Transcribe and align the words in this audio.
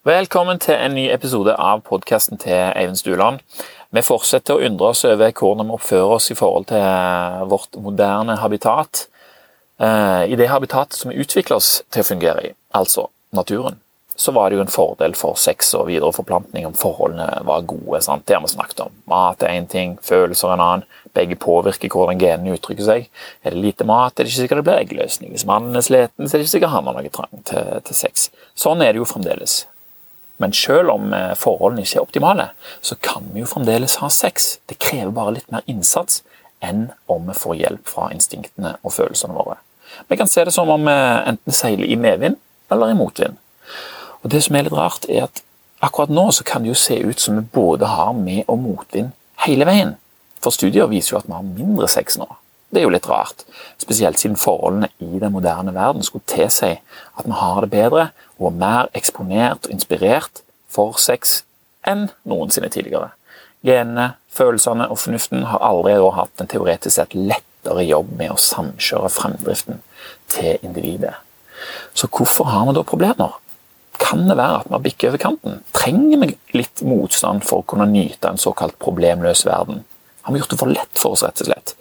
Velkommen 0.00 0.56
til 0.56 0.78
en 0.80 0.94
ny 0.96 1.02
episode 1.12 1.52
av 1.60 1.82
podkasten 1.84 2.38
til 2.40 2.56
Eivind 2.56 2.96
Stuland. 2.96 3.42
Vi 3.92 4.00
fortsetter 4.00 4.56
å 4.56 4.62
undre 4.64 4.94
oss 4.94 5.02
over 5.04 5.28
hvordan 5.28 5.68
vi 5.68 5.74
oppfører 5.74 6.12
oss 6.14 6.30
i 6.32 6.36
forhold 6.38 6.70
til 6.70 7.42
vårt 7.50 7.76
moderne 7.84 8.38
habitat. 8.40 9.02
Eh, 9.76 10.22
I 10.32 10.38
det 10.40 10.46
habitatet 10.48 10.96
som 10.96 11.10
vi 11.12 11.18
utvikler 11.20 11.58
oss 11.58 11.82
til 11.92 12.00
å 12.00 12.08
fungere 12.08 12.46
i, 12.46 12.54
altså 12.72 13.10
naturen, 13.36 13.76
så 14.16 14.32
var 14.32 14.48
det 14.48 14.56
jo 14.56 14.62
en 14.64 14.72
fordel 14.72 15.18
for 15.20 15.36
sex 15.36 15.74
og 15.76 15.90
videre 15.90 16.16
forplantning 16.16 16.64
om 16.70 16.78
forholdene 16.80 17.42
var 17.44 17.66
gode. 17.68 18.00
Sant? 18.00 18.24
Det 18.24 18.38
har 18.38 18.40
vi 18.46 18.54
snakket 18.54 18.80
om. 18.86 18.94
Mat 19.12 19.44
er 19.44 19.52
én 19.52 19.68
ting, 19.68 19.98
følelser 20.00 20.54
en 20.54 20.64
annen. 20.64 20.86
Begge 21.12 21.36
påvirker 21.36 21.92
hvordan 21.92 22.22
genene 22.22 22.56
uttrykker 22.56 22.88
seg. 22.88 23.10
Er 23.44 23.52
det 23.52 23.60
lite 23.66 23.84
mat, 23.84 24.16
er 24.16 24.24
det 24.24 24.32
ikke 24.32 24.46
sikkert 24.46 24.62
det 24.62 24.68
blir 24.70 24.80
eggløsning. 24.80 25.36
Hvis 25.36 25.44
mannen 25.44 25.76
er 25.76 25.84
sliten, 25.84 26.24
så 26.24 26.32
er 26.32 26.40
det 26.40 26.48
ikke 26.48 26.54
sikkert 26.56 26.72
han 26.78 26.88
har 26.88 26.96
noe 26.96 27.12
trang 27.12 27.44
til, 27.52 27.84
til 27.84 28.00
sex. 28.00 28.30
Sånn 28.56 28.80
er 28.80 28.96
det 28.96 29.04
jo 29.04 29.10
fremdeles. 29.12 29.66
Men 30.40 30.54
selv 30.56 30.90
om 30.94 31.12
eh, 31.12 31.34
forholdene 31.36 31.84
ikke 31.84 31.98
er 31.98 32.06
optimale, 32.06 32.46
så 32.80 32.96
kan 33.04 33.28
vi 33.34 33.42
jo 33.42 33.48
fremdeles 33.50 33.98
ha 34.00 34.08
sex. 34.12 34.54
Det 34.70 34.78
krever 34.80 35.12
bare 35.16 35.36
litt 35.36 35.50
mer 35.52 35.66
innsats 35.68 36.22
enn 36.64 36.88
om 37.12 37.28
vi 37.28 37.36
får 37.36 37.58
hjelp 37.60 37.88
fra 37.88 38.08
instinktene 38.14 38.76
og 38.80 38.94
følelsene 38.96 39.36
våre. 39.36 39.58
Vi 40.08 40.16
kan 40.16 40.28
se 40.30 40.44
det 40.46 40.54
som 40.54 40.70
om 40.72 40.84
vi 40.86 40.96
enten 41.28 41.56
seiler 41.56 41.88
i 41.88 41.98
medvind 42.00 42.38
eller 42.72 42.92
i 42.92 42.96
motvind. 42.96 43.36
Og 44.22 44.30
Det 44.30 44.42
som 44.44 44.56
er 44.56 44.66
litt 44.66 44.76
rart, 44.76 45.08
er 45.08 45.28
at 45.28 45.42
akkurat 45.80 46.12
nå 46.12 46.28
så 46.32 46.44
kan 46.44 46.62
det 46.62 46.72
jo 46.72 46.78
se 46.78 46.98
ut 47.00 47.20
som 47.20 47.36
vi 47.36 47.42
både 47.42 47.86
har 47.86 48.12
med- 48.12 48.44
og 48.48 48.58
motvind 48.58 49.12
hele 49.46 49.64
veien. 49.64 49.96
For 50.40 50.50
studier 50.50 50.88
viser 50.88 51.14
jo 51.14 51.18
at 51.18 51.26
vi 51.28 51.36
har 51.36 51.42
mindre 51.42 51.88
sex 51.88 52.18
nå. 52.20 52.28
Det 52.70 52.78
er 52.78 52.86
jo 52.86 52.92
litt 52.94 53.08
rart, 53.10 53.42
spesielt 53.82 54.20
siden 54.20 54.38
forholdene 54.38 54.92
i 55.02 55.18
den 55.18 55.32
moderne 55.34 55.74
verden 55.74 56.04
skulle 56.06 56.26
tilsi 56.30 56.76
at 56.78 57.26
vi 57.26 57.34
har 57.34 57.64
det 57.64 57.72
bedre 57.72 58.10
og 58.38 58.52
er 58.52 58.60
mer 58.60 58.90
eksponert 58.94 59.66
og 59.66 59.74
inspirert 59.74 60.44
for 60.70 60.98
sex 61.02 61.40
enn 61.86 62.08
noensinne 62.28 62.70
tidligere. 62.70 63.10
Genene, 63.66 64.14
følelsene 64.32 64.86
og 64.88 65.00
fornuften 65.02 65.42
har 65.50 65.64
aldri 65.66 65.98
hatt 66.16 66.40
en 66.40 66.48
teoretisk 66.48 66.94
sett 66.96 67.16
lettere 67.18 67.84
jobb 67.84 68.14
med 68.16 68.32
å 68.32 68.40
samkjøre 68.40 69.10
fremdriften 69.12 69.82
til 70.30 70.62
individet. 70.62 71.16
Så 71.92 72.08
hvorfor 72.08 72.48
har 72.48 72.68
vi 72.68 72.78
da 72.78 72.86
problemer? 72.86 73.36
Kan 74.00 74.28
det 74.30 74.38
være 74.38 74.62
at 74.62 74.70
vi 74.70 74.76
har 74.76 74.84
bikket 74.86 75.08
over 75.10 75.20
kanten? 75.26 75.60
Trenger 75.76 76.22
vi 76.22 76.30
litt 76.56 76.80
motstand 76.86 77.44
for 77.44 77.60
å 77.60 77.66
kunne 77.68 77.90
nyte 77.90 78.30
en 78.30 78.40
såkalt 78.40 78.78
problemløs 78.80 79.44
verden? 79.44 79.82
Har 80.22 80.34
vi 80.34 80.40
gjort 80.40 80.52
det 80.52 80.60
for 80.60 80.72
lett 80.72 80.98
for 80.98 81.16
oss, 81.16 81.24
rett 81.24 81.40
og 81.40 81.48
slett? 81.48 81.74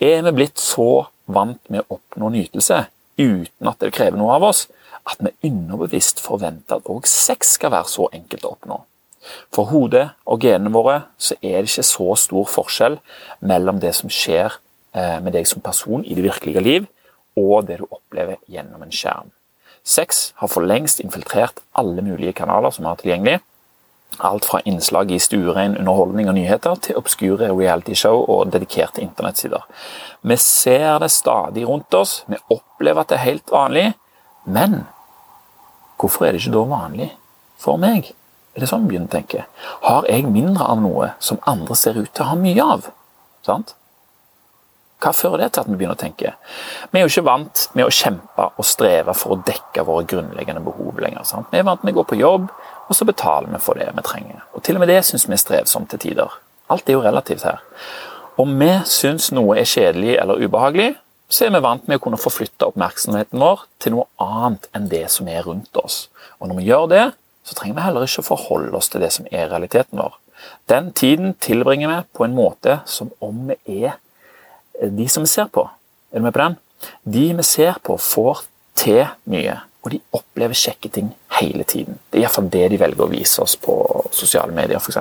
Er 0.00 0.22
vi 0.24 0.32
blitt 0.38 0.62
så 0.62 1.06
vant 1.26 1.60
med 1.72 1.84
å 1.84 1.98
oppnå 1.98 2.30
nytelse 2.32 2.86
uten 3.20 3.70
at 3.70 3.80
det 3.80 3.92
krever 3.94 4.18
noe 4.18 4.34
av 4.38 4.48
oss, 4.50 4.66
at 5.04 5.20
vi 5.20 5.34
underbevisst 5.50 6.22
forventer 6.24 6.80
at 6.80 6.90
òg 6.90 7.06
sex 7.08 7.54
skal 7.58 7.74
være 7.74 7.92
så 7.92 8.08
enkelt 8.16 8.46
å 8.46 8.54
oppnå? 8.56 8.80
For 9.54 9.70
hodet 9.70 10.08
og 10.28 10.44
genene 10.44 10.72
våre 10.72 10.98
så 11.16 11.36
er 11.40 11.62
det 11.62 11.70
ikke 11.70 11.86
så 11.88 12.10
stor 12.20 12.48
forskjell 12.50 12.98
mellom 13.44 13.80
det 13.80 13.94
som 13.96 14.12
skjer 14.12 14.52
eh, 14.96 15.20
med 15.24 15.32
deg 15.36 15.48
som 15.48 15.64
person 15.64 16.04
i 16.04 16.16
det 16.16 16.26
virkelige 16.26 16.64
liv, 16.64 16.90
og 17.36 17.66
det 17.68 17.80
du 17.80 17.88
opplever 17.88 18.38
gjennom 18.50 18.84
en 18.84 18.92
skjerm. 18.94 19.32
Sex 19.84 20.32
har 20.40 20.48
for 20.48 20.64
lengst 20.64 21.02
infiltrert 21.04 21.60
alle 21.76 22.04
mulige 22.04 22.36
kanaler 22.36 22.72
som 22.72 22.84
vi 22.84 22.92
har 22.92 23.00
tilgjengelig, 23.00 23.40
Alt 24.18 24.44
fra 24.44 24.60
innslag 24.64 25.10
i 25.10 25.18
stuerein 25.18 25.76
underholdning 25.78 26.28
og 26.30 26.36
nyheter 26.36 26.78
til 26.82 26.98
obskure 27.00 27.50
realityshow 27.50 28.24
og 28.30 28.52
dedikerte 28.52 29.02
internettsider. 29.02 29.64
Vi 30.22 30.36
ser 30.36 30.98
det 31.02 31.10
stadig 31.10 31.66
rundt 31.68 31.94
oss, 31.94 32.22
vi 32.26 32.38
opplever 32.50 33.02
at 33.02 33.10
det 33.10 33.18
er 33.18 33.26
helt 33.26 33.50
vanlig, 33.52 33.86
men 34.44 34.84
hvorfor 35.98 36.26
er 36.26 36.32
det 36.32 36.44
ikke 36.44 36.54
da 36.54 36.66
vanlig 36.70 37.10
for 37.58 37.80
meg? 37.80 38.12
Er 38.54 38.62
det 38.62 38.70
sånn 38.70 38.84
vi 38.84 38.94
begynner 38.94 39.10
å 39.10 39.16
tenke? 39.16 39.46
Har 39.82 40.06
jeg 40.06 40.28
mindre 40.30 40.66
av 40.70 40.82
noe 40.82 41.14
som 41.18 41.40
andre 41.50 41.74
ser 41.78 41.98
ut 41.98 42.12
til 42.12 42.22
å 42.22 42.30
ha 42.30 42.36
mye 42.38 42.68
av? 42.76 42.92
Sant? 43.46 43.74
Hva 45.02 45.10
fører 45.12 45.42
det 45.42 45.50
til 45.52 45.64
at 45.64 45.68
vi 45.68 45.76
begynner 45.76 45.98
å 45.98 46.00
tenke? 46.00 46.30
Vi 46.92 47.00
er 47.00 47.04
jo 47.04 47.10
ikke 47.10 47.26
vant 47.26 47.64
med 47.74 47.84
å 47.84 47.92
kjempe 47.92 48.46
og 48.54 48.64
streve 48.64 49.12
for 49.18 49.34
å 49.34 49.42
dekke 49.44 49.84
våre 49.84 50.06
grunnleggende 50.08 50.62
behov 50.64 51.02
lenger. 51.02 51.26
Sant? 51.28 51.50
Vi 51.52 51.60
er 51.60 51.66
vant 51.66 51.82
med 51.84 51.92
å 51.92 51.98
gå 51.98 52.06
på 52.12 52.20
jobb, 52.20 52.46
og 52.88 52.96
så 52.96 53.06
betaler 53.08 53.50
vi 53.52 53.60
for 53.62 53.78
det 53.78 53.90
vi 53.94 54.04
trenger. 54.04 54.42
Og 54.52 54.62
Til 54.62 54.76
og 54.76 54.84
med 54.84 54.92
det 54.92 55.00
syns 55.04 55.28
vi 55.28 55.36
er 55.36 55.42
strevsomt 55.42 55.90
til 55.90 56.02
tider. 56.02 56.32
Alt 56.70 56.88
er 56.88 56.96
jo 56.98 57.04
relativt 57.04 57.44
her. 57.44 57.62
Om 58.40 58.54
vi 58.60 58.70
syns 58.90 59.30
noe 59.32 59.58
er 59.60 59.68
kjedelig 59.68 60.16
eller 60.18 60.40
ubehagelig, 60.42 60.94
så 61.28 61.46
er 61.46 61.54
vi 61.54 61.62
vant 61.64 61.86
med 61.88 61.98
å 61.98 62.02
kunne 62.04 62.20
forflytte 62.20 62.66
oppmerksomheten 62.68 63.40
vår 63.40 63.64
til 63.82 63.94
noe 63.96 64.06
annet 64.20 64.66
enn 64.76 64.88
det 64.90 65.06
som 65.12 65.28
er 65.30 65.46
rundt 65.46 65.76
oss. 65.80 66.08
Og 66.38 66.50
når 66.50 66.60
vi 66.60 66.68
gjør 66.68 66.88
det, 66.90 67.04
så 67.44 67.56
trenger 67.56 67.78
vi 67.78 67.86
heller 67.86 68.06
ikke 68.06 68.26
forholde 68.26 68.76
oss 68.76 68.90
til 68.92 69.04
det 69.04 69.12
som 69.14 69.28
er 69.30 69.50
realiteten 69.52 70.00
vår. 70.00 70.18
Den 70.68 70.90
tiden 70.92 71.34
tilbringer 71.40 71.90
vi 71.90 72.00
på 72.16 72.26
en 72.26 72.36
måte 72.36 72.80
som 72.90 73.12
om 73.24 73.48
vi 73.48 73.84
er 73.84 73.96
de 74.80 75.08
som 75.08 75.24
vi 75.24 75.30
ser 75.30 75.48
på. 75.52 75.68
Er 76.12 76.20
du 76.20 76.26
med 76.26 76.34
på 76.34 76.42
den? 76.42 76.56
De 77.04 77.24
vi 77.36 77.46
ser 77.46 77.78
på, 77.82 77.96
får 77.96 78.44
til 78.76 79.06
mye 79.30 79.60
og 79.84 79.90
de 79.92 80.00
opplever 80.16 80.56
kjekke 80.56 80.88
ting 80.92 81.10
hele 81.40 81.64
tiden. 81.68 81.98
Det 82.08 82.18
er 82.18 82.24
iallfall 82.24 82.48
det 82.52 82.68
de 82.72 82.80
velger 82.80 83.04
å 83.04 83.10
vise 83.10 83.42
oss 83.44 83.56
på 83.60 83.74
sosiale 84.16 84.54
medier 84.56 84.80
f.eks. 84.80 84.96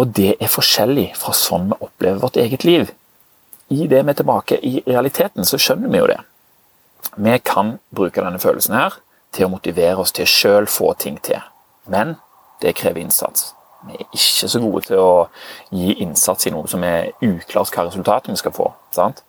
Og 0.00 0.10
det 0.16 0.32
er 0.40 0.50
forskjellig 0.50 1.12
fra 1.18 1.34
sånn 1.36 1.70
vi 1.70 1.78
opplever 1.78 2.18
vårt 2.24 2.40
eget 2.42 2.66
liv. 2.66 2.90
I 3.70 3.86
det 3.86 4.02
vi 4.02 4.10
er 4.10 4.18
tilbake 4.18 4.58
i 4.66 4.80
realiteten, 4.86 5.46
så 5.46 5.60
skjønner 5.60 5.92
vi 5.92 6.00
jo 6.00 6.10
det. 6.10 6.18
Vi 7.14 7.36
kan 7.46 7.76
bruke 7.94 8.22
denne 8.22 8.42
følelsen 8.42 8.74
her 8.74 8.98
til 9.34 9.46
å 9.46 9.52
motivere 9.52 10.02
oss 10.02 10.14
til 10.16 10.26
sjøl 10.26 10.66
få 10.66 10.92
ting 10.98 11.20
til. 11.22 11.38
Men 11.86 12.16
det 12.62 12.74
krever 12.80 13.04
innsats. 13.04 13.52
Vi 13.86 13.94
er 13.94 14.08
ikke 14.12 14.48
så 14.50 14.60
gode 14.60 14.82
til 14.88 15.00
å 15.00 15.12
gi 15.72 15.94
innsats 16.02 16.48
i 16.48 16.52
noe 16.52 16.68
som 16.68 16.82
er 16.84 17.12
uklart 17.24 17.70
hva 17.72 17.86
resultatet 17.86 18.34
vi 18.34 18.40
skal 18.40 18.54
få. 18.56 18.66
Sant? 18.92 19.22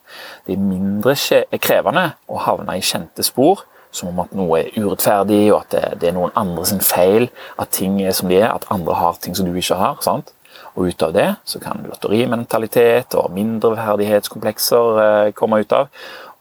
Det 0.48 0.58
er 0.58 0.64
mindre 0.64 1.14
krevende 1.62 2.10
å 2.28 2.42
havne 2.42 2.76
i 2.80 2.84
kjente 2.84 3.24
spor 3.24 3.64
som 3.92 4.12
om 4.12 4.22
at 4.24 4.36
noe 4.36 4.62
er 4.62 4.76
urettferdig, 4.80 5.42
og 5.52 5.62
at 5.62 5.74
det, 5.76 5.84
det 6.02 6.10
er 6.12 6.16
noen 6.16 6.36
andre 6.40 6.66
sin 6.68 6.84
feil. 6.84 7.28
At 7.60 7.74
ting 7.76 8.00
er 8.04 8.16
som 8.16 8.32
de 8.32 8.40
er, 8.40 8.50
at 8.52 8.68
andre 8.72 8.96
har 9.00 9.20
ting 9.22 9.36
som 9.38 9.48
du 9.48 9.56
ikke 9.56 9.80
har. 9.80 10.00
sant? 10.06 10.34
Og 10.76 10.88
ut 10.88 11.04
av 11.04 11.14
det 11.16 11.28
så 11.48 11.60
kan 11.60 11.84
lotterimentalitet 11.84 13.16
og 13.20 13.34
mindreverdighetskomplekser 13.36 15.02
eh, 15.04 15.32
komme 15.36 15.62
ut 15.64 15.76
av. 15.76 15.90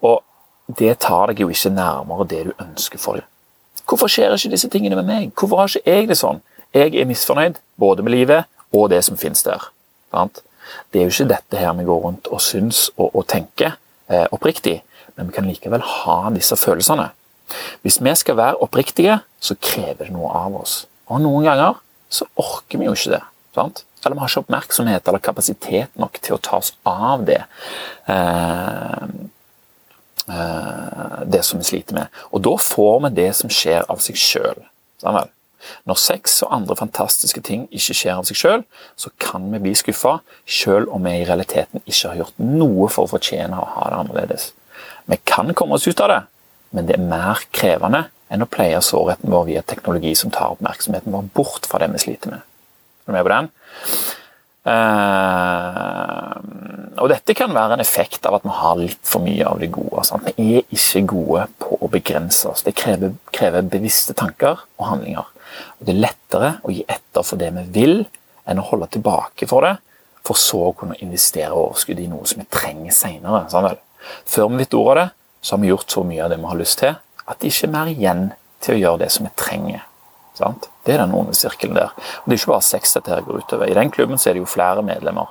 Og 0.06 0.20
det 0.78 1.00
tar 1.02 1.30
deg 1.30 1.42
jo 1.42 1.50
ikke 1.50 1.72
nærmere 1.74 2.28
det 2.30 2.44
du 2.46 2.52
ønsker 2.62 3.02
for 3.02 3.18
deg. 3.18 3.26
Hvorfor 3.90 4.10
skjer 4.10 4.36
ikke 4.36 4.52
disse 4.52 4.70
tingene 4.70 4.98
med 5.00 5.08
meg? 5.08 5.32
Hvorfor 5.34 5.64
har 5.64 5.72
ikke 5.72 5.96
jeg 5.96 6.10
det 6.10 6.20
sånn? 6.20 6.38
Jeg 6.70 6.94
er 6.94 7.08
misfornøyd 7.10 7.58
både 7.80 8.06
med 8.06 8.14
livet 8.14 8.46
og 8.70 8.92
det 8.92 9.02
som 9.02 9.18
finnes 9.18 9.42
der. 9.42 9.64
Sant? 10.14 10.44
Det 10.92 11.00
er 11.00 11.08
jo 11.08 11.14
ikke 11.14 11.32
dette 11.32 11.58
her 11.58 11.74
vi 11.74 11.88
går 11.88 12.04
rundt 12.04 12.30
og 12.30 12.42
syns 12.44 12.86
og, 12.96 13.10
og 13.10 13.26
tenker 13.26 13.74
eh, 14.06 14.28
oppriktig, 14.30 14.76
men 15.16 15.30
vi 15.30 15.34
kan 15.34 15.48
likevel 15.50 15.82
ha 15.82 16.20
disse 16.34 16.54
følelsene. 16.60 17.08
Hvis 17.84 18.00
vi 18.02 18.14
skal 18.18 18.38
være 18.38 18.60
oppriktige, 18.64 19.20
så 19.40 19.56
krever 19.60 20.06
det 20.06 20.14
noe 20.14 20.32
av 20.36 20.56
oss. 20.62 20.84
Og 21.10 21.22
noen 21.24 21.46
ganger 21.48 21.78
så 22.10 22.26
orker 22.40 22.80
vi 22.80 22.88
jo 22.88 22.96
ikke 22.96 23.16
det. 23.16 23.22
Sant? 23.56 23.84
Eller 24.04 24.16
vi 24.16 24.22
har 24.22 24.32
ikke 24.32 24.44
oppmerksomhet 24.44 25.08
eller 25.08 25.22
kapasitet 25.22 26.00
nok 26.00 26.20
til 26.22 26.36
å 26.36 26.42
ta 26.42 26.60
oss 26.60 26.72
av 26.88 27.26
det. 27.28 27.42
Eh, 28.08 29.04
eh, 30.30 31.18
det 31.30 31.42
som 31.46 31.60
vi 31.60 31.68
sliter 31.68 31.98
med. 31.98 32.22
Og 32.32 32.44
da 32.46 32.54
får 32.60 33.04
vi 33.04 33.12
det 33.20 33.28
som 33.36 33.52
skjer 33.52 33.84
av 33.90 34.00
seg 34.04 34.18
sjøl. 34.20 34.64
Når 35.84 35.98
sex 36.00 36.38
og 36.46 36.54
andre 36.56 36.76
fantastiske 36.78 37.42
ting 37.44 37.66
ikke 37.68 37.96
skjer 37.96 38.16
av 38.16 38.28
seg 38.28 38.38
sjøl, 38.40 38.64
så 38.96 39.12
kan 39.20 39.44
vi 39.52 39.60
bli 39.60 39.74
skuffa, 39.76 40.18
sjøl 40.48 40.88
om 40.88 41.04
vi 41.04 41.18
i 41.18 41.26
realiteten 41.28 41.84
ikke 41.84 42.14
har 42.14 42.22
gjort 42.22 42.40
noe 42.40 42.88
for 42.88 43.04
å 43.04 43.12
fortjene 43.12 43.58
å 43.58 43.68
ha 43.76 43.90
det 43.90 44.00
annerledes. 44.00 44.50
Vi 45.10 45.18
kan 45.28 45.52
komme 45.58 45.76
oss 45.76 45.88
ut 45.88 46.00
av 46.00 46.12
det, 46.12 46.20
men 46.70 46.86
det 46.86 46.97
er 46.97 47.10
mer 47.10 47.42
krevende 47.54 48.06
enn 48.31 48.44
å 48.44 48.50
pleie 48.50 48.78
sårheten 48.84 49.32
vår 49.32 49.48
via 49.48 49.62
teknologi 49.66 50.14
som 50.19 50.30
tar 50.34 50.54
oppmerksomheten 50.54 51.12
vår 51.12 51.28
bort 51.34 51.66
fra 51.66 51.80
det 51.83 51.91
vi 51.97 52.03
sliter 52.04 52.36
med. 52.36 52.41
Er 52.41 53.10
du 53.10 53.16
med 53.16 53.27
på 53.27 53.34
den? 53.34 53.50
Uh, 54.60 56.36
og 57.00 57.09
dette 57.09 57.34
kan 57.34 57.53
være 57.56 57.78
en 57.78 57.83
effekt 57.83 58.27
av 58.28 58.36
at 58.36 58.44
vi 58.44 58.53
har 58.54 58.77
litt 58.78 59.00
for 59.09 59.24
mye 59.24 59.47
av 59.48 59.59
det 59.62 59.71
gode. 59.72 60.04
Sant? 60.06 60.28
Vi 60.36 60.60
er 60.60 60.74
ikke 60.77 61.03
gode 61.10 61.47
på 61.62 61.78
å 61.80 61.89
begrense 61.91 62.50
oss. 62.53 62.65
Det 62.66 62.77
krever, 62.78 63.15
krever 63.34 63.66
bevisste 63.72 64.15
tanker 64.18 64.60
og 64.78 64.89
handlinger. 64.92 65.27
Og 65.80 65.86
Det 65.86 65.94
er 65.94 66.04
lettere 66.04 66.50
å 66.62 66.74
gi 66.74 66.84
etter 66.86 67.24
for 67.27 67.41
det 67.41 67.50
vi 67.56 67.65
vil, 67.80 67.97
enn 68.47 68.60
å 68.60 68.68
holde 68.68 68.91
tilbake 68.94 69.48
for 69.48 69.66
det, 69.66 69.77
for 70.27 70.36
så 70.39 70.60
å 70.68 70.77
kunne 70.77 70.98
investere 71.00 71.56
overskuddet 71.56 72.04
i 72.04 72.10
noe 72.12 72.28
som 72.28 72.42
vi 72.42 72.50
trenger 72.53 72.92
seinere. 72.94 73.74
Før 74.28 74.53
vi 74.53 74.60
vet 74.60 74.77
ordet 74.77 74.91
av 74.92 75.00
det, 75.00 75.09
så 75.41 75.57
har 75.57 75.63
vi 75.63 75.71
gjort 75.72 75.91
så 75.91 76.04
mye 76.04 76.25
av 76.25 76.31
det 76.31 76.41
vi 76.41 76.51
har 76.51 76.59
lyst 76.60 76.78
til, 76.83 76.97
at 77.27 77.41
det 77.41 77.53
ikke 77.53 77.69
er 77.69 77.75
mer 77.75 77.92
igjen 77.92 78.25
til 78.60 78.77
å 78.77 78.81
gjøre 78.81 79.03
det 79.04 79.10
som 79.15 79.27
vi 79.27 79.33
trenger. 79.39 79.84
Sant? 80.41 80.71
Det 80.84 80.95
er 80.95 81.03
den 81.03 81.15
onde 81.16 81.34
sirkelen 81.37 81.77
der. 81.77 81.92
Og 81.92 82.27
Det 82.27 82.34
er 82.34 82.41
ikke 82.41 82.53
bare 82.54 82.65
sex 82.65 82.95
dette 82.97 83.13
her 83.13 83.25
går 83.27 83.42
utover. 83.42 83.69
I 83.69 83.77
den 83.77 83.91
klubben 83.91 84.19
så 84.19 84.31
er 84.31 84.34
det 84.34 84.45
jo 84.45 84.48
flere 84.48 84.83
medlemmer. 84.83 85.28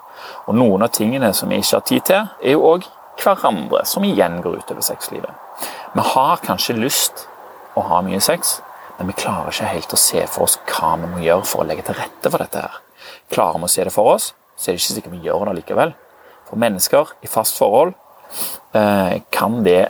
Og 0.47 0.55
noen 0.55 0.85
av 0.85 0.93
tingene 0.93 1.31
som 1.33 1.49
vi 1.49 1.61
ikke 1.61 1.75
har 1.75 1.85
tid 1.87 2.05
til, 2.09 2.27
er 2.43 2.55
jo 2.55 2.65
òg 2.73 2.87
hverandre, 3.19 3.83
som 3.85 4.05
igjen 4.05 4.39
går 4.41 4.61
utover 4.61 4.85
sexlivet. 4.85 5.31
Vi 5.93 6.05
har 6.13 6.43
kanskje 6.45 6.77
lyst 6.77 7.25
å 7.75 7.83
ha 7.89 8.01
mye 8.05 8.21
sex, 8.23 8.59
men 8.97 9.09
vi 9.09 9.17
klarer 9.19 9.51
ikke 9.51 9.73
helt 9.73 9.95
å 9.95 9.99
se 9.99 10.25
for 10.27 10.45
oss 10.45 10.59
hva 10.69 10.95
vi 10.99 11.09
må 11.09 11.23
gjøre 11.23 11.47
for 11.47 11.63
å 11.63 11.67
legge 11.67 11.87
til 11.87 11.97
rette 11.97 12.29
for 12.29 12.43
dette. 12.43 12.59
her. 12.59 12.81
Klarer 13.31 13.59
vi 13.59 13.65
å 13.65 13.71
se 13.71 13.83
det 13.83 13.93
for 13.95 14.13
oss, 14.13 14.33
så 14.55 14.69
er 14.69 14.75
det 14.75 14.81
ikke 14.81 14.95
sikkert 14.95 15.15
vi 15.15 15.25
gjør 15.27 15.45
det 15.49 15.55
likevel. 15.61 15.93
For 16.49 16.59
mennesker 16.59 17.13
i 17.23 17.27
fast 17.27 17.57
forhold 17.57 17.93
eh, 18.73 19.21
kan 19.31 19.63
det 19.63 19.89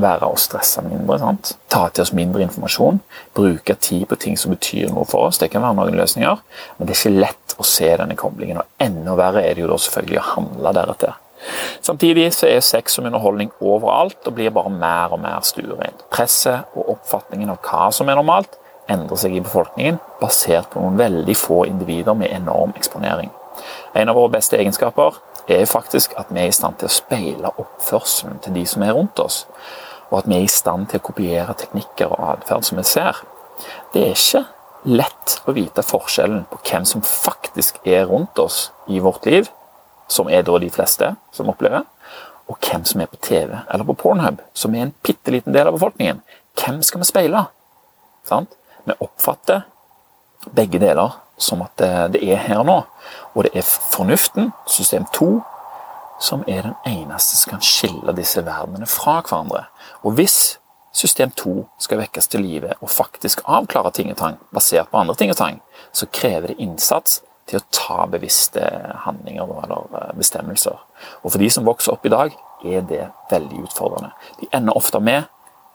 være 0.00 0.28
å 0.28 0.38
stresse 0.40 0.82
mindre. 0.84 1.18
Sant? 1.20 1.54
Ta 1.72 1.86
til 1.88 2.04
oss 2.04 2.14
mindre 2.16 2.44
informasjon. 2.44 3.00
Bruke 3.36 3.76
tid 3.80 4.06
på 4.10 4.18
ting 4.20 4.38
som 4.40 4.54
betyr 4.54 4.90
noe 4.92 5.06
for 5.08 5.28
oss. 5.28 5.40
Det 5.40 5.50
kan 5.52 5.64
være 5.64 5.78
noen 5.78 6.00
løsninger, 6.00 6.42
men 6.78 6.88
det 6.88 6.96
er 6.96 7.00
ikke 7.00 7.22
lett 7.22 7.56
å 7.56 7.66
se 7.66 7.92
denne 7.96 8.18
koblingen. 8.18 8.60
Og 8.62 8.84
enda 8.86 9.16
verre 9.18 9.44
er 9.44 9.56
det 9.56 9.64
jo 9.64 9.70
da 9.72 9.80
selvfølgelig 9.80 10.20
å 10.20 10.28
handle 10.34 10.74
deretter. 10.76 11.16
Samtidig 11.84 12.30
så 12.34 12.48
er 12.48 12.62
sex 12.64 12.96
som 12.96 13.06
underholdning 13.06 13.50
overalt 13.60 14.24
og 14.26 14.36
blir 14.38 14.54
bare 14.54 14.72
mer 14.72 15.12
og 15.14 15.20
mer 15.22 15.42
stuerent. 15.46 16.06
Presset 16.12 16.76
og 16.76 16.96
oppfatningen 16.96 17.52
av 17.52 17.60
hva 17.64 17.90
som 17.94 18.08
er 18.08 18.18
normalt, 18.18 18.56
endrer 18.90 19.18
seg 19.20 19.34
i 19.36 19.42
befolkningen 19.42 19.98
basert 20.20 20.70
på 20.72 20.82
noen 20.82 20.98
veldig 20.98 21.36
få 21.38 21.64
individer 21.68 22.16
med 22.18 22.32
enorm 22.34 22.74
eksponering. 22.78 23.32
En 23.96 24.10
av 24.10 24.18
våre 24.18 24.36
beste 24.36 24.58
egenskaper 24.58 25.18
er 25.48 25.66
faktisk 25.70 26.14
at 26.18 26.30
vi 26.30 26.42
er 26.42 26.50
i 26.50 26.54
stand 26.54 26.78
til 26.80 26.88
å 26.88 26.94
speile 26.94 27.52
oppførselen 27.54 28.40
til 28.44 28.56
de 28.56 28.64
som 28.68 28.82
er 28.82 28.94
rundt 28.96 29.20
oss, 29.22 29.44
og 30.10 30.20
at 30.20 30.28
vi 30.30 30.36
er 30.38 30.46
i 30.46 30.50
stand 30.50 30.88
til 30.90 31.00
å 31.00 31.06
kopiere 31.08 31.56
teknikker 31.58 32.12
og 32.12 32.22
atferd 32.34 32.66
som 32.66 32.78
vi 32.78 32.86
ser. 32.86 33.18
Det 33.92 34.04
er 34.04 34.14
ikke 34.14 34.44
lett 34.86 35.40
å 35.48 35.54
vite 35.56 35.82
forskjellen 35.82 36.44
på 36.50 36.60
hvem 36.68 36.86
som 36.86 37.02
faktisk 37.06 37.80
er 37.88 38.06
rundt 38.10 38.38
oss 38.38 38.70
i 38.86 39.00
vårt 39.02 39.26
liv, 39.26 39.50
som 40.06 40.30
er 40.30 40.44
da 40.46 40.58
de 40.62 40.70
fleste 40.70 41.10
som 41.34 41.50
opplever, 41.50 41.82
og 42.46 42.58
hvem 42.62 42.84
som 42.86 43.02
er 43.02 43.10
på 43.10 43.18
TV 43.26 43.56
eller 43.56 43.86
på 43.88 43.96
Pornhub, 44.04 44.38
som 44.54 44.74
er 44.74 44.86
en 44.86 44.94
bitte 45.02 45.34
liten 45.34 45.56
del 45.56 45.66
av 45.66 45.74
befolkningen. 45.74 46.22
Hvem 46.56 46.78
skal 46.86 47.02
vi 47.02 47.08
speile? 47.08 47.46
Sant? 48.28 48.54
Vi 48.86 48.94
oppfatter 49.02 49.64
begge 50.54 50.78
deler 50.78 51.18
som 51.42 51.64
at 51.64 51.82
det 52.14 52.22
er 52.22 52.38
her 52.46 52.62
nå. 52.64 52.78
Og 53.34 53.44
det 53.44 53.52
er 53.58 53.66
fornuften, 53.66 54.52
system 54.70 55.08
2, 55.14 55.30
som 56.18 56.44
er 56.46 56.62
den 56.62 56.76
eneste 56.86 57.36
som 57.36 57.56
kan 57.56 57.64
skille 57.64 58.14
disse 58.16 58.42
verdenene 58.44 58.88
fra 58.88 59.20
hverandre. 59.20 59.66
Og 60.02 60.16
hvis 60.18 60.58
system 60.96 61.30
2 61.36 61.66
skal 61.78 62.00
vekkes 62.00 62.30
til 62.32 62.44
live 62.44 62.72
og 62.80 62.90
faktisk 62.90 63.42
avklare 63.44 63.92
ting 63.92 64.10
og 64.10 64.18
tang 64.20 64.38
basert 64.54 64.88
på 64.90 65.00
andre 65.00 65.14
ting 65.14 65.30
og 65.30 65.36
tang, 65.36 65.60
så 65.92 66.08
krever 66.12 66.52
det 66.52 66.60
innsats 66.62 67.20
til 67.46 67.60
å 67.60 67.66
ta 67.74 68.06
bevisste 68.10 68.64
handlinger 69.04 69.46
eller 69.46 70.00
eh, 70.00 70.12
bestemmelser. 70.18 70.80
Og 71.22 71.30
for 71.30 71.42
de 71.42 71.50
som 71.52 71.66
vokser 71.68 71.94
opp 71.94 72.06
i 72.06 72.12
dag, 72.12 72.34
er 72.66 72.82
det 72.88 73.04
veldig 73.30 73.62
utfordrende. 73.68 74.10
De 74.40 74.48
ender 74.56 74.76
ofte 74.76 75.00
med, 75.00 75.28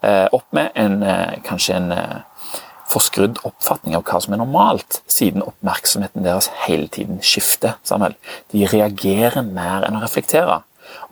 eh, 0.04 0.26
opp 0.32 0.44
med 0.50 0.74
en, 0.74 1.02
eh, 1.02 1.38
kanskje 1.46 1.78
en 1.78 1.94
forskrudd 2.92 3.40
oppfatning 3.48 3.96
av 3.96 4.04
hva 4.08 4.20
som 4.22 4.34
er 4.34 4.42
normalt, 4.42 5.00
siden 5.10 5.44
oppmerksomheten 5.44 6.26
deres 6.26 6.50
hele 6.66 6.90
tiden 6.92 7.22
skifter. 7.24 7.78
Samuel. 7.88 8.16
De 8.52 8.66
reagerer 8.68 9.42
mer 9.46 9.86
enn 9.88 9.98
å 9.98 10.02
reflektere. 10.04 10.60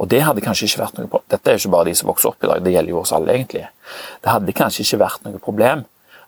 Og 0.00 0.11
det 0.12 0.23
hadde 0.27 0.43
kanskje 0.44 0.67
ikke 0.69 0.82
vært 0.82 0.99
noe 0.99 1.23
Dette 1.31 1.49
er 1.49 1.56
jo 1.56 1.62
ikke 1.62 1.73
bare 1.73 1.88
de 1.88 1.94
som 1.97 2.11
vokser 2.11 2.32
opp 2.32 2.44
i 2.44 2.50
dag, 2.50 2.61
det 2.65 2.75
gjelder 2.75 2.93
jo 2.93 3.00
oss 3.00 3.15
alle, 3.17 3.32
egentlig. 3.32 3.65
Det 4.21 4.32
hadde 4.32 4.56
kanskje 4.56 4.85
ikke 4.85 5.00
vært 5.05 5.25
noe 5.27 5.41
problem 5.43 5.87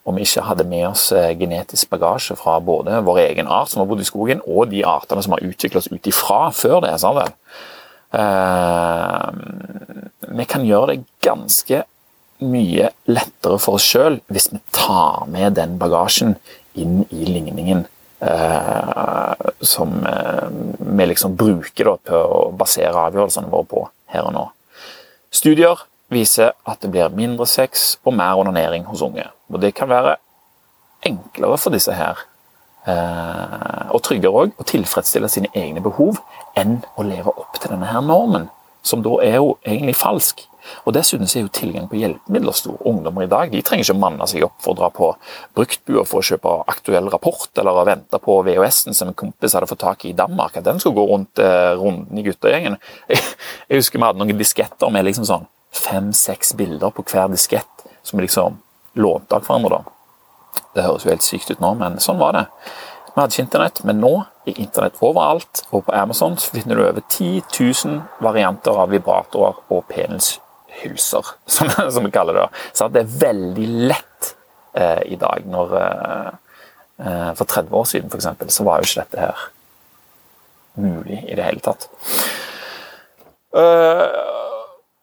om 0.08 0.16
vi 0.18 0.24
ikke 0.26 0.42
hadde 0.48 0.66
med 0.66 0.86
oss 0.88 1.04
eh, 1.14 1.30
genetisk 1.38 1.92
bagasje 1.92 2.34
fra 2.38 2.56
både 2.64 2.98
vår 3.06 3.20
egen 3.28 3.46
art 3.46 3.70
som 3.70 3.82
har 3.82 3.90
bodd 3.90 4.02
i 4.02 4.08
skogen, 4.08 4.42
og 4.50 4.72
de 4.72 4.82
artene 4.88 5.22
som 5.22 5.36
har 5.36 5.44
utviklet 5.46 5.78
oss 5.78 5.92
ut 5.92 6.10
ifra 6.10 6.40
før 6.56 6.82
det. 6.86 6.96
Samuel. 7.02 7.30
Uh, 8.12 9.30
vi 10.36 10.44
kan 10.44 10.66
gjøre 10.68 10.90
det 10.90 11.04
ganske 11.24 11.78
mye 12.42 12.90
lettere 13.10 13.58
for 13.62 13.78
oss 13.78 13.86
sjøl 13.86 14.20
hvis 14.32 14.50
vi 14.52 14.60
tar 14.74 15.26
med 15.30 15.56
den 15.58 15.78
bagasjen 15.80 16.36
inn 16.78 17.02
i 17.10 17.26
ligningen 17.28 17.84
eh, 18.22 19.50
som 19.60 19.94
eh, 20.06 20.48
vi 20.78 21.06
liksom 21.06 21.36
bruker 21.36 21.92
da, 21.92 21.96
på 22.10 22.22
å 22.22 22.42
basere 22.56 23.06
avgjørelsene 23.08 23.52
våre 23.52 23.68
på 23.70 23.86
her 24.12 24.28
og 24.28 24.36
nå. 24.36 24.44
Studier 25.32 25.86
viser 26.12 26.52
at 26.68 26.82
det 26.82 26.92
blir 26.92 27.14
mindre 27.16 27.46
sex 27.48 27.96
og 28.04 28.16
mer 28.18 28.36
onanering 28.40 28.84
hos 28.88 29.02
unge. 29.04 29.24
Og 29.52 29.62
det 29.62 29.72
kan 29.76 29.90
være 29.90 30.18
enklere 31.08 31.58
for 31.58 31.74
disse 31.74 31.94
her, 31.96 32.20
eh, 32.86 33.88
og 33.90 34.02
tryggere 34.04 34.44
òg, 34.44 34.54
å 34.58 34.66
tilfredsstille 34.68 35.30
sine 35.32 35.50
egne 35.56 35.82
behov 35.84 36.20
enn 36.58 36.80
å 36.96 37.06
leve 37.06 37.32
opp 37.32 37.58
til 37.58 37.74
denne 37.74 37.88
her 37.90 38.04
normen, 38.04 38.48
som 38.82 39.02
da 39.02 39.18
er 39.24 39.40
jo 39.40 39.56
egentlig 39.64 39.96
falsk. 39.98 40.46
Og 40.86 40.94
Dessuten 40.94 41.26
er 41.26 41.44
jo 41.44 41.52
tilgang 41.52 41.88
på 41.90 41.98
hjelpemidler 41.98 42.56
stor. 42.56 42.78
Ungdommer 42.88 43.26
i 43.26 43.30
dag 43.30 43.52
de 43.52 43.62
trenger 43.66 43.88
ikke 43.88 43.98
manne 43.98 44.26
seg 44.30 44.46
opp 44.46 44.58
for 44.62 44.74
å 44.74 44.78
dra 44.78 44.90
på 44.94 45.10
bruktbua 45.56 46.04
for 46.08 46.22
å 46.22 46.26
kjøpe 46.26 46.54
aktuell 46.70 47.10
rapport, 47.12 47.50
eller 47.58 47.82
å 47.82 47.86
vente 47.88 48.20
på 48.22 48.38
VHS-en 48.46 48.96
som 48.96 49.10
en 49.10 49.18
kompis 49.18 49.56
hadde 49.56 49.70
fått 49.70 49.82
tak 49.82 50.06
i 50.06 50.12
i 50.12 50.18
Danmark. 50.18 50.56
At 50.56 50.68
den 50.68 50.80
skulle 50.80 51.00
gå 51.00 51.06
rundt 51.08 51.38
eh, 51.42 51.72
runden 51.78 52.18
i 52.18 52.26
guttegjengen. 52.26 52.78
Jeg, 53.08 53.24
husker 53.70 53.98
vi 53.98 54.06
hadde 54.06 54.22
noen 54.22 54.38
disketter 54.38 54.92
med 54.92 55.08
liksom 55.08 55.26
sånn 55.28 55.48
fem-seks 55.72 56.54
bilder 56.58 56.92
på 56.92 57.04
hver 57.08 57.32
diskett, 57.32 57.86
som 58.04 58.18
vi 58.18 58.26
liksom 58.26 58.60
lånte 59.00 59.38
av 59.38 59.46
hverandre. 59.46 59.80
da. 59.80 60.62
Det 60.76 60.84
høres 60.86 61.06
jo 61.06 61.12
helt 61.12 61.24
sykt 61.24 61.52
ut 61.52 61.62
nå, 61.64 61.74
men 61.80 61.98
sånn 62.02 62.20
var 62.20 62.36
det. 62.36 62.46
Vi 63.12 63.20
hadde 63.20 63.34
ikke 63.34 63.44
internett, 63.46 63.82
men 63.88 64.00
nå 64.00 64.12
er 64.48 64.60
internett 64.60 65.00
overalt, 65.04 65.64
og 65.70 65.86
på 65.86 65.96
Amazon 65.96 66.36
finner 66.40 66.78
du 66.78 66.84
over 66.86 67.02
10 67.08 67.42
000 67.48 68.00
varianter 68.24 68.76
av 68.84 68.92
vibratorer 68.92 69.60
og 69.72 69.84
penis 69.88 70.38
hylser, 70.80 71.26
som, 71.54 71.70
som, 71.90 72.04
vi 72.04 72.14
kaller 72.14 72.38
det. 72.38 72.46
Så 72.72 72.88
det 72.92 73.04
er 73.04 73.18
veldig 73.26 73.68
lett 73.92 74.34
eh, 74.74 75.02
i 75.12 75.18
dag. 75.20 75.44
Når, 75.46 75.76
eh, 75.80 76.30
eh 77.06 77.32
for 77.38 77.44
30 77.44 77.76
år 77.80 77.84
siden 77.90 78.10
for 78.10 78.22
eksempel, 78.22 78.50
så 78.50 78.64
var 78.64 78.80
jo 78.80 78.88
ikke 78.88 79.04
dette 79.04 79.26
her 79.26 79.48
mulig 80.80 81.24
i 81.28 81.36
det 81.36 81.44
hele 81.44 81.60
tatt. 81.60 81.88
Uh, 83.52 84.08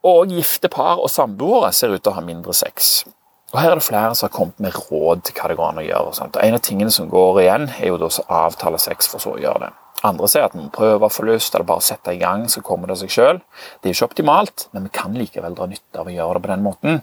og 0.09 0.31
gifte 0.33 0.71
par 0.73 0.97
og 0.97 1.11
samboere 1.13 1.69
ser 1.75 1.93
ut 1.93 2.01
til 2.01 2.13
å 2.13 2.17
ha 2.17 2.23
mindre 2.25 2.55
sex. 2.57 3.03
Og 3.51 3.59
Her 3.59 3.73
er 3.73 3.79
det 3.79 3.85
flere 3.85 4.15
som 4.15 4.27
har 4.27 4.33
kommet 4.33 4.61
med 4.61 4.77
råd 4.77 5.23
til 5.25 5.35
hva 5.37 5.49
det 5.49 5.57
går 5.57 5.71
an 5.71 5.81
å 5.81 5.85
gjøre. 5.85 6.13
Sant? 6.17 6.37
Og 6.37 6.45
En 6.45 6.57
av 6.57 6.63
tingene 6.65 6.93
som 6.93 7.09
går 7.09 7.41
igjen, 7.43 7.69
er 7.79 7.91
jo 7.91 7.97
da 7.97 8.09
å 8.09 8.25
avtale 8.45 8.79
sex 8.81 9.09
for 9.09 9.21
så 9.21 9.33
å 9.33 9.41
gjøre 9.41 9.67
det. 9.67 9.71
Andre 10.07 10.29
sier 10.31 10.45
at 10.47 10.55
vi 10.55 10.63
prøver 10.71 10.99
prøve 10.99 11.09
å 11.09 11.11
få 11.11 11.25
lyst, 11.27 11.55
eller 11.55 11.67
bare 11.67 11.83
setter 11.83 12.15
i 12.15 12.21
gang, 12.21 12.45
så 12.49 12.63
kommer 12.63 12.87
det 12.87 12.95
av 12.95 13.01
seg 13.01 13.13
sjøl. 13.13 13.39
Det 13.81 13.89
er 13.89 13.95
ikke 13.95 14.09
optimalt, 14.11 14.67
men 14.71 14.87
vi 14.87 14.93
kan 14.95 15.15
likevel 15.17 15.57
dra 15.57 15.67
nytte 15.67 15.99
av 15.99 16.07
å 16.07 16.13
gjøre 16.13 16.37
det 16.37 16.43
på 16.45 16.51
den 16.53 16.65
måten. 16.65 17.01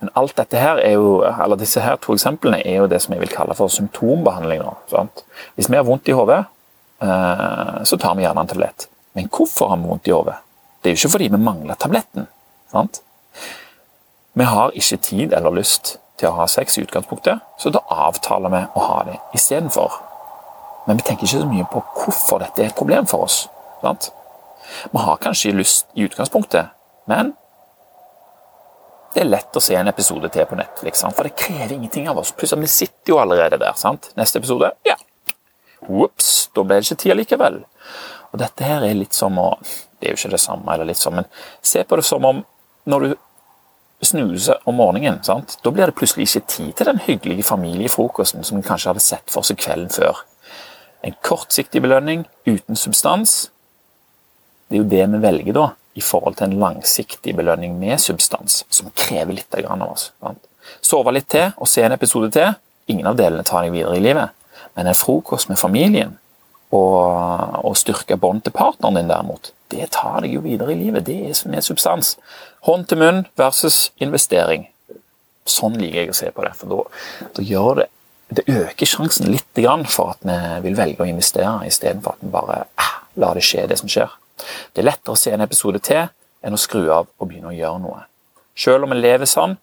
Men 0.00 0.10
alt 0.18 0.36
dette 0.38 0.58
her 0.58 0.80
er 0.82 0.96
jo, 0.96 1.20
eller 1.28 1.60
disse 1.60 1.82
her 1.84 2.00
to 2.02 2.16
eksemplene 2.16 2.62
er 2.64 2.80
jo 2.80 2.88
det 2.90 3.02
som 3.04 3.14
jeg 3.14 3.22
vil 3.22 3.34
kalle 3.34 3.54
for 3.58 3.72
symptombehandling. 3.72 4.64
Sant? 4.90 5.24
Hvis 5.54 5.70
vi 5.70 5.78
har 5.78 5.86
vondt 5.86 6.08
i 6.10 6.16
hodet, 6.16 6.42
eh, 7.04 7.76
så 7.84 8.00
tar 8.00 8.16
vi 8.16 8.24
gjerne 8.24 8.46
en 8.46 8.50
tablett. 8.50 8.88
Men 9.14 9.28
hvorfor 9.28 9.70
har 9.70 9.80
vi 9.80 9.90
vondt 9.92 10.08
i 10.08 10.16
hodet? 10.16 10.40
Det 10.80 10.90
er 10.90 10.96
jo 10.96 11.02
ikke 11.02 11.14
fordi 11.16 11.30
vi 11.30 11.44
mangler 11.44 11.78
tabletten. 11.78 12.26
Sant? 12.72 13.02
Vi 14.32 14.46
har 14.48 14.72
ikke 14.74 14.96
tid 14.96 15.34
eller 15.36 15.54
lyst 15.54 15.98
til 16.20 16.30
å 16.30 16.36
ha 16.40 16.46
sex 16.50 16.78
i 16.78 16.84
utgangspunktet, 16.84 17.40
så 17.58 17.72
da 17.72 17.82
avtaler 17.90 18.52
vi 18.52 18.60
å 18.76 18.86
ha 18.86 19.02
det 19.08 19.18
istedenfor. 19.36 20.09
Men 20.86 20.96
vi 20.98 21.06
tenker 21.06 21.26
ikke 21.26 21.42
så 21.42 21.48
mye 21.48 21.66
på 21.70 21.82
hvorfor 22.00 22.40
dette 22.42 22.62
er 22.62 22.70
et 22.70 22.78
problem 22.78 23.06
for 23.10 23.26
oss. 23.26 23.44
Sant? 23.82 24.10
Vi 24.90 25.02
har 25.02 25.20
kanskje 25.22 25.52
lyst 25.56 25.86
i 25.98 26.06
utgangspunktet, 26.06 26.70
men 27.10 27.34
det 29.14 29.24
er 29.24 29.30
lett 29.30 29.56
å 29.58 29.62
se 29.62 29.74
en 29.74 29.90
episode 29.90 30.28
til 30.30 30.46
på 30.46 30.58
Netflix, 30.58 31.00
sant? 31.02 31.16
for 31.18 31.26
det 31.26 31.38
krever 31.38 31.74
ingenting 31.74 32.06
av 32.08 32.20
oss. 32.20 32.30
Plutselig 32.30 32.68
vi 32.68 32.74
sitter 32.76 33.14
jo 33.14 33.18
allerede 33.18 33.58
der. 33.58 33.74
sant? 33.78 34.12
Neste 34.18 34.38
episode 34.38 34.70
ja. 34.86 34.94
Ops, 35.88 36.50
da 36.54 36.62
ble 36.62 36.78
det 36.78 36.86
ikke 36.86 37.02
tid 37.02 37.16
likevel. 37.18 37.58
Og 38.30 38.38
dette 38.38 38.66
her 38.66 38.84
er 38.86 38.94
litt 38.94 39.16
som 39.16 39.38
å 39.40 39.52
Det 40.00 40.08
er 40.08 40.14
jo 40.14 40.16
ikke 40.16 40.32
det 40.32 40.40
samme, 40.40 40.64
eller 40.72 40.88
litt 40.88 40.96
som, 40.96 41.12
men 41.12 41.26
se 41.60 41.82
på 41.84 41.96
det 41.98 42.06
som 42.08 42.24
om 42.24 42.38
når 42.88 43.02
du 43.04 43.10
snuser 44.00 44.62
om 44.64 44.78
morgenen, 44.80 45.18
sant? 45.26 45.58
da 45.60 45.70
blir 45.70 45.90
det 45.90 45.96
plutselig 45.98 46.30
ikke 46.30 46.46
tid 46.48 46.70
til 46.78 46.88
den 46.88 47.02
hyggelige 47.04 47.44
familiefrokosten 47.44 48.46
som 48.48 48.56
du 48.56 48.64
kanskje 48.64 48.94
hadde 48.94 49.02
sett 49.04 49.28
for 49.28 49.44
seg 49.44 49.60
kvelden 49.60 49.92
før. 49.92 50.22
En 51.06 51.16
kortsiktig 51.24 51.82
belønning 51.82 52.26
uten 52.46 52.76
substans, 52.76 53.50
det 54.68 54.78
er 54.78 54.82
jo 54.82 54.90
det 54.90 55.06
vi 55.14 55.20
velger 55.22 55.56
da, 55.56 55.66
i 55.98 56.02
forhold 56.04 56.36
til 56.38 56.50
en 56.50 56.60
langsiktig 56.60 57.34
belønning 57.36 57.78
med 57.80 57.98
substans, 57.98 58.62
som 58.70 58.92
krever 58.94 59.34
litt 59.34 59.56
av 59.58 59.82
oss. 59.88 60.10
Sove 60.84 61.14
litt 61.16 61.28
til 61.32 61.50
og 61.56 61.68
se 61.68 61.82
en 61.82 61.96
episode 61.96 62.30
til. 62.36 62.52
Ingen 62.90 63.08
av 63.10 63.18
delene 63.18 63.46
tar 63.46 63.64
deg 63.64 63.74
videre 63.74 63.96
i 63.98 64.04
livet. 64.04 64.30
Men 64.76 64.86
en 64.86 64.98
frokost 64.98 65.50
med 65.50 65.58
familien 65.58 66.14
og, 66.70 67.64
og 67.66 67.74
styrke 67.78 68.18
bånd 68.20 68.44
til 68.46 68.54
partneren 68.54 69.00
din, 69.00 69.10
derimot, 69.10 69.50
det 69.74 69.90
tar 69.96 70.22
deg 70.22 70.36
jo 70.36 70.44
videre 70.44 70.74
i 70.74 70.78
livet. 70.78 71.06
Det 71.08 71.18
er 71.26 71.50
med 71.50 71.66
substans. 71.66 72.14
Hånd 72.68 72.86
til 72.90 73.02
munn 73.02 73.24
versus 73.40 73.88
investering. 73.98 74.68
Sånn 75.48 75.78
liker 75.80 76.04
jeg 76.04 76.12
å 76.12 76.18
se 76.20 76.30
på 76.34 76.46
det. 76.46 76.54
For 76.58 76.70
da, 76.70 76.84
da 77.34 77.46
gjør 77.46 77.82
det 77.82 77.89
det 78.30 78.46
øker 78.46 78.86
sjansen 78.86 79.30
litt 79.30 79.46
for 79.90 80.14
at 80.14 80.22
vi 80.24 80.68
vil 80.68 80.76
velge 80.78 81.02
å 81.02 81.08
investere, 81.08 81.66
istedenfor 81.66 82.14
at 82.14 82.22
vi 82.22 82.30
bare 82.32 82.58
eh, 82.78 82.92
lar 83.20 83.34
det 83.34 83.42
skje, 83.44 83.66
det 83.66 83.78
som 83.80 83.90
skjer. 83.90 84.12
Det 84.72 84.82
er 84.82 84.88
lettere 84.88 85.16
å 85.16 85.18
se 85.18 85.32
en 85.34 85.44
episode 85.44 85.80
til 85.84 86.06
enn 86.40 86.56
å 86.56 86.60
skru 86.60 86.86
av 86.88 87.10
og 87.18 87.26
begynne 87.26 87.50
å 87.50 87.56
gjøre 87.56 87.82
noe. 87.82 88.04
Selv 88.56 88.86
om 88.86 88.94
vi 88.94 89.00
lever 89.00 89.28
sånn, 89.28 89.56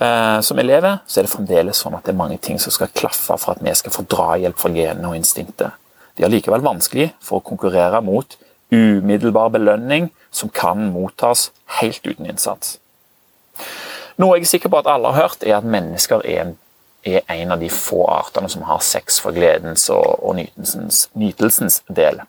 eh, 0.00 0.40
som 0.40 0.58
elever, 0.58 1.02
så 1.06 1.20
er 1.20 1.28
det 1.28 1.34
fremdeles 1.34 1.82
sånn 1.84 1.94
at 1.98 2.06
det 2.06 2.14
er 2.14 2.20
mange 2.22 2.40
ting 2.42 2.58
som 2.58 2.74
skal 2.74 2.90
klaffe 2.94 3.36
for 3.38 3.54
at 3.54 3.62
vi 3.62 3.74
skal 3.78 3.94
få 3.94 4.06
drahjelp 4.08 4.58
fra 4.58 4.72
genene 4.74 5.12
og 5.12 5.18
instinktet. 5.18 5.78
De 6.16 6.24
har 6.24 6.32
likevel 6.32 6.64
vanskelig 6.64 7.12
for 7.22 7.40
å 7.40 7.46
konkurrere 7.46 8.02
mot 8.04 8.36
umiddelbar 8.72 9.52
belønning 9.52 10.10
som 10.32 10.48
kan 10.48 10.90
mottas 10.92 11.50
helt 11.80 12.04
uten 12.06 12.28
innsats. 12.28 12.78
Noe 14.20 14.36
jeg 14.36 14.46
er 14.46 14.50
sikker 14.50 14.72
på 14.72 14.80
at 14.82 14.90
alle 14.90 15.12
har 15.12 15.28
hørt, 15.28 15.44
er 15.44 15.58
at 15.58 15.68
mennesker 15.68 16.24
er 16.28 16.44
en, 16.44 16.52
er 17.04 17.26
en 17.34 17.54
av 17.54 17.60
de 17.62 17.70
få 17.72 18.04
artene 18.10 18.50
som 18.52 18.64
har 18.68 18.82
sex 18.86 19.18
for 19.22 19.34
gledens 19.34 19.88
og, 19.90 20.22
og 20.22 20.36
nytelsens, 20.38 21.08
nytelsens 21.18 21.82
del. 21.90 22.22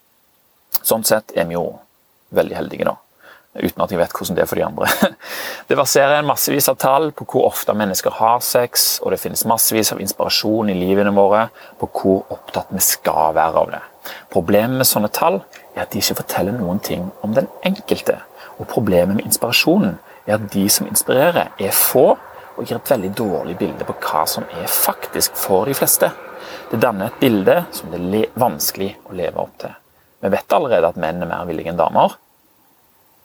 Sånn 0.82 1.06
sett 1.06 1.34
er 1.38 1.46
vi 1.48 1.58
jo 1.58 1.68
veldig 2.34 2.58
heldige, 2.58 2.90
da 2.90 2.98
uten 3.54 3.84
at 3.84 3.92
jeg 3.92 4.00
vet 4.00 4.14
hvordan 4.14 4.36
det 4.36 4.42
er 4.42 4.48
for 4.50 4.58
de 4.58 4.66
andre. 4.66 5.12
Det 5.68 5.78
verserer 5.78 6.18
en 6.18 6.28
massevis 6.28 6.68
av 6.68 6.78
tall 6.82 7.10
på 7.16 7.26
hvor 7.30 7.46
ofte 7.48 7.74
mennesker 7.76 8.16
har 8.18 8.42
sex, 8.44 8.98
og 9.02 9.14
det 9.14 9.20
finnes 9.22 9.46
massevis 9.48 9.92
av 9.94 10.00
inspirasjon 10.02 10.72
i 10.72 10.76
livene 10.76 11.14
våre 11.14 11.46
på 11.80 11.88
hvor 11.94 12.34
opptatt 12.34 12.72
vi 12.74 12.82
skal 12.84 13.34
være 13.36 13.62
av 13.62 13.72
det. 13.76 13.82
Problemet 14.34 14.82
med 14.82 14.88
sånne 14.88 15.10
tall 15.14 15.40
er 15.74 15.84
at 15.84 15.94
de 15.94 16.02
ikke 16.02 16.18
forteller 16.20 16.56
noen 16.58 16.82
ting 16.84 17.06
om 17.24 17.36
den 17.36 17.48
enkelte. 17.64 18.18
Og 18.58 18.68
problemet 18.70 19.16
med 19.16 19.30
inspirasjonen 19.30 19.96
er 20.26 20.36
at 20.36 20.50
de 20.52 20.66
som 20.72 20.88
inspirerer, 20.90 21.54
er 21.56 21.74
få 21.74 22.14
og 22.54 22.64
gir 22.64 22.78
et 22.78 22.90
veldig 22.90 23.12
dårlig 23.18 23.56
bilde 23.58 23.86
på 23.86 23.96
hva 24.04 24.24
som 24.30 24.46
er 24.54 24.66
faktisk 24.70 25.38
for 25.38 25.66
de 25.68 25.74
fleste. 25.76 26.10
Det 26.70 26.80
danner 26.82 27.10
et 27.10 27.20
bilde 27.20 27.56
som 27.74 27.90
det 27.92 28.02
er 28.20 28.36
vanskelig 28.38 28.92
å 29.08 29.16
leve 29.16 29.42
opp 29.42 29.56
til. 29.62 29.74
Vi 30.24 30.30
vet 30.32 30.56
allerede 30.56 30.88
at 30.88 31.00
menn 31.00 31.22
er 31.22 31.28
mer 31.28 31.48
villige 31.48 31.72
enn 31.72 31.80
damer, 31.80 32.14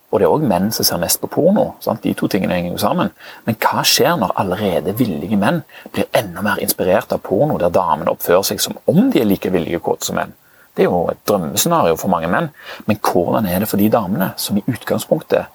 og 0.09 0.17
det 0.17 0.25
er 0.25 0.33
òg 0.33 0.45
menn 0.49 0.71
som 0.73 0.85
ser 0.87 0.97
mest 1.01 1.19
på 1.21 1.29
porno. 1.29 1.75
Sant? 1.85 2.01
De 2.01 2.15
to 2.17 2.27
tingene 2.31 2.55
henger 2.57 2.73
jo 2.73 2.81
sammen. 2.81 3.11
Men 3.45 3.57
hva 3.61 3.83
skjer 3.85 4.15
når 4.17 4.33
allerede 4.41 4.95
villige 4.97 5.37
menn 5.37 5.61
blir 5.93 6.09
enda 6.17 6.41
mer 6.45 6.61
inspirert 6.63 7.13
av 7.13 7.21
porno, 7.25 7.59
der 7.61 7.73
damene 7.73 8.09
oppfører 8.15 8.47
seg 8.49 8.63
som 8.63 8.79
om 8.89 9.11
de 9.13 9.21
er 9.21 9.29
like 9.29 9.51
villige 9.53 9.81
kåte 9.85 10.09
som 10.09 10.17
menn? 10.17 10.33
Det 10.73 10.85
er 10.85 10.89
jo 10.89 11.03
et 11.11 11.21
drømmescenario 11.29 11.97
for 11.99 12.09
mange 12.09 12.29
menn. 12.31 12.49
Men 12.89 12.99
hvordan 13.05 13.45
er 13.45 13.61
det 13.61 13.69
for 13.69 13.81
de 13.81 13.91
damene 13.93 14.31
som 14.41 14.57
i 14.57 14.65
utgangspunktet 14.65 15.45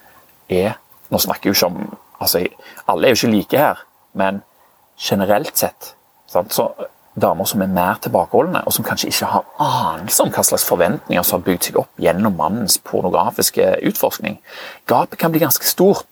er 0.52 0.80
Nå 1.12 1.18
snakker 1.20 1.50
jeg 1.50 1.52
jo 1.52 1.58
ikke 1.58 1.66
om 1.68 1.96
altså, 2.18 2.46
Alle 2.88 3.06
er 3.06 3.14
jo 3.14 3.20
ikke 3.20 3.36
like 3.36 3.58
her, 3.58 3.84
men 4.12 4.42
generelt 4.98 5.56
sett 5.58 5.94
sant? 6.26 6.52
så 6.52 6.70
damer 7.14 7.46
som 7.46 7.62
er 7.62 7.70
mer 7.70 7.98
tilbakeholdne, 8.02 8.64
og 8.66 8.72
som 8.74 8.84
kanskje 8.84 9.08
ikke 9.08 9.30
har 9.30 9.44
anelse 9.62 10.22
om 10.22 10.32
hva 10.34 10.42
slags 10.42 10.66
forventninger 10.66 11.22
som 11.22 11.38
har 11.38 11.46
bygd 11.46 11.68
seg 11.68 11.78
opp 11.78 12.02
gjennom 12.02 12.34
mannens 12.38 12.78
pornografiske 12.82 13.68
utforskning. 13.86 14.40
Gapet 14.90 15.18
kan 15.20 15.34
bli 15.34 15.42
ganske 15.44 15.66
stort, 15.68 16.08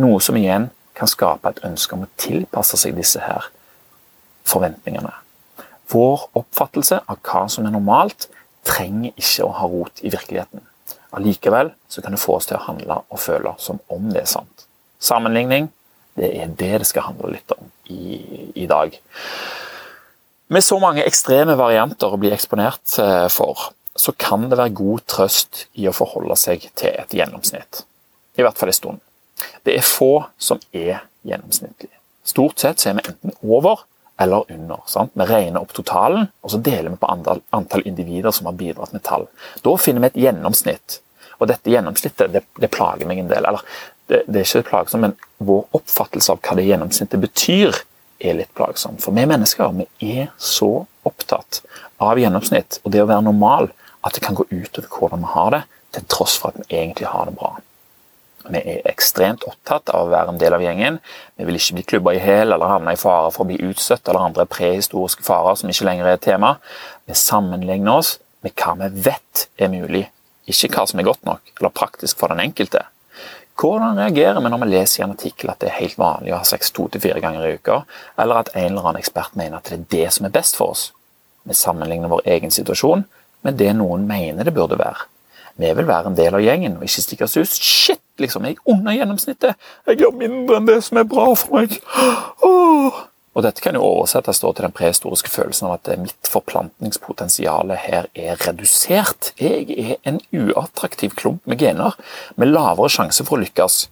noe 0.00 0.20
som 0.24 0.36
igjen 0.40 0.70
kan 0.96 1.10
skape 1.10 1.52
et 1.52 1.62
ønske 1.68 1.94
om 1.94 2.06
å 2.06 2.12
tilpasse 2.20 2.80
seg 2.80 2.96
disse 2.96 3.20
her 3.22 3.50
forventningene. 4.48 5.12
Vår 5.92 6.28
oppfattelse 6.36 7.02
av 7.04 7.20
hva 7.24 7.44
som 7.52 7.66
er 7.68 7.74
normalt, 7.74 8.28
trenger 8.68 9.14
ikke 9.16 9.46
å 9.46 9.54
ha 9.56 9.68
rot 9.68 10.02
i 10.04 10.10
virkeligheten. 10.12 10.64
Allikevel 11.16 11.70
så 11.88 12.02
kan 12.04 12.12
det 12.12 12.20
få 12.20 12.36
oss 12.36 12.48
til 12.48 12.58
å 12.58 12.64
handle 12.66 13.00
og 13.08 13.20
føle 13.22 13.54
som 13.62 13.80
om 13.92 14.10
det 14.12 14.24
er 14.24 14.32
sant. 14.32 14.67
Sammenligning, 14.98 15.68
det 16.18 16.30
er 16.42 16.54
det 16.58 16.72
det 16.82 16.88
skal 16.88 17.10
handle 17.10 17.32
litt 17.36 17.52
om 17.54 17.68
i, 17.92 18.52
i 18.58 18.66
dag. 18.70 18.96
Med 20.48 20.64
så 20.64 20.78
mange 20.80 21.04
ekstreme 21.06 21.54
varianter 21.60 22.14
å 22.14 22.20
bli 22.20 22.32
eksponert 22.34 22.96
eh, 23.02 23.26
for, 23.32 23.70
så 23.98 24.14
kan 24.16 24.48
det 24.48 24.58
være 24.58 24.76
god 24.78 25.04
trøst 25.10 25.66
i 25.78 25.88
å 25.90 25.94
forholde 25.94 26.36
seg 26.40 26.64
til 26.78 26.94
et 26.94 27.14
gjennomsnitt. 27.14 27.84
I 28.38 28.46
hvert 28.46 28.58
fall 28.58 28.72
en 28.72 28.78
stund. 28.78 29.04
Det 29.66 29.76
er 29.76 29.86
få 29.86 30.24
som 30.38 30.60
er 30.72 31.04
gjennomsnittlige. 31.26 31.94
Stort 32.26 32.60
sett 32.62 32.80
så 32.80 32.90
er 32.90 32.98
vi 32.98 33.06
enten 33.10 33.34
over 33.42 33.84
eller 34.18 34.48
under. 34.50 34.82
Sant? 34.90 35.12
Vi 35.14 35.26
regner 35.26 35.62
opp 35.62 35.74
totalen, 35.76 36.26
og 36.42 36.52
så 36.52 36.58
deler 36.62 36.90
vi 36.90 37.00
på 37.00 37.10
antall, 37.10 37.42
antall 37.54 37.84
individer 37.86 38.34
som 38.34 38.48
har 38.50 38.56
bidratt 38.58 38.94
med 38.94 39.04
tall. 39.06 39.28
Da 39.62 39.74
finner 39.78 40.02
vi 40.02 40.10
et 40.10 40.20
gjennomsnitt. 40.26 40.98
Og 41.38 41.50
dette 41.50 41.70
gjennomsnittet 41.70 42.32
det, 42.34 42.42
det 42.58 42.70
plager 42.74 43.08
meg 43.08 43.22
en 43.22 43.30
del. 43.30 43.46
Eller 43.46 43.64
det, 44.10 44.24
det 44.26 44.42
er 44.42 44.48
ikke 44.48 44.70
plagsomt, 44.72 45.04
men 45.04 45.16
vår 45.38 45.66
oppfattelse 45.78 46.34
av 46.34 46.42
hva 46.42 46.56
det 46.58 46.66
gjennomsnittet 46.68 47.22
betyr, 47.22 47.82
er 48.18 48.34
litt 48.34 48.50
plagsom. 48.58 48.98
For 48.98 49.14
vi 49.14 49.26
mennesker 49.30 49.74
vi 49.76 49.86
er 50.18 50.32
så 50.42 50.86
opptatt 51.06 51.60
av 52.02 52.18
gjennomsnitt 52.18 52.80
og 52.82 52.90
det 52.94 53.04
å 53.04 53.08
være 53.08 53.26
normal 53.28 53.70
at 54.06 54.16
det 54.16 54.24
kan 54.24 54.34
gå 54.38 54.46
utover 54.50 54.88
hvordan 54.90 55.22
vi 55.22 55.32
har 55.34 55.54
det, 55.54 55.62
til 55.94 56.06
tross 56.10 56.36
for 56.40 56.52
at 56.52 56.60
vi 56.60 56.76
egentlig 56.80 57.08
har 57.08 57.28
det 57.28 57.36
bra. 57.38 57.54
Vi 58.48 58.60
er 58.60 58.84
ekstremt 58.88 59.44
opptatt 59.48 59.90
av 59.92 60.06
å 60.06 60.12
være 60.12 60.32
en 60.32 60.40
del 60.40 60.54
av 60.56 60.62
gjengen. 60.64 60.98
Vi 61.36 61.46
vil 61.48 61.58
ikke 61.58 61.78
bli 61.78 61.86
klubba 61.92 62.14
i 62.16 62.22
hæl 62.22 62.54
eller 62.54 62.70
havne 62.70 62.94
i 62.94 63.00
fare 63.00 63.32
for 63.34 63.44
å 63.44 63.48
bli 63.50 63.58
utstøtt 63.68 64.08
eller 64.08 64.28
andre 64.28 64.46
prehistoriske 64.48 65.26
farer 65.26 65.58
som 65.58 65.72
ikke 65.72 65.88
lenger 65.88 66.08
er 66.08 66.18
et 66.18 66.24
tema. 66.24 66.54
Vi 67.08 67.16
sammenligner 67.18 68.00
oss 68.00 68.16
med 68.46 68.54
hva 68.56 68.76
vi 68.78 68.90
vet 69.08 69.48
er 69.58 69.72
mulig, 69.72 70.06
ikke 70.48 70.70
hva 70.74 70.86
som 70.88 71.00
er 71.00 71.08
godt 71.08 71.26
nok 71.28 71.52
eller 71.58 71.74
praktisk 71.74 72.18
for 72.20 72.32
den 72.32 72.42
enkelte. 72.44 72.84
Hvordan 73.58 73.98
reagerer 73.98 74.38
vi 74.38 74.50
når 74.52 74.62
vi 74.62 74.70
leser 74.70 75.00
i 75.00 75.04
en 75.04 75.16
artikkel 75.16 75.50
at 75.50 75.58
det 75.62 75.72
er 75.72 75.80
helt 75.80 75.98
vanlig 75.98 76.30
å 76.32 76.38
ha 76.38 76.46
sex 76.46 76.70
to 76.74 76.86
til 76.92 77.02
fire 77.02 77.22
ganger 77.22 77.46
i 77.46 77.56
uka, 77.58 77.80
eller 78.22 78.44
at 78.44 78.52
en 78.54 78.68
eller 78.68 78.84
annen 78.86 79.00
ekspert 79.00 79.34
mener 79.38 79.58
at 79.58 79.70
det 79.70 79.78
er 79.78 79.86
det 79.94 80.12
som 80.14 80.28
er 80.28 80.34
best 80.34 80.58
for 80.58 80.76
oss? 80.76 80.84
Vi 81.48 81.56
sammenligner 81.58 82.12
vår 82.12 82.22
egen 82.36 82.54
situasjon 82.54 83.02
med 83.46 83.58
det 83.58 83.72
noen 83.78 84.06
mener 84.06 84.46
det 84.46 84.54
burde 84.54 84.78
være. 84.78 85.08
Vi 85.58 85.72
vil 85.74 85.88
være 85.88 86.12
en 86.12 86.18
del 86.18 86.36
av 86.38 86.44
gjengen 86.44 86.76
og 86.78 86.86
ikke 86.86 87.02
stikke 87.02 87.26
oss 87.26 87.34
ut. 87.34 87.50
Shit, 87.50 88.02
liksom, 88.22 88.46
jeg 88.46 88.60
er 88.60 88.70
under 88.70 88.94
gjennomsnittet. 88.94 89.58
Jeg 89.90 89.98
gjør 90.04 90.14
mindre 90.20 90.60
enn 90.60 90.70
det 90.70 90.78
som 90.86 91.00
er 91.00 91.10
bra 91.10 91.32
for 91.34 91.58
meg. 91.58 91.74
Åh. 92.46 92.57
Og 93.38 93.44
Dette 93.46 93.62
kan 93.62 93.76
jo 93.78 93.84
oversettes 93.86 94.40
til 94.42 94.56
den 94.58 94.72
prehistoriske 94.74 95.30
følelsen 95.30 95.68
av 95.68 95.76
at 95.76 95.92
mitt 96.02 96.26
forplantningspotensial 96.26 97.70
her 97.78 98.08
er 98.18 98.40
redusert. 98.42 99.30
Jeg 99.38 99.68
er 99.78 99.92
en 100.10 100.18
uattraktiv 100.34 101.14
klump 101.14 101.46
med 101.46 101.62
gener, 101.62 101.94
med 102.34 102.50
lavere 102.50 102.90
sjanse 102.90 103.22
for 103.22 103.38
å 103.38 103.44
lykkes. 103.44 103.84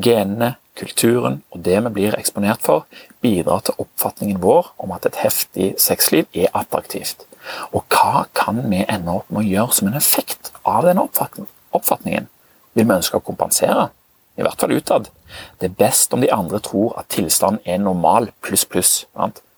Genene, 0.00 0.54
kulturen 0.78 1.42
og 1.52 1.66
det 1.66 1.76
vi 1.84 1.92
blir 1.98 2.16
eksponert 2.16 2.64
for, 2.64 2.86
bidrar 3.20 3.66
til 3.66 3.76
oppfatningen 3.84 4.40
vår 4.40 4.72
om 4.80 4.96
at 4.96 5.04
et 5.10 5.20
heftig 5.20 5.74
sexliv 5.76 6.24
er 6.32 6.48
attraktivt. 6.56 7.26
Og 7.76 7.84
hva 7.92 8.24
kan 8.32 8.64
vi 8.70 8.86
ende 8.88 9.20
opp 9.20 9.28
med 9.28 9.44
å 9.44 9.48
gjøre 9.50 9.76
som 9.76 9.92
en 9.92 10.00
effekt 10.00 10.48
av 10.64 10.88
denne 10.88 11.04
oppfatningen? 11.04 12.32
Vil 12.72 12.88
vi 12.88 12.96
ønske 12.96 13.20
å 13.20 13.28
kompensere? 13.28 13.90
I 14.38 14.44
hvert 14.46 14.60
fall 14.60 14.76
utad. 14.78 15.08
Det 15.58 15.68
er 15.68 15.78
best 15.78 16.14
om 16.14 16.22
de 16.22 16.30
andre 16.32 16.60
tror 16.62 16.94
at 17.00 17.10
tilstanden 17.10 17.60
er 17.66 17.80
normal 17.82 18.30
pluss, 18.44 18.64
pluss. 18.64 18.92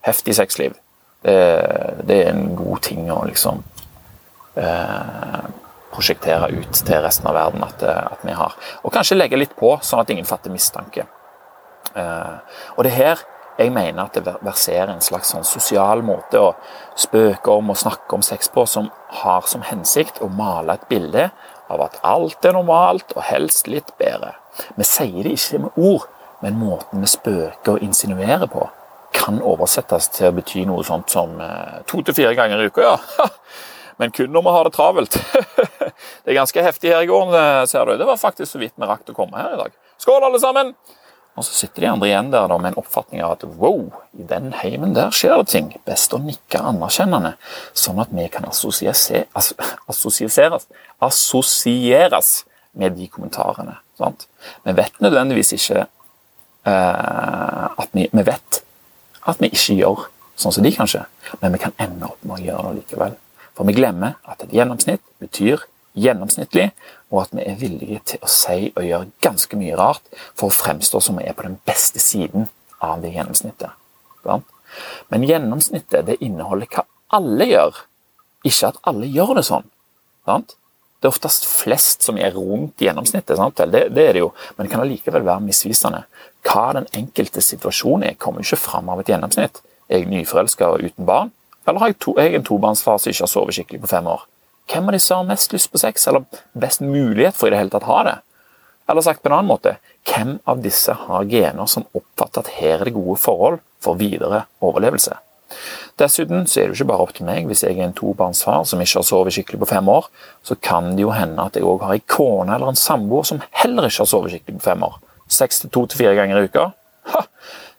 Heftig 0.05 0.35
sexliv. 0.35 0.77
Det, 1.21 1.35
det, 2.07 2.15
er 2.17 2.31
en 2.31 2.55
god 2.57 2.81
ting 2.81 3.05
å 3.13 3.19
liksom 3.29 3.61
eh, 4.57 5.43
prosjektere 5.93 6.49
ut 6.55 6.79
til 6.79 7.03
resten 7.03 7.29
av 7.29 7.37
verden 7.37 7.61
at, 7.67 7.83
at, 7.85 8.23
vi 8.25 8.33
har. 8.33 8.55
Og 8.81 8.93
kanskje 8.95 9.19
legge 9.19 9.37
litt 9.37 9.53
på, 9.59 9.75
sånn 9.85 10.01
at 10.01 10.09
ingen 10.09 10.25
fatter 10.25 10.53
mistanke. 10.53 11.05
Eh, 11.93 12.57
og 12.73 12.81
det 12.87 12.95
her 12.97 13.21
jeg 13.61 13.69
mener 13.75 14.07
at 14.07 14.17
det 14.17 14.33
verserer 14.41 14.89
en 14.95 15.03
slags 15.03 15.29
sånn 15.35 15.45
sosial 15.45 16.01
måte 16.05 16.39
å 16.41 16.53
spøke 16.97 17.53
om 17.53 17.69
og 17.69 17.77
snakke 17.77 18.17
om 18.17 18.23
sex 18.25 18.49
på, 18.49 18.65
som 18.65 18.89
har 19.21 19.45
som 19.45 19.61
hensikt 19.67 20.21
å 20.23 20.31
male 20.31 20.79
et 20.79 20.87
bilde 20.89 21.29
av 21.71 21.83
at 21.85 21.99
alt 22.07 22.47
er 22.47 22.55
normalt 22.57 23.13
og 23.15 23.25
helst 23.27 23.69
litt 23.69 23.93
bedre. 24.01 24.33
Vi 24.77 24.87
sier 24.87 25.23
det 25.25 25.35
ikke 25.37 25.63
med 25.65 25.81
ord, 25.81 26.07
men 26.41 26.59
måten 26.59 27.03
vi 27.03 27.09
spøker 27.09 27.75
og 27.75 27.83
insinuerer 27.85 28.47
på, 28.51 28.67
kan 29.13 29.41
oversettes 29.43 30.07
til 30.15 30.29
å 30.29 30.35
bety 30.35 30.63
noe 30.65 30.85
sånt 30.87 31.11
som 31.11 31.35
eh, 31.43 31.81
to 31.89 32.01
til 32.05 32.15
fire 32.17 32.33
ganger 32.37 32.63
i 32.63 32.71
uka, 32.71 32.93
ja. 32.93 33.25
Men 34.01 34.13
kun 34.15 34.31
når 34.33 34.45
vi 34.45 34.53
har 34.55 34.65
det 34.65 34.73
travelt. 34.73 35.17
Det 36.23 36.31
er 36.31 36.39
ganske 36.39 36.63
heftig 36.65 36.89
her 36.89 37.03
i 37.03 37.09
går, 37.09 37.35
eh, 37.37 37.65
ser 37.69 37.85
du. 37.85 37.97
Det 37.99 38.07
var 38.07 38.17
faktisk 38.17 38.53
så 38.53 38.61
vidt 38.61 38.73
vi 38.79 38.87
rakk 38.89 39.11
å 39.11 39.15
komme 39.17 39.37
her 39.37 39.53
i 39.53 39.59
dag. 39.59 39.75
Skål, 40.01 40.23
alle 40.25 40.39
sammen! 40.41 40.73
Og 41.37 41.45
så 41.47 41.53
sitter 41.55 41.85
de 41.85 41.89
andre 41.91 42.09
igjen 42.09 42.31
der 42.33 42.47
da, 42.51 42.57
med 42.59 42.73
en 42.73 42.81
oppfatning 42.81 43.21
av 43.23 43.37
at 43.37 43.45
wow, 43.61 43.85
i 44.19 44.25
den 44.27 44.49
heimen 44.57 44.95
der 44.97 45.13
skjer 45.15 45.37
det 45.39 45.51
ting. 45.53 45.69
Best 45.87 46.11
å 46.13 46.19
nikke 46.19 46.59
anerkjennende, 46.71 47.35
sånn 47.77 48.01
at 48.03 48.11
vi 48.11 48.25
kan 48.33 48.49
assosieres, 48.49 49.05
assosieres, 49.89 50.67
assosieres 50.99 52.33
med 52.75 52.97
de 52.99 53.07
kommentarene. 53.11 53.77
Sant? 54.01 54.27
Vi 54.65 54.73
vet 54.77 55.01
nødvendigvis 55.03 55.53
ikke 55.57 55.85
uh, 55.85 57.65
at 57.77 57.89
vi, 57.93 58.07
vi 58.11 58.25
vet 58.25 58.61
at 59.29 59.41
vi 59.41 59.51
ikke 59.53 59.77
gjør 59.77 60.07
sånn 60.41 60.55
som 60.55 60.65
de, 60.65 60.71
kanskje, 60.73 61.03
men 61.41 61.53
vi 61.53 61.61
kan 61.61 61.75
ende 61.81 62.07
opp 62.09 62.23
med 62.25 62.39
å 62.39 62.45
gjøre 62.45 62.71
det 62.71 62.79
likevel. 62.79 63.17
For 63.57 63.67
vi 63.67 63.75
glemmer 63.77 64.17
at 64.25 64.41
et 64.41 64.55
gjennomsnitt 64.55 65.03
betyr 65.21 65.67
gjennomsnittlig, 66.01 66.71
og 67.11 67.25
at 67.25 67.35
vi 67.35 67.43
er 67.45 67.59
villige 67.59 67.99
til 68.13 68.23
å 68.23 68.29
si 68.31 68.71
og 68.71 68.87
gjøre 68.87 69.11
ganske 69.23 69.59
mye 69.59 69.77
rart 69.77 70.07
for 70.39 70.47
å 70.47 70.55
fremstå 70.55 71.01
som 71.03 71.19
vi 71.19 71.27
er 71.27 71.35
på 71.37 71.45
den 71.45 71.59
beste 71.67 72.01
siden 72.01 72.47
av 72.81 73.03
det 73.03 73.11
gjennomsnittet. 73.13 73.75
Sant? 74.23 74.47
Men 75.11 75.27
gjennomsnittet 75.27 76.07
det 76.07 76.21
inneholder 76.23 76.69
hva 76.71 76.85
alle 77.11 77.49
gjør, 77.49 77.83
ikke 78.47 78.71
at 78.71 78.79
alle 78.87 79.09
gjør 79.11 79.35
det 79.37 79.45
sånn. 79.45 79.67
Sant? 80.25 80.55
Det 81.01 81.09
er 81.09 81.15
oftest 81.15 81.47
flest 81.49 82.05
som 82.05 82.17
er 82.21 82.35
rundt 82.35 82.81
gjennomsnittet. 82.81 83.39
Det, 83.57 83.83
det 83.89 84.03
er 84.05 84.13
det 84.13 84.21
jo, 84.21 84.31
men 84.55 84.67
det 84.67 84.73
kan 84.73 84.83
allikevel 84.83 85.25
være 85.25 85.41
misvisende. 85.47 86.03
Hva 86.45 86.67
den 86.77 86.85
enkelte 86.97 87.41
situasjonen 87.41 88.11
er, 88.11 88.19
kommer 88.21 88.45
ikke 88.45 88.59
fram 88.61 88.89
av 88.93 89.01
et 89.01 89.09
gjennomsnitt. 89.09 89.63
Er 89.89 90.03
jeg 90.03 90.11
nyforelska 90.11 90.69
og 90.69 90.85
uten 90.85 91.07
barn, 91.09 91.33
eller 91.65 91.81
har 91.81 91.91
jeg, 91.91 91.97
to, 92.01 92.13
jeg 92.21 92.37
en 92.37 92.45
tobarnsfar 92.45 93.01
som 93.01 93.11
ikke 93.11 93.25
har 93.25 93.31
sovet 93.31 93.57
skikkelig 93.57 93.81
på 93.81 93.89
fem 93.91 94.07
år? 94.13 94.27
Hvem 94.71 94.87
av 94.87 94.95
disse 94.95 95.17
har 95.17 95.25
mest 95.27 95.53
lyst 95.55 95.71
på 95.73 95.81
sex, 95.81 96.05
eller 96.07 96.43
best 96.57 96.85
mulighet 96.85 97.37
for 97.37 97.49
i 97.49 97.53
det 97.53 97.63
hele 97.63 97.73
tatt 97.73 97.89
ha 97.89 97.97
det? 98.07 98.15
Eller 98.89 99.05
sagt 99.05 99.23
på 99.23 99.29
en 99.29 99.37
annen 99.39 99.49
måte, 99.49 99.75
hvem 100.07 100.37
av 100.49 100.61
disse 100.61 100.93
har 101.07 101.27
gener 101.29 101.69
som 101.69 101.85
oppfatter 101.97 102.45
at 102.45 102.53
her 102.59 102.77
er 102.79 102.89
det 102.89 102.95
gode 102.95 103.17
forhold 103.21 103.61
for 103.81 103.99
videre 103.99 104.45
overlevelse? 104.61 105.17
Dessuten 106.01 106.47
så 106.49 106.59
er 106.59 106.69
det 106.69 106.73
jo 106.73 106.79
ikke 106.79 106.89
bare 106.89 107.05
opp 107.05 107.11
til 107.13 107.27
meg. 107.27 107.45
Hvis 107.49 107.61
jeg 107.61 107.77
er 107.77 107.85
en 107.85 107.93
tobarnsfar 107.93 108.63
som 108.65 108.81
ikke 108.81 108.97
har 108.97 109.05
sovet 109.05 109.35
skikkelig 109.35 109.61
på 109.61 109.69
fem 109.69 109.89
år, 109.91 110.07
så 110.47 110.57
kan 110.57 110.95
det 110.97 111.03
jo 111.05 111.13
hende 111.13 111.45
at 111.45 111.57
jeg 111.57 111.67
òg 111.67 111.83
har 111.85 111.93
en 111.93 112.07
kone 112.09 112.55
eller 112.55 112.71
en 112.71 112.79
samboer 112.79 113.27
som 113.27 113.41
heller 113.61 113.85
ikke 113.85 114.01
har 114.01 114.09
sovet 114.09 114.33
skikkelig 114.33 114.57
på 114.57 114.69
fem 114.71 114.85
år. 114.87 114.97
Seks 115.31 115.61
til 115.61 115.73
to 115.73 115.85
til 115.85 116.01
fire 116.01 116.15
ganger 116.17 116.41
i 116.41 116.49
uka. 116.49 116.71
Ha! 117.13 117.21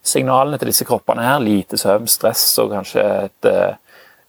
Signalene 0.07 0.59
til 0.59 0.71
disse 0.71 0.87
kroppene 0.87 1.26
her, 1.26 1.43
lite 1.43 1.79
søvn, 1.79 2.09
stress 2.11 2.45
og 2.62 2.73
kanskje 2.75 3.02
et 3.26 3.50
eh, 3.50 3.76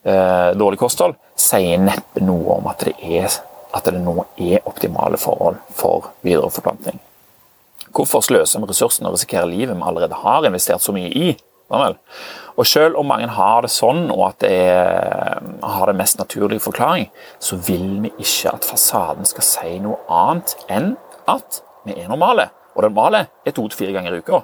eh, 0.09 0.49
dårlig 0.57 0.81
kosthold, 0.81 1.15
sier 1.39 1.81
neppe 1.81 2.21
noe 2.21 2.59
om 2.59 2.69
at 2.69 2.85
det, 2.85 2.93
er, 3.01 3.39
at 3.73 3.89
det 3.89 4.01
nå 4.01 4.19
er 4.37 4.69
optimale 4.69 5.17
forhold 5.21 5.57
for 5.73 6.11
videre 6.25 6.51
forplantning. 6.53 7.01
Hvorfor 7.93 8.25
sløse 8.25 8.61
med 8.61 8.69
ressursene 8.69 9.09
og 9.09 9.17
risikere 9.17 9.49
livet 9.49 9.77
vi 9.77 9.85
allerede 9.85 10.21
har 10.21 10.45
investert 10.45 10.81
så 10.81 10.93
mye 10.93 11.09
i? 11.09 11.33
Vel? 11.73 11.97
Og 12.57 12.67
Selv 12.67 12.97
om 12.99 13.07
mange 13.09 13.27
har 13.33 13.61
det 13.65 13.71
sånn, 13.73 14.11
og 14.13 14.27
at 14.27 14.43
det 14.43 14.51
er, 14.53 15.39
har 15.63 15.89
den 15.89 15.97
mest 15.97 16.19
naturlige 16.19 16.61
forklaring, 16.61 17.07
så 17.41 17.57
vil 17.57 18.03
vi 18.03 18.11
ikke 18.21 18.53
at 18.53 18.67
fasaden 18.67 19.25
skal 19.25 19.47
si 19.47 19.79
noe 19.81 19.97
annet 20.09 20.53
enn 20.69 20.93
at 21.29 21.63
vi 21.87 21.97
er 21.97 22.11
normale. 22.11 22.51
Og 22.75 22.83
det 22.83 22.91
normale 22.91 23.25
er 23.45 23.55
to 23.55 23.65
til 23.67 23.79
fire 23.79 23.95
ganger 23.95 24.13
i 24.13 24.21
uka. 24.21 24.43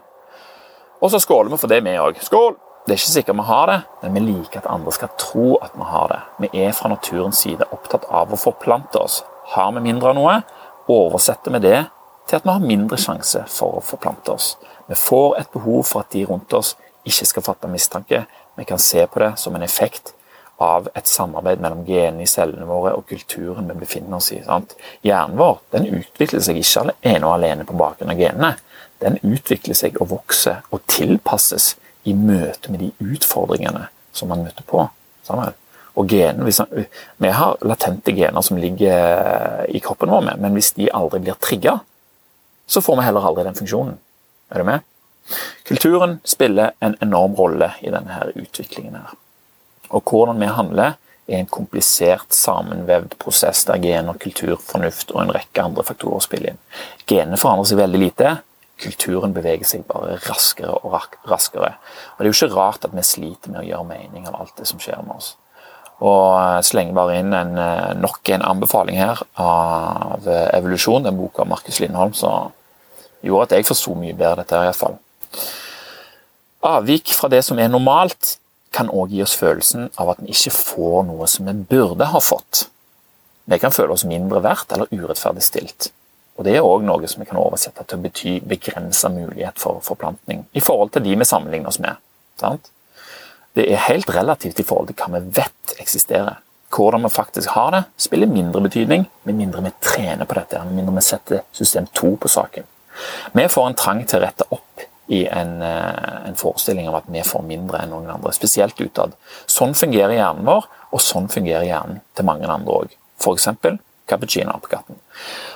Og 1.00 1.14
så 1.14 1.22
skåler 1.22 1.54
vi 1.54 1.62
for 1.62 1.72
det, 1.72 1.84
vi 1.86 1.96
òg. 2.02 2.18
Skål! 2.26 2.58
Det 2.88 2.96
er 2.96 3.02
ikke 3.04 3.12
sikkert 3.12 3.38
vi 3.38 3.44
har 3.46 3.70
det, 3.70 3.78
men 4.02 4.16
vi 4.16 4.22
liker 4.32 4.64
at 4.64 4.70
andre 4.72 4.92
skal 4.96 5.12
tro 5.22 5.60
at 5.62 5.76
vi 5.78 5.86
har 5.86 6.08
det. 6.10 6.20
Vi 6.42 6.64
er 6.64 6.72
fra 6.74 6.90
naturens 6.90 7.44
side 7.44 7.68
opptatt 7.76 8.08
av 8.10 8.34
å 8.34 8.40
forplante 8.40 8.98
oss. 8.98 9.20
Har 9.54 9.76
vi 9.76 9.84
mindre 9.86 10.10
av 10.10 10.18
noe, 10.18 10.40
oversetter 10.90 11.54
vi 11.54 11.62
det 11.68 11.84
til 12.30 12.40
at 12.40 12.48
vi 12.48 12.56
har 12.56 12.66
mindre 12.66 12.98
sjanse 12.98 13.44
for 13.52 13.78
å 13.78 13.84
forplante 13.86 14.34
oss. 14.34 14.56
Vi 14.90 14.96
får 14.98 15.40
et 15.40 15.52
behov 15.54 15.84
for 15.86 16.02
at 16.02 16.14
de 16.16 16.26
rundt 16.26 16.54
oss 16.58 16.74
ikke 17.06 17.28
skal 17.30 17.46
fatte 17.46 17.70
mistanke. 17.70 18.24
Vi 18.58 18.66
kan 18.66 18.82
se 18.82 19.06
på 19.08 19.22
det 19.22 19.36
som 19.38 19.56
en 19.56 19.66
effekt 19.66 20.14
av 20.60 20.90
et 20.98 21.08
samarbeid 21.08 21.62
mellom 21.64 21.86
genene 21.88 22.26
i 22.26 22.28
cellene 22.28 22.66
våre 22.68 22.96
og 22.98 23.06
kulturen 23.08 23.70
vi 23.70 23.78
befinner 23.80 24.18
oss 24.18 24.32
i. 24.36 24.42
Sant? 24.44 24.74
Hjernen 25.06 25.38
vår 25.40 25.62
den 25.76 25.88
utvikler 26.02 26.44
seg 26.44 26.60
ikke 26.60 26.90
ene 26.90 27.22
og 27.22 27.38
alene 27.38 27.68
på 27.70 27.78
bakgrunn 27.80 28.12
av 28.12 28.20
genene. 28.20 28.56
Den 29.00 29.16
utvikler 29.24 29.78
seg 29.78 30.02
og 30.02 30.10
vokser 30.16 30.66
og 30.74 30.84
tilpasses 30.92 31.76
i 32.10 32.18
møte 32.18 32.74
med 32.74 32.84
de 32.84 32.92
utfordringene 33.14 33.88
som 34.12 34.34
man 34.34 34.44
møter 34.44 34.66
på. 34.68 34.84
Sammen. 35.24 35.54
Og 35.96 36.10
gener, 36.10 36.50
Vi 37.18 37.30
har 37.30 37.58
latente 37.62 38.12
gener 38.12 38.42
som 38.42 38.58
ligger 38.58 39.66
i 39.70 39.80
kroppen 39.80 40.10
vår, 40.10 40.36
men 40.38 40.54
hvis 40.54 40.74
de 40.74 40.90
aldri 40.92 41.20
blir 41.20 41.38
trigga, 41.40 41.80
så 42.68 42.82
får 42.82 42.96
vi 42.98 43.04
heller 43.04 43.26
aldri 43.26 43.44
den 43.44 43.56
funksjonen. 43.56 43.98
Er 44.50 44.62
du 44.62 44.68
med? 44.68 44.86
Kulturen 45.64 46.20
spiller 46.24 46.72
en 46.80 46.96
enorm 47.02 47.36
rolle 47.38 47.74
i 47.82 47.92
denne 47.94 48.16
her 48.16 48.32
utviklingen. 48.36 48.96
her. 48.96 49.14
Og 49.90 50.04
hvordan 50.04 50.40
vi 50.40 50.46
handler, 50.46 50.98
er 51.30 51.44
en 51.44 51.46
komplisert, 51.46 52.34
sammenvevd 52.34 53.16
prosess 53.22 53.66
der 53.66 53.78
gener, 53.78 54.18
kultur, 54.18 54.56
fornuft 54.58 55.12
og 55.12 55.22
en 55.22 55.34
rekke 55.36 55.62
andre 55.62 55.84
faktorer 55.86 56.24
spiller 56.26 56.54
inn. 56.54 56.62
Genene 57.06 57.38
forandrer 57.38 57.70
seg 57.70 57.82
veldig 57.84 58.02
lite. 58.02 58.32
Kulturen 58.80 59.36
beveger 59.36 59.68
seg 59.68 59.84
bare 59.90 60.18
raskere 60.26 60.74
og 60.80 60.96
raskere. 61.30 61.76
Og 62.16 62.18
Det 62.18 62.26
er 62.26 62.32
jo 62.32 62.38
ikke 62.38 62.56
rart 62.56 62.88
at 62.88 62.96
vi 62.96 63.06
sliter 63.06 63.54
med 63.54 63.62
å 63.62 63.68
gjøre 63.68 63.90
mening 63.92 64.28
av 64.28 64.40
alt 64.40 64.56
det 64.58 64.66
som 64.70 64.82
skjer 64.82 65.04
med 65.06 65.20
oss. 65.20 65.36
Og 66.00 66.40
eh, 66.40 66.62
slenger 66.64 66.96
bare 66.96 67.18
inn 67.20 67.34
en, 67.36 67.58
eh, 67.60 67.94
nok 68.00 68.30
en 68.32 68.46
anbefaling 68.54 68.98
her 69.02 69.20
av 69.36 70.26
eh, 70.26 70.48
evolusjon, 70.56 71.04
den 71.04 71.20
boka 71.20 71.44
av 71.44 71.52
Markus 71.52 71.82
Lindholm, 71.84 72.16
som 72.16 72.56
gjorde 73.26 73.50
at 73.50 73.58
jeg 73.58 73.68
forsto 73.68 73.96
mye 73.98 74.16
bedre 74.18 74.44
dette. 74.44 74.56
i 74.56 74.70
hvert 74.70 74.80
fall. 74.80 74.98
Avvik 76.70 77.14
fra 77.16 77.30
det 77.32 77.44
som 77.46 77.60
er 77.60 77.72
normalt, 77.72 78.38
kan 78.72 78.90
òg 78.94 79.14
gi 79.14 79.24
oss 79.24 79.34
følelsen 79.40 79.88
av 79.98 80.12
at 80.14 80.20
vi 80.22 80.34
ikke 80.34 80.54
får 80.54 81.06
noe 81.08 81.28
som 81.28 81.48
vi 81.48 81.54
burde 81.72 82.06
ha 82.12 82.20
fått. 82.22 82.68
Vi 83.50 83.58
kan 83.58 83.74
føle 83.74 83.96
oss 83.96 84.06
mindre 84.06 84.44
verdt 84.46 84.76
eller 84.76 84.92
urettferdig 84.94 85.44
stilt. 85.44 85.90
Og 86.38 86.46
Det 86.46 86.54
er 86.56 86.64
òg 86.64 86.86
noe 86.88 87.08
som 87.10 87.20
vi 87.20 87.28
kan 87.28 87.40
oversette 87.42 87.84
til 87.84 87.98
å 87.98 88.04
bety 88.04 88.34
begrensa 88.48 89.10
mulighet 89.12 89.58
for 89.60 89.82
forplantning 89.84 90.46
i 90.56 90.62
forhold 90.64 90.94
til 90.94 91.04
de 91.04 91.16
vi 91.20 91.28
sammenligner 91.28 91.68
oss 91.68 91.82
med. 91.84 91.98
Sant? 92.40 92.70
Det 93.58 93.66
er 93.68 93.88
helt 93.90 94.10
relativt 94.14 94.60
i 94.62 94.64
forhold 94.64 94.88
til 94.88 94.96
hva 95.02 95.20
vi 95.20 95.34
vet 95.42 95.74
eksisterer. 95.82 96.38
Hvordan 96.70 97.04
vi 97.04 97.10
faktisk 97.10 97.50
har 97.58 97.72
det, 97.74 97.84
spiller 97.98 98.30
mindre 98.30 98.62
betydning 98.62 99.08
med 99.26 99.36
mindre 99.36 99.64
vi 99.66 99.74
trener 99.82 100.30
på 100.30 100.38
dette, 100.38 100.62
med 100.64 100.78
mindre 100.78 100.96
vi 100.96 101.02
setter 101.02 101.42
system 101.52 101.90
2 101.98 102.14
på 102.22 102.30
saken. 102.30 102.68
Vi 103.34 103.48
får 103.50 103.68
en 103.68 103.78
trang 103.80 104.06
til 104.08 104.20
å 104.20 104.24
rette 104.26 104.48
opp 104.50 104.86
i 105.10 105.24
en, 105.28 105.62
eh, 105.62 106.28
en, 106.28 106.36
forestilling 106.36 106.90
om 106.90 106.96
at 106.96 107.08
vi 107.10 107.24
får 107.26 107.42
mindre 107.42 107.82
enn 107.82 107.90
noen 107.90 108.12
andre, 108.14 108.34
spesielt 108.34 108.78
utad. 108.82 109.16
Sånn 109.50 109.74
fungerer 109.74 110.14
hjernen 110.14 110.46
vår, 110.46 110.68
og 110.94 111.02
sånn 111.02 111.30
fungerer 111.34 111.66
hjernen 111.66 112.02
til 112.16 112.28
mange 112.30 112.50
andre 112.50 112.84
òg. 112.84 112.98
F.eks. 113.20 113.48
cappuccino-apekatten. 114.10 114.98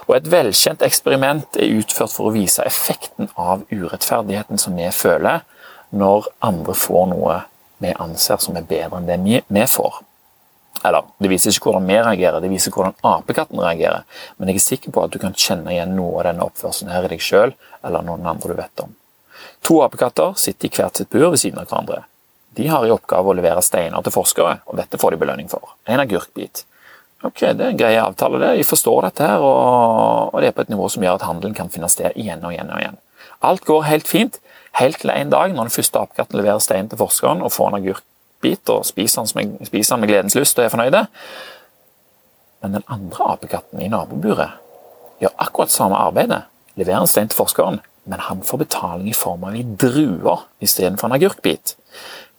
Og 0.08 0.16
Et 0.16 0.30
velkjent 0.30 0.82
eksperiment 0.82 1.58
er 1.58 1.78
utført 1.80 2.14
for 2.14 2.30
å 2.30 2.34
vise 2.34 2.66
effekten 2.66 3.30
av 3.38 3.64
urettferdigheten 3.72 4.58
som 4.62 4.76
vi 4.76 4.90
føler 4.94 5.42
når 5.94 6.28
andre 6.42 6.74
får 6.74 7.08
noe 7.14 7.40
vi 7.78 7.94
anser 8.00 8.42
som 8.42 8.58
er 8.58 8.66
bedre 8.68 8.98
enn 8.98 9.10
det 9.10 9.20
vi, 9.50 9.66
får. 9.68 10.02
Eller, 10.84 11.04
Det 11.20 11.30
viser 11.32 11.52
ikke 11.52 11.70
hvordan 11.72 11.88
vi 11.88 12.00
reagerer, 12.00 12.42
det 12.42 12.50
viser 12.52 12.72
hvordan 12.72 12.98
apekatten 13.08 13.60
reagerer. 13.60 14.04
Men 14.38 14.52
jeg 14.52 14.60
er 14.60 14.66
sikker 14.66 14.92
på 14.92 15.04
at 15.04 15.14
du 15.14 15.20
kan 15.20 15.34
kjenne 15.34 15.72
igjen 15.72 15.96
noe 15.96 16.20
av 16.20 16.28
denne 16.28 16.44
oppførselen 16.44 16.92
her 16.92 17.08
i 17.08 17.14
deg 17.14 17.24
sjøl 17.24 17.54
eller 17.84 18.04
noen 18.04 18.28
andre 18.28 18.52
du 18.52 18.60
vet 18.60 18.84
om. 18.84 18.92
To 19.64 19.80
apekatter 19.86 20.36
sitter 20.40 20.68
i 20.68 20.76
hvert 20.76 21.00
sitt 21.00 21.10
bur 21.10 21.30
ved 21.30 21.40
siden 21.40 21.62
av 21.62 21.70
hverandre. 21.72 22.04
De 22.54 22.68
har 22.68 22.86
i 22.86 22.92
oppgave 22.94 23.32
å 23.32 23.36
levere 23.38 23.64
steiner 23.66 24.04
til 24.04 24.14
forskere, 24.14 24.60
og 24.68 24.78
dette 24.78 25.00
får 25.02 25.16
de 25.16 25.22
belønning 25.24 25.50
for. 25.50 25.74
En 25.88 26.04
agurkbit. 26.04 26.66
Ok, 27.24 27.40
Det 27.40 27.62
er 27.62 27.70
en 27.72 27.78
grei 27.80 27.96
avtale, 27.96 28.40
det. 28.40 28.58
Jeg 28.58 28.68
forstår 28.68 29.08
dette, 29.08 29.24
her, 29.24 29.40
og 29.40 30.36
det 30.42 30.48
er 30.48 30.52
på 30.52 30.62
et 30.62 30.70
nivå 30.70 30.90
som 30.92 31.04
gjør 31.04 31.16
at 31.16 31.28
handelen 31.30 31.56
kan 31.56 31.70
finne 31.72 31.90
sted 31.90 32.12
igjen 32.20 32.44
og 32.44 32.52
igjen. 32.52 32.70
og 32.70 32.80
igjen. 32.82 32.98
Alt 33.42 33.64
går 33.66 33.84
helt 33.84 34.08
fint, 34.08 34.40
helt 34.74 35.00
til 35.00 35.10
en 35.10 35.30
dag 35.30 35.54
når 35.54 35.70
den 35.70 35.78
første 35.78 36.00
apekatten 36.00 36.38
leverer 36.38 36.60
steinen 36.60 36.90
til 36.90 37.00
forskeren 37.00 37.42
og 37.42 37.52
får 37.52 37.70
en 37.70 37.86
agurkbit 38.44 38.70
og 38.70 38.86
spiser 38.86 39.24
den, 39.24 39.66
spiser 39.66 39.96
den 39.96 40.02
med 40.02 40.10
gledens 40.10 40.36
lyst 40.36 40.60
og 40.60 40.66
er 40.66 40.70
fornøyde. 40.70 41.08
Men 42.62 42.74
den 42.74 42.84
andre 42.88 43.34
apekatten 43.34 43.82
i 43.82 43.90
naboburet 43.90 44.60
gjør 45.20 45.34
akkurat 45.38 45.72
samme 45.72 45.96
arbeidet. 45.96 46.44
Leverer 46.76 47.02
en 47.02 47.08
stein 47.08 47.30
til 47.30 47.38
forskeren, 47.38 47.82
men 48.06 48.20
han 48.20 48.44
får 48.44 48.58
betaling 48.58 49.10
i 49.10 49.14
form 49.14 49.44
av 49.44 49.56
i 49.56 49.64
druer 49.64 50.46
istedenfor 50.62 51.08
en 51.08 51.16
agurkbit. 51.16 51.76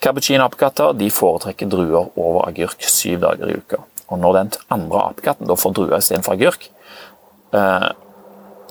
Cappuccino-apekatter 0.01 0.97
foretrekker 1.11 1.69
druer 1.69 2.11
over 2.17 2.49
agurk 2.49 2.83
syv 2.83 3.21
dager 3.21 3.49
i 3.49 3.57
uka. 3.57 3.77
Og 4.09 4.19
Når 4.19 4.33
den 4.33 4.53
andre 4.71 5.09
apekatten 5.09 5.57
får 5.57 5.73
druer 5.73 5.99
istedenfor 5.99 6.33
agurk, 6.33 6.69
eh, 7.55 7.88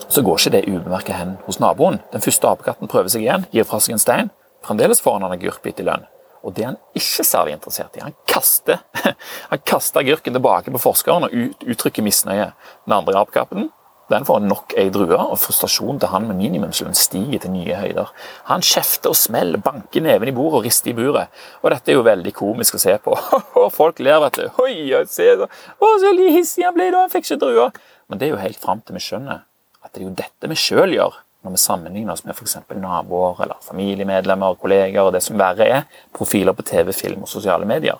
så 0.10 0.22
går 0.22 0.38
ikke 0.38 0.52
det 0.52 0.67
ubemerket 0.67 1.15
hen 1.15 1.38
hos 1.46 1.60
naboen. 1.60 2.00
Den 2.12 2.22
første 2.22 2.48
apekatten 2.48 2.88
prøver 2.88 3.10
seg 3.10 3.22
igjen, 3.22 3.46
gir 3.52 3.63
fra 3.63 3.80
seg 3.80 3.93
en 3.93 4.00
stein. 4.00 4.30
Fremdeles 4.63 5.02
får 5.02 5.13
han 5.17 5.24
en 5.24 5.38
agurkbit 5.38 5.80
i 5.80 5.84
lønn. 5.88 6.06
Og 6.43 6.56
det 6.58 6.65
han 6.67 6.79
ikke 6.97 7.23
særlig 7.23 7.56
interessert 7.56 7.95
i. 7.97 8.03
Han 8.03 8.15
kaster, 8.27 8.82
han 9.51 9.63
kaster 9.63 10.03
agurken 10.03 10.36
tilbake 10.36 10.73
på 10.73 10.82
forskeren 10.84 11.29
og 11.29 11.63
uttrykker 11.63 12.06
misnøye. 12.06 12.51
Den 12.84 12.97
andre 12.99 13.21
apekatten 13.21 13.71
den 14.12 14.25
får 14.27 14.41
nok 14.43 14.73
ei 14.77 14.89
drue, 14.93 15.15
og 15.15 15.39
frustrasjonen 15.39 16.01
til 16.01 16.12
han 16.12 16.25
med 16.27 16.38
minimumslønn 16.38 16.97
stiger 16.97 17.39
til 17.41 17.53
nye 17.53 17.77
høyder. 17.79 18.12
Han 18.49 18.62
kjefter 18.65 19.13
og 19.13 19.17
smeller, 19.17 19.62
banker 19.63 20.03
neven 20.03 20.29
i 20.29 20.36
bordet 20.36 20.60
og 20.60 20.67
rister 20.67 20.91
i 20.91 20.97
buret. 20.97 21.32
Og 21.63 21.71
dette 21.71 21.93
er 21.93 21.97
jo 21.97 22.03
veldig 22.06 22.34
komisk 22.36 22.77
å 22.77 22.84
se 22.84 22.97
på. 23.01 23.15
Folk 23.79 24.03
ler, 24.03 24.19
vet 24.25 24.41
du. 24.41 24.62
Oi, 24.65 24.75
se, 25.10 25.29
å, 25.39 25.91
så 26.03 26.13
hissig 26.19 26.67
han 26.67 26.75
ble 26.75 26.91
da, 26.91 27.06
han 27.06 27.13
fikk 27.13 27.29
ikke 27.29 27.41
drua. 27.45 27.69
Men 28.12 28.19
det 28.19 28.27
er 28.27 28.36
jo 28.36 28.43
helt 28.43 28.60
fram 28.62 28.84
til 28.84 28.99
vi 28.99 29.06
skjønner 29.08 29.45
at 29.84 29.95
det 29.95 30.03
er 30.03 30.10
jo 30.10 30.15
dette 30.19 30.51
vi 30.51 30.60
sjøl 30.60 30.93
gjør 30.95 31.23
når 31.43 31.56
vi 31.56 31.62
sammenligner 31.62 32.15
oss 32.15 32.23
med 32.25 32.36
f.eks. 32.38 32.58
naboer 32.79 33.41
eller 33.43 33.60
familiemedlemmer, 33.65 34.58
kolleger 34.62 35.03
og 35.03 35.13
det 35.15 35.23
som 35.25 35.39
verre 35.39 35.67
er, 35.67 35.88
profiler 36.15 36.56
på 36.56 36.65
TV, 36.67 36.93
film 36.95 37.25
og 37.25 37.32
sosiale 37.32 37.67
medier. 37.67 37.99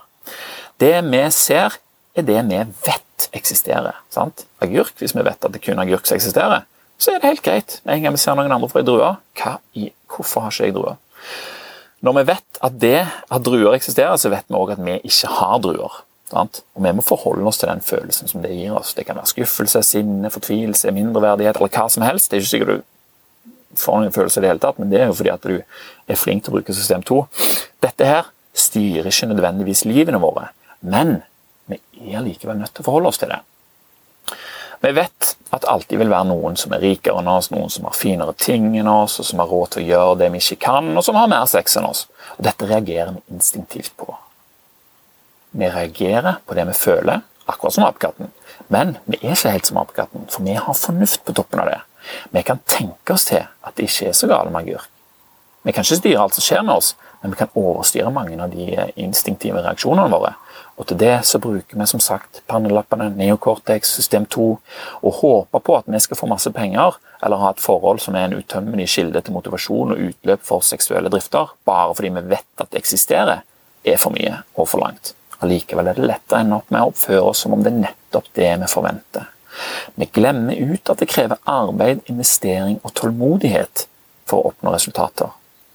Det 0.80 0.96
vi 1.06 1.24
ser, 1.36 1.76
er 2.16 2.28
det 2.28 2.40
vi 2.48 2.62
vet 2.86 3.28
eksisterer. 3.36 4.00
sant? 4.10 4.46
Agurk, 4.64 4.96
hvis 5.00 5.16
vi 5.16 5.26
vet 5.26 5.44
at 5.44 5.54
det 5.54 5.62
kun 5.64 5.78
er 5.78 5.84
agurk 5.84 6.08
som 6.08 6.16
eksisterer, 6.16 6.64
så 6.98 7.12
er 7.12 7.20
det 7.20 7.34
helt 7.34 7.44
greit. 7.44 7.82
Med 7.84 7.98
en 7.98 8.06
gang 8.06 8.16
vi 8.16 8.22
ser 8.24 8.38
noen 8.38 8.52
andre 8.54 8.70
få 8.72 8.80
ei 8.80 8.88
drue, 8.88 9.12
hvorfor 10.14 10.46
har 10.46 10.56
ikke 10.56 10.70
jeg 10.70 10.78
druer? 10.78 10.98
Når 12.04 12.18
vi 12.18 12.24
vet 12.32 12.64
at 12.64 12.80
det 12.80 12.98
at 13.04 13.44
druer 13.44 13.76
eksisterer, 13.76 14.16
så 14.20 14.32
vet 14.32 14.48
vi 14.48 14.60
òg 14.60 14.74
at 14.76 14.84
vi 14.84 15.00
ikke 15.04 15.32
har 15.40 15.60
druer. 15.64 16.02
Og 16.34 16.82
vi 16.82 16.92
må 16.96 17.04
forholde 17.06 17.46
oss 17.46 17.60
til 17.62 17.70
den 17.70 17.84
følelsen 17.84 18.32
som 18.32 18.42
det 18.42 18.56
gir 18.56 18.74
oss. 18.74 18.96
Det 18.98 19.06
kan 19.06 19.20
være 19.20 19.30
skuffelse, 19.30 19.84
sinne, 19.86 20.32
fortvilelse, 20.34 20.92
mindreverdighet 20.92 21.60
eller 21.60 21.70
hva 21.76 21.86
som 21.92 22.06
helst. 22.06 22.32
Det 22.32 22.40
er 22.40 22.42
ikke 22.42 22.54
sikkert 22.54 22.72
du 22.72 22.93
får 23.80 24.02
noen 24.02 24.16
følelse 24.16 24.40
i 24.40 24.46
det 24.46 24.52
hele 24.52 24.64
tatt, 24.64 24.80
men 24.82 24.92
det 24.92 25.02
er 25.02 25.10
jo 25.10 25.18
fordi 25.20 25.34
at 25.34 25.48
du 25.48 25.56
er 25.60 26.20
flink 26.20 26.44
til 26.44 26.54
å 26.54 26.58
bruke 26.58 26.76
system 26.76 27.06
2. 27.06 27.22
Dette 27.84 28.10
her 28.10 28.30
styrer 28.54 29.10
ikke 29.10 29.32
nødvendigvis 29.32 29.86
livene 29.90 30.22
våre, 30.22 30.50
men 30.82 31.22
vi 31.70 31.80
er 32.14 32.24
likevel 32.26 32.60
nødt 32.60 32.74
til 32.76 32.84
å 32.84 32.90
forholde 32.90 33.14
oss 33.14 33.22
til 33.22 33.32
det. 33.34 33.42
Vi 34.84 34.92
vet 34.92 35.30
at 35.56 35.66
alltid 35.72 36.02
vil 36.02 36.10
være 36.12 36.28
noen 36.28 36.58
som 36.60 36.74
er 36.76 36.82
rikere 36.84 37.22
enn 37.22 37.30
oss, 37.32 37.48
noen 37.54 37.70
som 37.72 37.86
har 37.88 37.96
finere 37.96 38.34
ting 38.36 38.74
enn 38.76 38.90
oss, 38.92 39.16
og 39.22 39.30
som 39.30 39.40
har 39.40 39.48
råd 39.48 39.70
til 39.76 39.86
å 39.86 39.88
gjøre 39.88 40.18
det 40.20 40.28
vi 40.34 40.42
ikke 40.44 40.60
kan, 40.66 40.90
og 40.92 41.06
som 41.08 41.16
har 41.16 41.30
mer 41.32 41.46
sex 41.48 41.78
enn 41.80 41.88
oss. 41.88 42.02
Og 42.36 42.44
Dette 42.50 42.68
reagerer 42.68 43.14
vi 43.16 43.38
instinktivt 43.38 43.96
på. 43.96 44.10
Vi 45.56 45.70
reagerer 45.72 46.42
på 46.44 46.58
det 46.58 46.68
vi 46.68 46.76
føler, 46.76 47.24
akkurat 47.48 47.78
som 47.78 47.88
apekatten. 47.88 48.34
Men 48.68 48.98
vi 49.06 49.22
er 49.22 49.38
ikke 49.38 49.56
helt 49.56 49.72
som 49.72 49.80
apekatten, 49.80 50.28
for 50.34 50.44
vi 50.44 50.58
har 50.60 50.76
fornuft 50.76 51.24
på 51.24 51.36
toppen 51.40 51.64
av 51.64 51.72
det. 51.72 51.80
Vi 52.32 52.44
kan 52.44 52.62
tenke 52.66 53.16
oss 53.16 53.30
til 53.30 53.44
at 53.44 53.76
det 53.78 53.90
ikke 53.90 54.12
er 54.12 54.18
så 54.18 54.30
gale 54.32 54.54
med 54.54 54.68
agurk. 54.68 54.90
Vi 55.64 55.72
kan 55.72 55.86
ikke 55.86 55.96
styre 56.02 56.24
alt 56.26 56.36
som 56.36 56.44
skjer 56.44 56.64
med 56.68 56.76
oss, 56.76 56.90
men 57.22 57.32
vi 57.32 57.40
kan 57.40 57.54
overstyre 57.56 58.12
mange 58.12 58.36
av 58.44 58.52
de 58.52 58.66
instinktive 59.00 59.62
reaksjonene 59.64 60.12
våre. 60.12 60.34
Og 60.76 60.90
til 60.90 60.98
det 61.00 61.14
så 61.30 61.40
bruker 61.40 61.80
vi 61.80 61.86
som 61.88 62.02
sagt 62.04 62.42
pannelappene, 62.52 63.12
neocortex, 63.16 63.94
system 63.96 64.26
2, 64.26 64.48
og 65.08 65.20
håper 65.22 65.64
på 65.64 65.78
at 65.78 65.88
vi 65.88 66.02
skal 66.04 66.20
få 66.20 66.28
masse 66.28 66.52
penger, 66.52 66.98
eller 67.24 67.40
ha 67.40 67.54
et 67.54 67.64
forhold 67.64 68.02
som 68.04 68.18
er 68.20 68.28
en 68.28 68.40
utømmelig 68.42 68.90
kilde 68.98 69.22
til 69.24 69.38
motivasjon 69.38 69.96
og 69.96 70.06
utløp 70.10 70.44
for 70.44 70.66
seksuelle 70.68 71.12
drifter, 71.14 71.54
bare 71.64 71.94
fordi 71.96 72.12
vi 72.18 72.26
vet 72.34 72.50
at 72.60 72.74
det 72.74 72.84
eksisterer, 72.84 73.46
er 73.84 74.00
for 74.00 74.16
mye 74.16 74.42
og 74.56 74.68
for 74.72 74.84
langt. 74.84 75.14
Allikevel 75.44 75.92
er 75.92 75.98
det 76.00 76.08
lett 76.08 76.36
å 76.36 76.40
ende 76.40 76.60
opp 76.60 76.70
med 76.72 76.84
å 76.84 76.92
oppføre 76.92 77.24
oss 77.32 77.44
som 77.44 77.56
om 77.56 77.64
det 77.64 77.72
er 77.72 77.86
nettopp 77.86 78.30
det 78.36 78.52
vi 78.62 78.70
forventer. 78.72 79.32
Vi 79.96 80.10
glemmer 80.14 80.58
ut 80.58 80.90
at 80.90 81.02
det 81.02 81.10
krever 81.12 81.42
arbeid, 81.50 82.04
investering 82.12 82.80
og 82.84 82.94
tålmodighet 82.98 83.88
for 84.30 84.40
å 84.40 84.54
oppnå 84.54 84.74
resultater. 84.74 85.34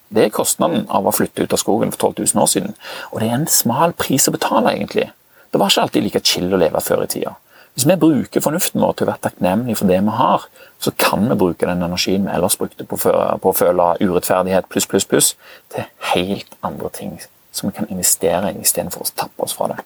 Det 0.09 0.25
er 0.25 0.33
kostnaden 0.33 0.87
av 0.89 1.07
å 1.07 1.13
flytte 1.13 1.45
ut 1.45 1.53
av 1.53 1.61
skogen 1.61 1.93
for 1.93 2.15
12 2.15 2.33
000 2.33 2.43
år 2.43 2.49
siden, 2.49 2.73
og 3.13 3.21
det 3.21 3.29
er 3.29 3.37
en 3.37 3.51
smal 3.53 3.93
pris 3.93 4.29
å 4.29 4.33
betale, 4.33 4.73
egentlig. 4.73 5.11
Det 5.53 5.61
var 5.61 5.73
ikke 5.73 5.85
alltid 5.85 6.07
like 6.07 6.25
chill 6.25 6.53
å 6.53 6.61
leve 6.61 6.81
før 6.85 7.05
i 7.05 7.11
tida. 7.13 7.35
Hvis 7.77 7.87
vi 7.87 7.95
bruker 8.01 8.43
fornuften 8.43 8.83
vår 8.83 8.95
til 8.97 9.07
å 9.07 9.11
være 9.13 9.23
takknemlige 9.29 9.79
for 9.79 9.91
det 9.91 10.01
vi 10.03 10.15
har, 10.19 10.47
så 10.83 10.93
kan 10.99 11.29
vi 11.29 11.37
bruke 11.39 11.69
den 11.69 11.85
energien 11.85 12.25
vi 12.27 12.33
ellers 12.35 12.57
brukte 12.59 12.87
på 12.89 12.99
å 12.99 13.53
føle 13.55 13.91
urettferdighet 14.01 14.67
pluss, 14.73 14.89
pluss, 14.91 15.07
pluss, 15.07 15.29
til 15.71 15.87
helt 16.15 16.57
andre 16.67 16.91
ting 16.97 17.13
som 17.53 17.69
vi 17.69 17.77
kan 17.77 17.87
investere 17.93 18.51
i 18.51 18.65
istedenfor 18.65 19.05
å 19.05 19.13
tappe 19.15 19.47
oss 19.47 19.55
fra 19.55 19.71
det. 19.71 19.79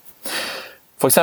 F.eks. 1.02 1.20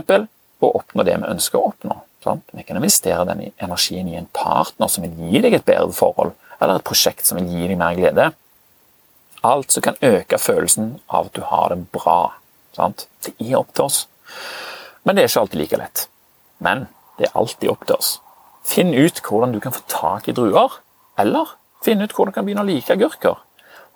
å 0.59 0.71
oppnå 0.81 1.07
det 1.07 1.17
vi 1.17 1.31
ønsker 1.31 1.57
å 1.57 1.71
oppnå. 1.71 1.97
Sant? 2.23 2.43
Vi 2.51 2.65
kan 2.67 2.77
investere 2.79 3.23
den 3.29 3.45
energien 3.61 4.09
i 4.11 4.17
en 4.19 4.27
partner 4.35 4.91
som 4.91 5.05
vil 5.05 5.31
gi 5.31 5.41
deg 5.45 5.55
et 5.55 5.67
bedre 5.67 5.95
forhold, 5.95 6.33
eller 6.59 6.79
et 6.79 6.87
prosjekt 6.87 7.27
som 7.27 7.39
vil 7.39 7.47
gi 7.47 7.69
deg 7.71 7.79
mer 7.79 7.95
glede. 7.95 8.29
Alt 9.47 9.71
som 9.71 9.85
kan 9.85 9.99
øke 10.03 10.37
følelsen 10.41 10.97
av 11.07 11.29
at 11.29 11.37
du 11.37 11.45
har 11.47 11.71
det 11.71 11.85
bra. 11.95 12.35
Sant? 12.75 13.07
Det 13.23 13.37
er 13.39 13.59
opp 13.61 13.71
til 13.73 13.87
oss. 13.87 14.01
Men 15.07 15.15
det 15.15 15.23
er 15.23 15.31
ikke 15.31 15.45
alltid 15.45 15.61
like 15.61 15.79
lett. 15.79 16.07
Men 16.59 16.87
det 17.17 17.29
er 17.29 17.37
alltid 17.39 17.71
opp 17.71 17.87
til 17.87 17.95
oss. 17.95 18.17
Finn 18.67 18.91
ut 18.93 19.23
hvordan 19.23 19.55
du 19.55 19.61
kan 19.63 19.73
få 19.73 19.85
tak 19.89 20.27
i 20.27 20.35
druer, 20.35 20.81
eller 21.19 21.55
finn 21.85 22.03
ut 22.03 22.11
hvordan 22.11 22.33
du 22.33 22.35
kan 22.35 22.47
begynne 22.47 22.65
å 22.65 22.67
like 22.67 22.93
agurker. 22.93 23.39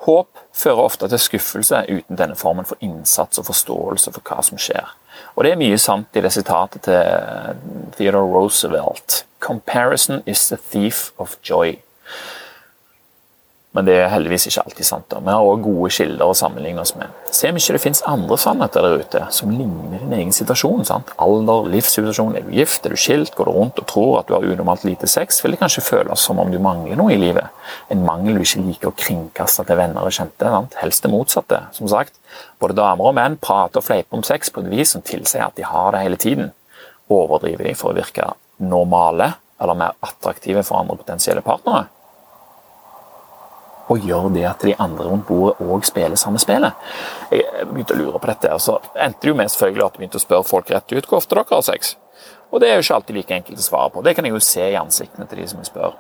Håp 0.04 0.40
fører 0.54 0.84
ofte 0.84 1.08
til 1.08 1.22
skuffelse 1.22 1.84
uten 1.88 2.20
denne 2.20 2.36
formen 2.36 2.68
for 2.68 2.80
innsats 2.84 3.40
og 3.40 3.48
forståelse 3.48 4.12
for 4.12 4.26
hva 4.28 4.44
som 4.44 4.60
skjer. 4.60 4.90
Og 5.36 5.46
det 5.46 5.54
er 5.54 5.62
mye 5.62 5.80
sant 5.80 6.18
i 6.18 6.24
det 6.24 6.34
sitatet 6.36 6.84
til 6.88 7.62
Theodore 7.98 8.28
Roosevelt. 8.34 9.24
'Comparison 9.40 10.24
is 10.26 10.48
the 10.48 10.58
thief 10.72 11.12
of 11.18 11.38
joy'. 11.44 11.80
Men 13.74 13.88
det 13.88 13.96
er 13.98 14.12
heldigvis 14.12 14.46
ikke 14.50 14.62
alltid 14.68 14.86
sant. 14.86 15.06
da. 15.10 15.20
Vi 15.24 15.34
har 15.34 15.42
også 15.42 15.64
gode 15.66 15.90
kilder 15.96 16.30
å 16.30 16.36
sammenligne 16.38 16.84
oss 16.84 16.94
med. 16.94 17.14
Se 17.34 17.50
om 17.50 17.58
ikke 17.58 17.74
det 17.74 17.82
finnes 17.82 18.04
andre 18.06 18.38
sannheter 18.38 18.86
der 18.86 19.02
ute 19.02 19.22
som 19.34 19.50
ligner 19.50 19.98
din 19.98 20.14
egen 20.20 20.34
situasjon. 20.36 20.86
sant? 20.86 21.10
Alder, 21.18 21.70
livssituasjon, 21.74 22.36
er 22.38 22.46
du 22.46 22.52
gift, 22.54 22.86
er 22.86 22.94
du 22.94 23.02
skilt, 23.02 23.34
går 23.34 23.50
du 23.50 23.54
rundt 23.56 23.82
og 23.82 23.88
tror 23.90 24.20
at 24.20 24.30
du 24.30 24.36
har 24.36 24.46
unormalt 24.46 24.86
lite 24.86 25.10
sex, 25.10 25.42
vil 25.42 25.56
det 25.56 25.62
kanskje 25.64 25.86
føles 25.88 26.22
som 26.22 26.42
om 26.44 26.52
du 26.54 26.60
mangler 26.62 27.00
noe 27.00 27.16
i 27.16 27.18
livet. 27.18 27.50
En 27.90 28.06
mangel 28.06 28.38
du 28.38 28.46
ikke 28.46 28.62
liker 28.68 28.92
å 28.92 28.98
kringkaste 28.98 29.66
til 29.66 29.82
venner 29.82 30.06
og 30.06 30.14
kjente. 30.14 30.54
Sant? 30.54 30.78
Helst 30.84 31.08
det 31.08 31.14
motsatte. 31.16 31.64
Som 31.74 31.90
sagt, 31.90 32.14
både 32.62 32.78
damer 32.78 33.10
og 33.10 33.18
menn 33.18 33.40
prater 33.42 33.82
og 33.82 33.88
fleiper 33.90 34.22
om 34.22 34.28
sex 34.28 34.54
på 34.54 34.62
et 34.62 34.70
vis 34.70 34.94
som 34.94 35.02
tilsier 35.02 35.48
at 35.48 35.58
de 35.58 35.66
har 35.66 35.96
det 35.98 36.06
hele 36.06 36.22
tiden. 36.22 36.54
Overdriver 37.10 37.72
de 37.72 37.74
for 37.78 37.90
å 37.90 37.98
virke 37.98 38.36
normale 38.62 39.34
eller 39.58 39.82
mer 39.82 39.98
attraktive 40.06 40.62
for 40.62 40.78
andre 40.78 41.00
potensielle 41.02 41.42
partnere? 41.42 41.88
Og 43.92 44.06
gjør 44.08 44.30
det 44.34 44.46
at 44.48 44.64
de 44.64 44.76
andre 44.80 45.10
rundt 45.10 45.28
bordet 45.28 45.60
òg 45.64 45.84
spiller 45.88 46.20
samme 46.20 46.40
spillet. 46.40 46.72
Jeg 47.32 47.68
begynte 47.68 47.96
å 47.96 48.00
lure 48.00 48.22
på 48.22 48.30
dette, 48.32 48.54
og 48.54 48.62
så 48.64 48.78
endte 48.94 49.26
det 49.26 49.34
jo 49.34 49.36
med 49.36 49.52
selvfølgelig 49.52 49.86
at 49.86 49.98
jeg 49.98 50.04
begynte 50.04 50.22
å 50.22 50.24
spørre 50.24 50.48
folk 50.48 50.72
rett 50.72 50.96
ut 50.96 51.10
hvor 51.10 51.20
ofte 51.20 51.36
dere 51.36 51.52
har 51.52 51.68
sex. 51.68 51.96
Og 52.54 52.62
det 52.62 52.70
er 52.70 52.78
jo 52.78 52.86
ikke 52.86 52.98
alltid 53.00 53.18
like 53.18 53.36
enkelt 53.36 53.60
å 53.60 53.66
svare 53.66 53.92
på. 53.92 54.04
Det 54.06 54.14
kan 54.16 54.26
jeg 54.28 54.36
jo 54.36 54.42
se 54.46 54.66
i 54.70 54.80
ansiktene 54.80 55.28
til 55.28 55.42
de 55.42 55.48
som 55.50 55.60
jeg 55.60 55.72
spør. 55.72 55.96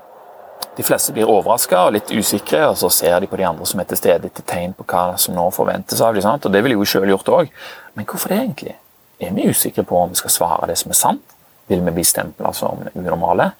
De 0.77 0.85
fleste 0.85 1.13
blir 1.13 1.29
overraska 1.29 1.81
og 1.87 1.95
litt 1.97 2.11
usikre, 2.13 2.63
og 2.69 2.77
så 2.79 2.89
ser 2.93 3.19
de 3.21 3.29
på 3.29 3.37
de 3.37 3.45
andre 3.45 3.65
som 3.69 3.81
er 3.81 3.89
til 3.89 3.99
stede 3.99 4.29
etter 4.29 4.45
tegn 4.47 4.75
på 4.77 4.85
hva 4.89 5.17
som 5.21 5.35
nå 5.35 5.49
forventes 5.53 6.01
av 6.01 6.15
dem. 6.15 6.25
Og 6.25 6.53
det 6.53 6.61
ville 6.63 6.77
jeg 6.77 6.81
jo 6.81 6.89
sjøl 6.93 7.11
gjort 7.13 7.33
òg. 7.41 7.51
Men 7.97 8.07
hvorfor 8.09 8.33
det, 8.33 8.39
egentlig? 8.45 8.75
Er 9.21 9.33
vi 9.35 9.49
usikre 9.49 9.85
på 9.87 9.97
om 9.99 10.13
vi 10.13 10.21
skal 10.21 10.33
svare 10.33 10.69
det 10.69 10.77
som 10.81 10.93
er 10.93 10.99
sant? 10.99 11.35
Vil 11.69 11.83
vi 11.83 11.93
bli 11.95 12.05
stempla 12.05 12.53
som 12.53 12.81
unormale? 12.93 13.51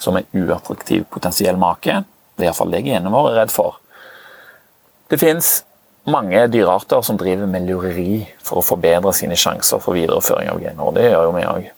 Som 0.00 0.16
en 0.16 0.28
uattraktiv 0.32 1.06
potensiell 1.12 1.60
make? 1.60 2.02
Det 2.40 2.46
er 2.46 2.54
iallfall 2.54 2.72
det 2.72 2.84
genene 2.86 3.12
våre 3.12 3.34
er 3.34 3.42
redd 3.42 3.52
for. 3.52 3.76
Det 5.10 5.18
fins 5.20 5.60
mange 6.08 6.46
dyrearter 6.48 7.02
som 7.04 7.18
driver 7.20 7.48
med 7.50 7.66
lureri 7.68 8.22
for 8.42 8.60
å 8.60 8.64
forbedre 8.64 9.12
sine 9.16 9.36
sjanser 9.36 9.82
for 9.82 9.98
videreføring 9.98 10.48
av 10.48 10.62
gener. 10.62 10.94
Det 10.96 11.04
gjør 11.10 11.26
jo 11.26 11.34
vi 11.36 11.44
òg. 11.50 11.68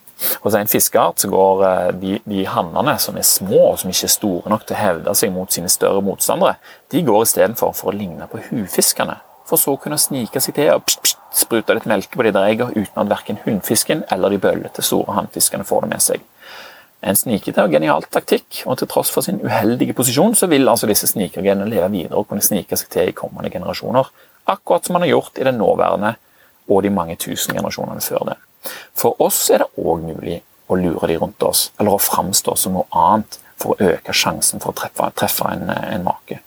Hos 0.45 0.55
en 0.55 0.71
fiskeart 0.71 1.19
så 1.19 1.31
går 1.33 1.65
eh, 1.67 1.89
de, 1.99 2.13
de 2.31 2.45
hannene 2.47 2.95
som 3.03 3.17
er 3.19 3.27
små 3.27 3.59
og 3.73 3.81
som 3.81 3.91
ikke 3.91 4.07
er 4.07 4.13
store 4.15 4.53
nok 4.53 4.69
til 4.69 4.77
å 4.77 4.79
hevde 4.79 5.15
seg 5.19 5.33
mot 5.35 5.51
sine 5.51 5.71
større 5.73 6.05
motstandere, 6.05 6.61
de 6.95 7.03
går 7.03 7.25
istedenfor 7.27 7.75
for 7.75 7.91
å 7.91 7.97
ligne 7.97 8.29
på 8.31 8.39
hufiskene. 8.53 9.19
For 9.51 9.59
så 9.59 9.75
å 9.75 9.81
kunne 9.83 9.99
snike 9.99 10.41
seg 10.41 10.55
til 10.61 10.71
og 10.77 10.87
pst, 10.87 11.03
pst, 11.03 11.19
sprute 11.43 11.75
litt 11.75 11.89
melke 11.91 12.15
på 12.15 12.29
de 12.29 12.31
der 12.37 12.53
eggene 12.53 12.77
uten 12.77 13.03
at 13.03 13.11
verken 13.11 13.43
hunnfisken 13.43 14.05
eller 14.15 14.31
de 14.31 14.39
bøllete 14.45 14.85
store 14.87 15.17
hannfiskene 15.19 15.67
får 15.67 15.83
det 15.83 15.91
med 15.97 16.05
seg 16.05 16.29
en 17.03 17.19
snikete 17.19 17.65
og 17.65 17.73
genial 17.75 18.05
taktikk, 18.07 18.63
og 18.67 18.79
til 18.79 18.89
tross 18.91 19.11
for 19.11 19.27
sin 19.27 19.41
uheldige 19.43 19.95
posisjon, 19.99 20.37
så 20.39 20.47
vil 20.51 20.69
altså 20.71 20.87
disse 20.91 21.09
snikergenene 21.11 21.71
leve 21.71 21.91
videre 21.91 22.21
og 22.21 22.29
kunne 22.31 22.45
snike 22.45 22.79
seg 22.79 22.93
til 22.93 23.11
i 23.11 23.17
kommende 23.17 23.51
generasjoner, 23.51 24.11
akkurat 24.53 24.87
som 24.87 24.97
man 24.97 25.07
har 25.07 25.15
gjort 25.17 25.39
i 25.39 25.47
den 25.49 25.59
nåværende 25.59 26.15
og 26.71 26.83
de 26.85 26.93
mange 26.95 27.19
tusen 27.19 27.57
generasjonene 27.57 28.03
før 28.05 28.33
det. 28.33 28.39
For 28.95 29.19
oss 29.23 29.49
er 29.51 29.65
det 29.65 29.73
òg 29.83 30.05
mulig 30.07 30.39
å 30.71 30.79
lure 30.79 31.11
de 31.11 31.19
rundt 31.19 31.43
oss, 31.43 31.71
eller 31.81 31.97
å 31.97 32.03
framstå 32.03 32.55
som 32.57 32.79
noe 32.79 32.87
annet 32.95 33.41
for 33.61 33.75
å 33.75 33.91
øke 33.93 34.15
sjansen 34.17 34.63
for 34.63 34.73
å 34.73 34.79
treffe, 34.79 35.11
treffe 35.19 35.51
en, 35.51 35.69
en 35.71 36.07
make. 36.07 36.39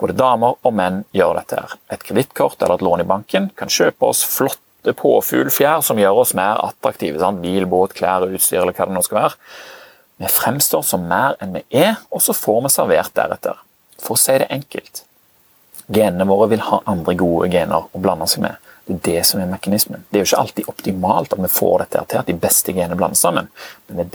Både 0.00 0.16
damer 0.18 0.58
og 0.60 0.74
menn 0.74 1.02
gjør 1.14 1.38
dette. 1.38 1.60
her. 1.60 1.78
Et 1.94 2.02
kredittkort 2.02 2.62
eller 2.62 2.78
et 2.78 2.84
lån 2.84 3.04
i 3.04 3.08
banken 3.08 3.50
kan 3.58 3.70
kjøpe 3.70 4.10
oss 4.10 4.24
flotte 4.26 4.94
påfuglfjær 4.98 5.84
som 5.86 6.00
gjør 6.02 6.24
oss 6.24 6.34
mer 6.36 6.60
attraktive. 6.66 7.20
Sant? 7.22 7.40
Bil, 7.42 7.66
båt, 7.70 7.94
klær, 7.96 8.26
utstyr 8.26 8.62
eller 8.62 8.74
hva 8.74 8.88
det 8.90 8.96
nå 8.96 9.04
skal 9.06 9.22
være. 9.22 9.38
Vi 10.16 10.30
fremstår 10.30 10.84
som 10.86 11.08
mer 11.10 11.34
enn 11.42 11.56
vi 11.56 11.64
er, 11.74 11.96
og 12.10 12.22
så 12.22 12.34
får 12.36 12.62
vi 12.64 12.72
servert 12.74 13.14
deretter. 13.16 13.58
For 14.02 14.14
å 14.14 14.20
si 14.20 14.36
det 14.38 14.50
enkelt. 14.54 15.02
Genene 15.86 16.26
våre 16.28 16.48
vil 16.52 16.62
ha 16.64 16.80
andre 16.88 17.16
gode 17.18 17.50
gener 17.52 17.90
å 17.90 18.00
blande 18.00 18.28
seg 18.30 18.44
med. 18.46 18.70
Det 18.86 18.94
er 18.94 19.04
det 19.08 19.26
som 19.26 19.40
er 19.40 19.50
mekanismen. 19.50 20.04
Det 20.08 20.18
er 20.18 20.24
jo 20.24 20.30
ikke 20.30 20.40
alltid 20.44 20.70
optimalt 20.70 21.34
at 21.34 21.42
vi 21.42 21.50
får 21.50 21.84
dette 21.84 22.04
til, 22.08 22.20
at 22.20 22.30
de 22.30 22.36
beste 22.40 22.72
genene 22.72 22.98
blandes 23.00 23.22
sammen, 23.24 23.50
men 23.88 23.98
det 23.98 24.04
er 24.04 24.14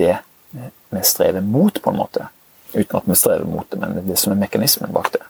det 0.53 0.71
vi 0.89 1.03
strever 1.05 1.45
mot, 1.45 1.81
på 1.81 1.91
en 1.91 1.99
måte. 1.99 2.29
Uten 2.73 2.99
at 2.99 3.09
vi 3.09 3.17
strever 3.17 3.49
mot 3.49 3.65
det, 3.69 3.79
men 3.81 3.95
det 3.95 4.03
er 4.03 4.11
det 4.11 4.19
som 4.21 4.33
er 4.33 4.41
mekanismen 4.41 4.93
bak 4.93 5.11
det. 5.13 5.23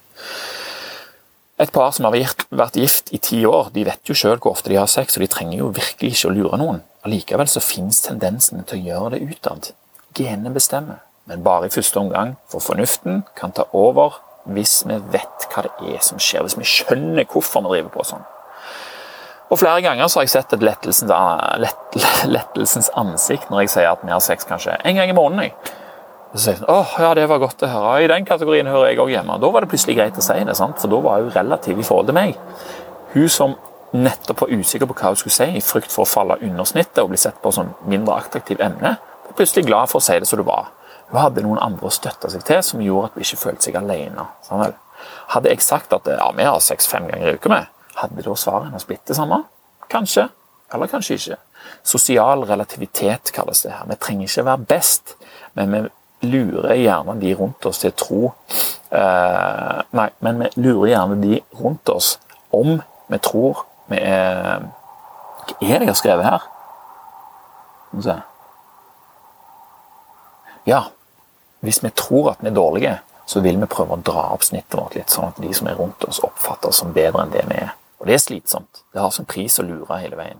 Et 1.59 1.71
par 1.75 1.91
som 1.91 2.07
har 2.07 2.15
vært 2.15 2.77
gift 2.79 3.11
i 3.15 3.19
ti 3.19 3.41
år, 3.47 3.71
de 3.75 3.83
vet 3.87 4.07
jo 4.07 4.15
sjøl 4.15 4.37
hvor 4.37 4.53
ofte 4.53 4.71
de 4.71 4.77
har 4.79 4.87
sex, 4.91 5.17
og 5.17 5.25
de 5.25 5.31
trenger 5.31 5.59
jo 5.59 5.73
virkelig 5.75 6.13
ikke 6.15 6.29
å 6.29 6.35
lure 6.35 6.59
noen. 6.59 6.79
Allikevel 7.07 7.51
så 7.51 7.63
finnes 7.63 7.99
tendensen 8.05 8.63
til 8.67 8.79
å 8.79 8.85
gjøre 8.85 9.17
det 9.17 9.25
utad. 9.27 9.71
Genene 10.17 10.53
bestemmer, 10.53 11.03
men 11.29 11.43
bare 11.45 11.69
i 11.69 11.73
første 11.73 11.99
omgang, 12.01 12.35
for 12.49 12.63
fornuften 12.63 13.23
kan 13.37 13.53
ta 13.55 13.67
over 13.73 14.17
hvis 14.49 14.81
vi 14.87 14.97
vet 15.13 15.47
hva 15.51 15.65
det 15.65 15.93
er 15.93 16.03
som 16.03 16.19
skjer, 16.21 16.45
hvis 16.45 16.57
vi 16.57 16.67
skjønner 16.67 17.27
hvorfor 17.29 17.65
vi 17.65 17.75
driver 17.75 17.91
på 17.93 18.05
sånn. 18.07 18.25
Og 19.49 19.57
Flere 19.57 19.81
ganger 19.81 20.07
så 20.07 20.19
har 20.19 20.27
jeg 20.27 20.33
sett 20.35 20.53
et 20.53 20.63
lettelsens, 20.65 21.11
lett, 21.61 21.99
lettelsens 22.35 22.91
ansikt 22.97 23.49
når 23.49 23.65
jeg 23.65 23.73
sier 23.75 23.91
at 23.91 24.03
vi 24.05 24.13
har 24.13 24.21
sex 24.23 24.45
kanskje 24.49 24.77
en 24.77 24.99
gang 24.99 25.09
i 25.09 25.17
måneden. 25.17 25.55
Så 26.35 26.43
sier 26.43 26.59
jeg 26.59 26.69
åh, 26.69 26.91
ja, 27.01 27.15
det 27.17 27.25
var 27.31 27.41
godt 27.41 27.65
å 27.65 27.71
høre. 27.71 27.95
I 28.05 28.11
den 28.11 28.27
kategorien 28.29 28.69
hører 28.69 28.91
jeg 28.91 29.01
òg 29.01 29.09
hjemme. 29.15 29.39
Da 29.41 29.49
var 29.49 29.65
det 29.65 29.71
plutselig 29.71 29.97
greit 29.97 30.19
å 30.21 30.25
si 30.25 30.37
det, 30.37 30.57
sant? 30.57 30.77
for 30.77 30.93
da 30.93 31.01
var 31.01 31.23
hun 31.23 31.33
relativ 31.33 31.81
i 31.81 31.85
forhold 31.85 32.11
til 32.11 32.17
meg. 32.19 32.37
Hun 33.15 33.29
som 33.33 33.57
nettopp 33.97 34.43
var 34.43 34.53
usikker 34.53 34.85
på 34.85 34.97
hva 34.99 35.13
hun 35.15 35.17
skulle 35.17 35.33
si, 35.33 35.47
i 35.57 35.65
frykt 35.65 35.93
for 35.93 36.05
å 36.05 36.09
falle 36.09 36.37
under 36.45 36.67
snittet 36.69 37.01
og 37.01 37.09
bli 37.09 37.17
sett 37.17 37.39
på 37.41 37.53
som 37.53 37.73
mindre 37.89 38.19
attraktiv 38.21 38.61
emne, 38.61 38.99
plutselig 39.37 39.67
glad 39.67 39.91
for 39.91 40.01
å 40.01 40.05
si 40.05 40.17
det 40.19 40.27
som 40.29 40.41
det 40.41 40.47
var. 40.47 40.71
Hun 41.09 41.21
hadde 41.21 41.43
noen 41.45 41.61
andre 41.61 41.89
å 41.89 41.93
støtte 41.93 42.29
seg 42.31 42.45
til 42.47 42.61
som 42.65 42.81
gjorde 42.83 43.09
at 43.09 43.17
hun 43.17 43.25
ikke 43.25 43.41
følte 43.43 43.67
seg 43.67 43.77
alene. 43.79 44.27
Sånn 44.45 44.65
hadde 45.33 45.53
jeg 45.53 45.65
sagt 45.65 45.93
at 45.95 46.09
ja, 46.09 46.27
vi 46.35 46.45
har 46.45 46.59
sex 46.63 46.89
fem 46.89 47.07
ganger 47.09 47.31
i 47.31 47.37
uka, 47.39 47.51
med, 47.51 47.69
hadde 47.99 48.25
da 48.25 48.35
svaret 48.37 48.69
hennes 48.69 48.85
blitt 48.87 49.05
det 49.09 49.17
samme? 49.17 49.43
Kanskje, 49.89 50.27
eller 50.73 50.91
kanskje 50.91 51.17
ikke. 51.17 51.39
Sosial 51.83 52.45
relativitet 52.47 53.31
kalles 53.35 53.63
det 53.65 53.73
her. 53.73 53.87
Vi 53.89 53.97
trenger 53.99 54.29
ikke 54.29 54.45
være 54.47 54.69
best, 54.69 55.15
men 55.57 55.73
vi 55.73 55.81
lurer 56.29 56.75
gjerne 56.75 57.15
de 57.19 57.33
rundt 57.39 57.65
oss 57.65 57.79
til 57.81 57.93
å 57.93 57.97
tro 57.99 58.21
eh, 58.91 59.77
Nei, 59.95 60.07
men 60.25 60.41
vi 60.43 60.49
lurer 60.59 60.91
gjerne 60.91 61.19
de 61.21 61.39
rundt 61.61 61.91
oss 61.93 62.17
om 62.55 62.81
vi 63.09 63.19
tror 63.23 63.63
vi 63.89 64.01
er 64.03 64.67
Hva 65.49 65.55
er 65.63 65.79
det 65.79 65.87
jeg 65.87 65.93
har 65.93 65.97
skrevet 65.97 66.27
her? 66.27 66.43
Skal 67.87 68.01
vi 68.01 68.05
se 68.09 68.17
Ja, 70.67 70.89
hvis 71.63 71.83
vi 71.83 71.91
tror 71.95 72.33
at 72.33 72.43
vi 72.43 72.51
er 72.51 72.55
dårlige, 72.55 72.95
så 73.29 73.43
vil 73.45 73.59
vi 73.61 73.69
prøve 73.69 73.93
å 73.95 74.01
dra 74.01 74.29
opp 74.33 74.43
snittet 74.47 74.79
vårt 74.79 74.95
litt, 74.97 75.11
sånn 75.13 75.29
at 75.29 75.39
de 75.41 75.51
som 75.53 75.69
er 75.69 75.77
rundt 75.77 76.03
oss, 76.07 76.21
oppfatter 76.25 76.71
oss 76.71 76.81
som 76.81 76.93
bedre 76.95 77.23
enn 77.23 77.33
det 77.33 77.45
vi 77.49 77.59
er. 77.61 77.75
Og 77.99 78.07
det 78.07 78.15
er 78.15 78.23
slitsomt. 78.23 78.83
Det 78.93 79.01
har 79.03 79.11
sin 79.13 79.27
pris 79.29 79.59
å 79.59 79.65
lure 79.67 79.99
hele 80.01 80.17
veien. 80.17 80.39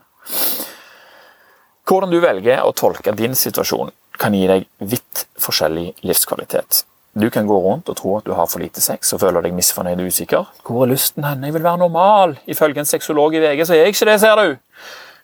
Hvordan 1.90 2.14
du 2.14 2.20
velger 2.24 2.64
å 2.64 2.74
tolke 2.78 3.14
din 3.18 3.36
situasjon, 3.38 3.92
kan 4.20 4.36
gi 4.36 4.48
deg 4.50 4.66
vidt 4.84 5.26
forskjellig 5.40 6.02
livskvalitet. 6.06 6.84
Du 7.20 7.30
kan 7.34 7.48
gå 7.50 7.56
rundt 7.64 7.90
og 7.90 7.98
tro 7.98 8.18
at 8.20 8.28
du 8.28 8.34
har 8.38 8.48
for 8.52 8.62
lite 8.62 8.82
sex 8.84 9.14
og 9.16 9.22
føler 9.24 9.44
deg 9.44 9.56
misfornøyd 9.58 10.02
og 10.04 10.12
usikker. 10.12 10.50
Hvor 10.68 10.86
er 10.86 10.92
lysten 10.92 11.26
hen? 11.26 11.46
Jeg 11.48 11.56
vil 11.56 11.66
være 11.66 11.82
normal. 11.82 12.36
Ifølge 12.52 12.84
en 12.84 12.90
sexolog 12.90 13.34
i 13.36 13.42
VG 13.44 13.66
så 13.66 13.76
er 13.76 13.84
jeg 13.84 13.96
ikke 13.96 14.10
det, 14.12 14.20
ser 14.22 14.42
du. 14.42 14.58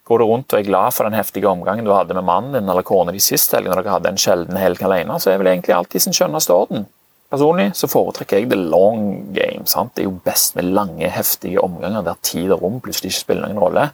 Går 0.05 0.21
du 0.21 0.25
rundt 0.29 0.53
og 0.53 0.59
er 0.59 0.67
glad 0.67 0.93
for 0.93 1.07
den 1.07 1.17
heftige 1.17 1.49
omgangen 1.49 1.85
du 1.85 1.93
hadde 1.95 2.13
med 2.13 2.27
mannen 2.27 2.53
din 2.53 2.69
eller 2.69 2.85
kona 2.85 3.13
di 3.13 3.21
sist 3.23 3.53
helg, 3.55 3.71
når 3.71 3.81
dere 3.81 3.95
hadde 3.95 4.11
en 4.13 4.21
sjelden 4.21 4.59
helg 4.61 4.83
alene, 4.85 5.17
så 5.21 5.31
er 5.31 5.39
vel 5.41 5.49
egentlig 5.49 5.73
alt 5.73 5.97
i 5.97 6.01
sin 6.03 6.13
skjønneste 6.13 6.53
orden. 6.53 6.85
Personlig 7.33 7.71
så 7.73 7.89
foretrekker 7.89 8.37
jeg 8.37 8.51
the 8.51 8.59
long 8.59 9.33
game. 9.33 9.65
sant? 9.65 9.95
Det 9.95 10.03
er 10.03 10.11
jo 10.11 10.19
best 10.25 10.55
med 10.55 10.69
lange, 10.77 11.09
heftige 11.09 11.63
omganger 11.63 12.05
der 12.05 12.21
tid 12.21 12.53
og 12.53 12.61
rom 12.61 12.77
plutselig 12.85 13.11
ikke 13.11 13.23
spiller 13.23 13.49
noen 13.49 13.63
rolle. 13.63 13.87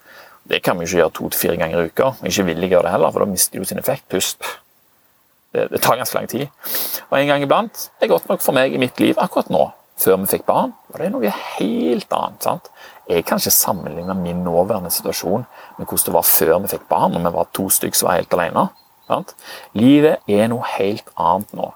Det 0.52 0.60
kan 0.66 0.78
vi 0.78 0.86
ikke 0.86 1.00
gjøre 1.00 1.16
to 1.16 1.30
til 1.32 1.40
fire 1.40 1.58
ganger 1.62 1.80
i 1.80 1.88
uka. 1.88 2.12
Ikke 2.28 2.46
vil 2.50 2.60
jeg 2.60 2.74
gjøre 2.74 2.90
det 2.90 2.96
heller, 2.96 3.14
for 3.14 3.24
da 3.24 3.32
mister 3.32 3.62
jo 3.62 3.68
sin 3.68 3.80
effekt. 3.80 4.10
Pust. 4.12 4.44
Det, 5.52 5.70
det, 5.72 5.82
tar 5.84 6.00
ganske 6.00 6.18
lang 6.18 6.28
tid. 6.32 6.48
Og 7.10 7.20
en 7.20 7.28
gang 7.28 7.44
iblant 7.44 7.88
er 8.02 8.12
godt 8.12 8.28
nok 8.28 8.44
for 8.44 8.56
meg 8.56 8.76
i 8.76 8.82
mitt 8.82 9.00
liv 9.00 9.20
akkurat 9.20 9.52
nå. 9.52 9.70
Før 10.02 10.18
vi 10.18 10.32
fikk 10.32 10.48
barn, 10.48 10.74
var 10.90 11.04
det 11.04 11.12
noe 11.14 11.32
helt 11.58 12.14
annet. 12.18 12.44
sant? 12.44 12.70
Jeg 13.10 13.26
kan 13.28 13.42
ikke 13.42 13.54
sammenligne 13.54 14.16
min 14.18 14.44
nåværende 14.46 14.90
situasjon 14.90 15.46
med 15.78 15.86
hvordan 15.86 16.06
det 16.06 16.14
var 16.16 16.26
før 16.26 16.54
vi 16.64 16.72
fikk 16.74 16.88
barn, 16.90 17.12
når 17.12 17.28
vi 17.30 17.36
var 17.36 17.50
to 17.54 17.68
stykker 17.70 17.98
som 17.98 18.10
var 18.10 18.22
helt 18.22 18.34
alene. 18.34 18.68
Sant? 19.08 19.36
Livet 19.78 20.24
er 20.28 20.48
noe 20.50 20.66
helt 20.78 21.12
annet 21.20 21.54
nå. 21.54 21.74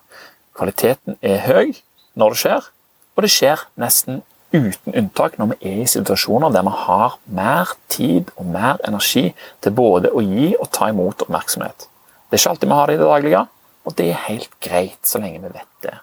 Kvaliteten 0.56 1.20
er 1.22 1.44
høy 1.46 1.76
når 2.16 2.34
det 2.34 2.42
skjer, 2.42 2.72
og 3.16 3.26
det 3.26 3.32
skjer 3.32 3.68
nesten 3.80 4.24
uten 4.56 4.96
unntak 4.96 5.36
når 5.38 5.52
vi 5.52 5.72
er 5.72 5.84
i 5.84 5.90
situasjoner 5.90 6.54
der 6.54 6.64
vi 6.66 6.74
har 6.86 7.18
mer 7.26 7.76
tid 7.92 8.32
og 8.40 8.48
mer 8.54 8.80
energi 8.88 9.28
til 9.62 9.76
både 9.76 10.14
å 10.16 10.24
gi 10.24 10.54
og 10.56 10.72
ta 10.72 10.90
imot 10.94 11.26
oppmerksomhet. 11.28 11.90
Det 12.30 12.38
er 12.38 12.42
ikke 12.42 12.56
alltid 12.56 12.72
vi 12.72 12.80
har 12.80 12.88
det 12.88 12.96
i 12.96 13.02
det 13.02 13.12
daglige, 13.12 13.46
og 13.86 13.98
det 14.00 14.10
er 14.10 14.28
helt 14.30 14.60
greit 14.64 15.02
så 15.06 15.22
lenge 15.22 15.44
vi 15.44 15.54
vet 15.60 15.72
det. 15.86 15.98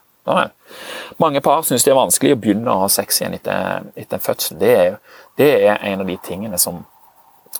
Mange 1.18 1.42
par 1.44 1.64
syns 1.66 1.85
det 1.85 1.92
er 1.92 1.98
vanskelig 1.98 2.37
å 2.37 2.40
begynne 2.40 2.72
å 2.72 2.85
ha 2.85 2.90
sex 2.92 3.20
igjen 3.20 3.37
etter, 3.37 3.88
etter 3.98 4.22
fødsel. 4.22 4.58
Det 4.61 4.72
er, 4.72 4.98
det 5.40 5.50
er, 5.64 5.80
en 5.90 6.04
av 6.04 6.11
de 6.11 6.16
tingene 6.22 6.61
som, 6.61 6.82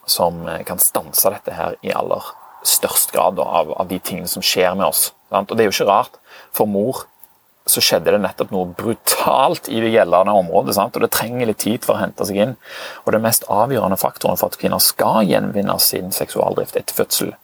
som, 0.07 0.45
kan 0.67 0.81
stanse 0.83 1.33
dette 1.35 1.57
her 1.57 1.77
i 1.83 1.95
aller 1.95 2.33
størst 2.63 3.13
grad 3.15 3.41
av, 3.43 3.73
av, 3.75 3.89
de 3.91 3.99
tingene 3.99 4.31
som 4.31 4.45
skjer 4.45 4.77
med 4.79 4.87
oss. 4.87 5.11
Sant? 5.33 5.51
Og 5.51 5.59
det 5.59 5.65
er 5.65 5.71
jo 5.71 5.75
ikke 5.75 5.91
rart. 5.91 6.21
For 6.55 6.71
mor 6.71 7.05
så 7.67 7.83
skjedde 7.83 8.11
det 8.15 8.23
nettopp 8.23 8.51
noe 8.55 8.71
brutalt 8.75 9.69
i 9.71 9.79
det 9.83 9.93
gjeldende 9.93 10.35
området. 10.35 10.77
Sant? 10.79 10.97
Og 10.99 11.05
det 11.05 11.13
trenger 11.15 11.51
litt 11.51 11.63
tid 11.63 11.87
for 11.87 11.97
å 11.97 12.03
hente 12.03 12.27
seg 12.27 12.41
inn. 12.45 12.57
Og 13.05 13.15
den 13.15 13.25
mest 13.27 13.47
avgjørende 13.51 13.99
faktoren 14.01 14.39
for 14.39 14.51
at 14.51 14.59
kvinner 14.63 14.83
skal 14.83 15.27
gjenvinne 15.27 15.79
sin 15.83 16.15
seksualdrift 16.15 16.79
etter 16.79 16.97
fødsel, 17.03 17.35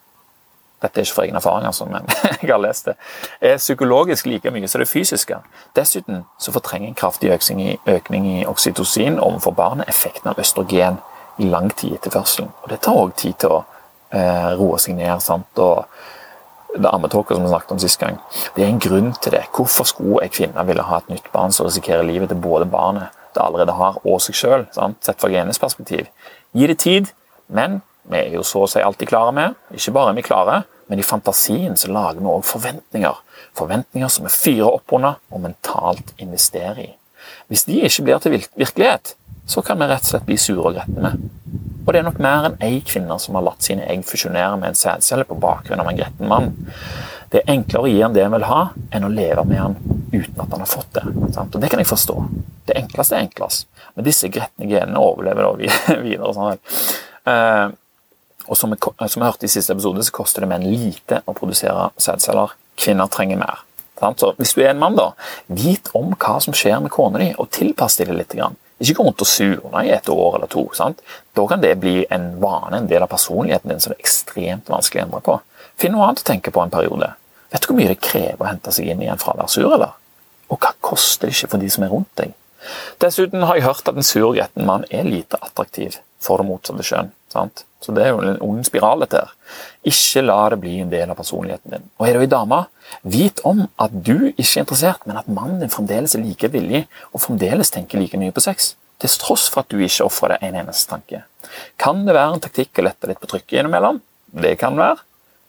dette 0.83 1.01
er 1.01 1.07
ikke 1.07 1.15
for 1.15 1.27
egen 1.27 1.37
erfaring, 1.37 1.67
altså, 1.67 1.85
men 1.91 2.07
jeg 2.43 2.53
har 2.53 2.61
lest 2.63 2.87
det, 2.87 2.95
er 3.41 3.57
psykologisk 3.57 4.27
like 4.27 4.51
mye 4.55 4.69
som 4.69 4.83
det 4.83 4.89
fysiske. 4.89 5.41
Dessuten 5.77 6.25
så 6.39 6.55
fortrenger 6.55 6.89
en 6.89 6.99
kraftig 6.99 7.33
økning 7.35 7.65
i, 7.65 7.73
økning 7.87 8.29
i 8.31 8.45
oksytocin 8.47 9.19
overfor 9.19 9.57
barnet 9.59 9.91
effekten 9.91 10.31
av 10.31 10.39
østrogen 10.39 11.01
i 11.39 11.49
lang 11.51 11.71
tid 11.77 11.99
etter 11.99 12.15
fødselen. 12.15 12.53
Og 12.63 12.71
Det 12.71 12.81
tar 12.83 12.99
òg 12.99 13.17
tid 13.17 13.35
til 13.43 13.57
å 13.59 13.65
eh, 14.15 14.55
roe 14.59 14.79
seg 14.79 14.97
ned. 14.99 15.21
sant, 15.23 15.59
og 15.59 15.87
det 16.79 16.91
ammetåka 16.93 17.35
som 17.35 17.43
vi 17.43 17.49
snakket 17.49 17.73
om 17.73 17.79
sist 17.79 18.01
gang. 18.01 18.19
Det 18.55 18.65
er 18.65 18.69
en 18.69 18.81
grunn 18.83 19.13
til 19.23 19.33
det. 19.33 19.45
Hvorfor 19.57 19.87
skulle 19.89 20.23
ei 20.23 20.33
kvinne 20.33 20.67
ville 20.67 20.85
ha 20.85 20.99
et 20.99 21.09
nytt 21.09 21.31
barn 21.33 21.53
som 21.53 21.67
risikerer 21.67 22.07
livet 22.07 22.29
til 22.29 22.39
både 22.43 22.69
barnet 22.71 23.15
det 23.35 23.43
allerede 23.45 23.73
har, 23.77 23.99
og 24.05 24.21
seg 24.25 24.37
sjøl, 24.37 24.67
sett 24.75 25.21
fra 25.21 25.31
genes 25.33 25.59
perspektiv? 25.59 26.09
Gi 26.53 26.67
det 26.67 26.79
tid, 26.79 27.11
men 27.49 27.81
vi 28.09 28.21
er 28.21 28.35
jo 28.35 28.45
så 28.47 28.65
å 28.65 28.71
si 28.71 28.83
alltid 28.83 29.11
klare 29.11 29.33
med. 29.37 29.57
Ikke 29.75 29.95
bare 29.97 30.13
er 30.13 30.19
vi 30.19 30.27
klare, 30.27 30.63
men 30.89 31.01
i 31.01 31.07
fantasien 31.07 31.77
så 31.77 31.91
lager 31.93 32.23
vi 32.23 32.31
òg 32.33 32.47
forventninger. 32.49 33.21
Forventninger 33.59 34.13
som 34.13 34.27
vi 34.29 34.33
fyrer 34.33 34.71
opp 34.71 34.95
under 34.97 35.19
og 35.33 35.45
mentalt 35.45 36.15
investerer 36.17 36.81
i. 36.85 36.91
Hvis 37.49 37.67
de 37.69 37.81
ikke 37.85 38.07
blir 38.07 38.23
til 38.23 38.39
virkelighet, 38.39 39.15
så 39.49 39.63
kan 39.65 39.81
vi 39.81 39.89
rett 39.89 40.05
og 40.05 40.13
slett 40.13 40.27
bli 40.29 40.37
sure 40.41 40.65
og 40.71 40.77
gretne. 40.77 41.15
Og 41.87 41.95
det 41.95 42.03
er 42.03 42.05
nok 42.05 42.19
mer 42.21 42.51
enn 42.51 42.59
ei 42.65 42.83
kvinne 42.85 43.17
som 43.21 43.39
har 43.39 43.47
latt 43.47 43.65
sine 43.65 43.87
egg 43.89 44.03
fusjonere 44.05 44.59
med 44.61 44.75
en 44.75 44.77
sædcelle 44.77 45.25
på 45.29 45.39
bakgrunn 45.41 45.81
av 45.81 45.89
en 45.89 45.97
gretten 45.97 46.29
mann. 46.29 46.51
Det 47.33 47.41
er 47.41 47.55
enklere 47.55 47.85
å 47.85 47.89
gi 47.89 48.03
han 48.03 48.13
det 48.17 48.27
han 48.27 48.35
vil 48.37 48.45
ha, 48.49 48.61
enn 48.93 49.07
å 49.09 49.13
leve 49.13 49.45
med 49.49 49.61
han 49.61 49.77
uten 50.13 50.41
at 50.41 50.53
han 50.53 50.65
har 50.65 50.69
fått 50.69 50.93
det. 50.97 51.05
Sant? 51.33 51.57
Og 51.57 51.61
Det 51.61 51.71
kan 51.73 51.81
jeg 51.81 51.89
forstå. 51.89 52.17
Det 52.69 52.77
enkleste 52.77 53.17
er 53.17 53.25
enklest. 53.25 53.69
Men 53.97 54.05
disse 54.05 54.29
gretne 54.33 54.69
genene 54.69 55.01
overlever 55.01 55.49
da 55.49 55.97
videre. 56.07 56.33
Sånn. 56.37 56.61
Og 58.49 58.57
som 58.57 58.73
vi, 58.73 58.79
som 58.81 59.23
vi 59.23 59.29
hørte 59.29 59.47
i 59.47 59.53
siste 59.53 59.75
episode, 59.77 60.03
så 60.05 60.15
koster 60.17 60.45
det 60.45 60.51
menn 60.51 60.67
lite 60.67 61.23
å 61.29 61.35
produsere 61.37 61.91
sædceller. 62.01 62.55
Kvinner 62.79 63.11
trenger 63.13 63.41
mer. 63.41 63.65
Så 63.99 64.33
hvis 64.39 64.55
du 64.55 64.63
er 64.63 64.71
en 64.71 64.81
mann, 64.81 64.97
da, 64.97 65.11
vit 65.51 65.91
om 65.99 66.13
hva 66.15 66.39
som 66.41 66.55
skjer 66.55 66.79
med 66.85 66.93
kona 66.95 67.21
di, 67.21 67.33
og 67.37 67.51
tilpass 67.55 67.99
deg 67.99 68.13
det 68.13 68.19
litt. 68.21 68.37
Ikke 68.79 69.01
gå 69.01 69.07
rundt 69.09 69.25
og 69.25 69.27
surne 69.27 69.83
i 69.85 69.91
et 69.91 70.09
år 70.13 70.39
eller 70.39 70.51
to. 70.51 70.69
Sant? 70.79 71.03
Da 71.35 71.47
kan 71.51 71.63
det 71.63 71.75
bli 71.83 72.05
en 72.15 72.31
vane, 72.43 72.79
en 72.79 72.91
del 72.91 73.03
av 73.03 73.11
personligheten 73.11 73.73
din 73.73 73.83
som 73.83 73.93
det 73.93 73.99
er 73.99 74.07
ekstremt 74.07 74.71
vanskelig 74.71 75.03
å 75.03 75.07
endre 75.09 75.23
på. 75.27 75.39
Finn 75.79 75.97
noe 75.97 76.07
annet 76.07 76.23
å 76.23 76.29
tenke 76.31 76.55
på 76.55 76.63
en 76.63 76.71
periode. 76.71 77.11
Vet 77.51 77.65
du 77.65 77.71
hvor 77.71 77.79
mye 77.81 77.91
det 77.91 78.03
krever 78.05 78.45
å 78.45 78.51
hente 78.53 78.75
seg 78.75 78.91
inn 78.93 79.03
igjen 79.03 79.19
fra 79.19 79.35
å 79.35 79.41
være 79.41 79.51
sur, 79.51 79.73
eller? 79.73 79.97
Og 80.49 80.61
hva 80.63 80.73
koster 80.85 81.27
det 81.27 81.35
ikke 81.35 81.53
for 81.57 81.65
de 81.65 81.71
som 81.73 81.85
er 81.85 81.93
rundt 81.93 82.13
deg? 82.21 82.37
Dessuten 83.03 83.45
har 83.47 83.59
jeg 83.59 83.67
hørt 83.67 83.91
at 83.91 83.99
en 83.99 84.07
sur, 84.07 84.31
gretten 84.37 84.67
mann 84.69 84.87
er 84.95 85.07
lite 85.07 85.41
attraktiv 85.43 85.99
for 86.23 86.39
det 86.39 86.47
motsatte 86.49 86.87
kjønn. 86.87 87.11
Sant? 87.33 87.65
Så 87.85 87.93
det 87.95 88.05
er 88.05 88.11
jo 88.11 88.23
en 88.25 88.41
ond 88.43 88.65
spiral, 88.67 89.05
dette 89.05 89.21
her. 89.21 89.33
Ikke 89.87 90.25
la 90.25 90.39
det 90.51 90.59
bli 90.63 90.79
en 90.83 90.91
del 90.91 91.13
av 91.13 91.19
personligheten 91.19 91.77
din. 91.77 91.87
Og 92.01 92.09
er 92.09 92.17
du 92.17 92.25
ei 92.25 92.31
dame, 92.31 92.65
vit 93.07 93.43
om 93.47 93.67
at 93.79 93.95
du 93.95 94.31
ikke 94.33 94.49
er 94.49 94.65
interessert, 94.65 95.07
men 95.07 95.21
at 95.21 95.31
mannen 95.31 95.63
din 95.63 95.73
fremdeles 95.73 96.17
er 96.17 96.25
like 96.25 96.51
villig 96.53 96.87
og 97.13 97.23
fremdeles 97.23 97.71
tenker 97.75 98.01
like 98.03 98.19
mye 98.19 98.35
på 98.35 98.45
sex. 98.45 98.73
Til 98.99 99.15
tross 99.23 99.47
for 99.53 99.63
at 99.63 99.71
du 99.71 99.79
ikke 99.79 100.09
ofrer 100.09 100.35
deg 100.35 100.49
en 100.49 100.61
eneste 100.65 100.91
tanke. 100.91 101.23
Kan 101.79 102.03
det 102.09 102.17
være 102.17 102.35
en 102.35 102.43
taktikk 102.43 102.81
å 102.81 102.89
lette 102.89 103.11
litt 103.11 103.21
på 103.23 103.31
trykket 103.31 103.61
innimellom? 103.61 104.01
Det 104.43 104.57
kan 104.59 104.75
være. 104.79 105.05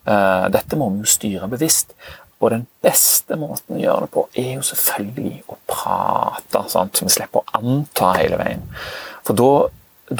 Eh, 0.06 0.46
dette 0.54 0.78
må 0.78 0.92
vi 0.94 1.02
jo 1.02 1.10
styre 1.10 1.50
bevisst. 1.50 1.96
Og 2.40 2.54
den 2.54 2.68
beste 2.84 3.36
måten 3.36 3.76
å 3.76 3.82
gjøre 3.82 4.06
det 4.06 4.14
på, 4.14 4.24
er 4.38 4.54
jo 4.54 4.64
selvfølgelig 4.64 5.42
å 5.52 5.58
prate, 5.68 6.62
sant? 6.72 6.96
så 6.96 7.08
vi 7.08 7.12
slipper 7.18 7.42
å 7.42 7.60
anta 7.60 8.14
hele 8.16 8.40
veien. 8.40 8.64
For 9.28 9.36
da, 9.36 9.50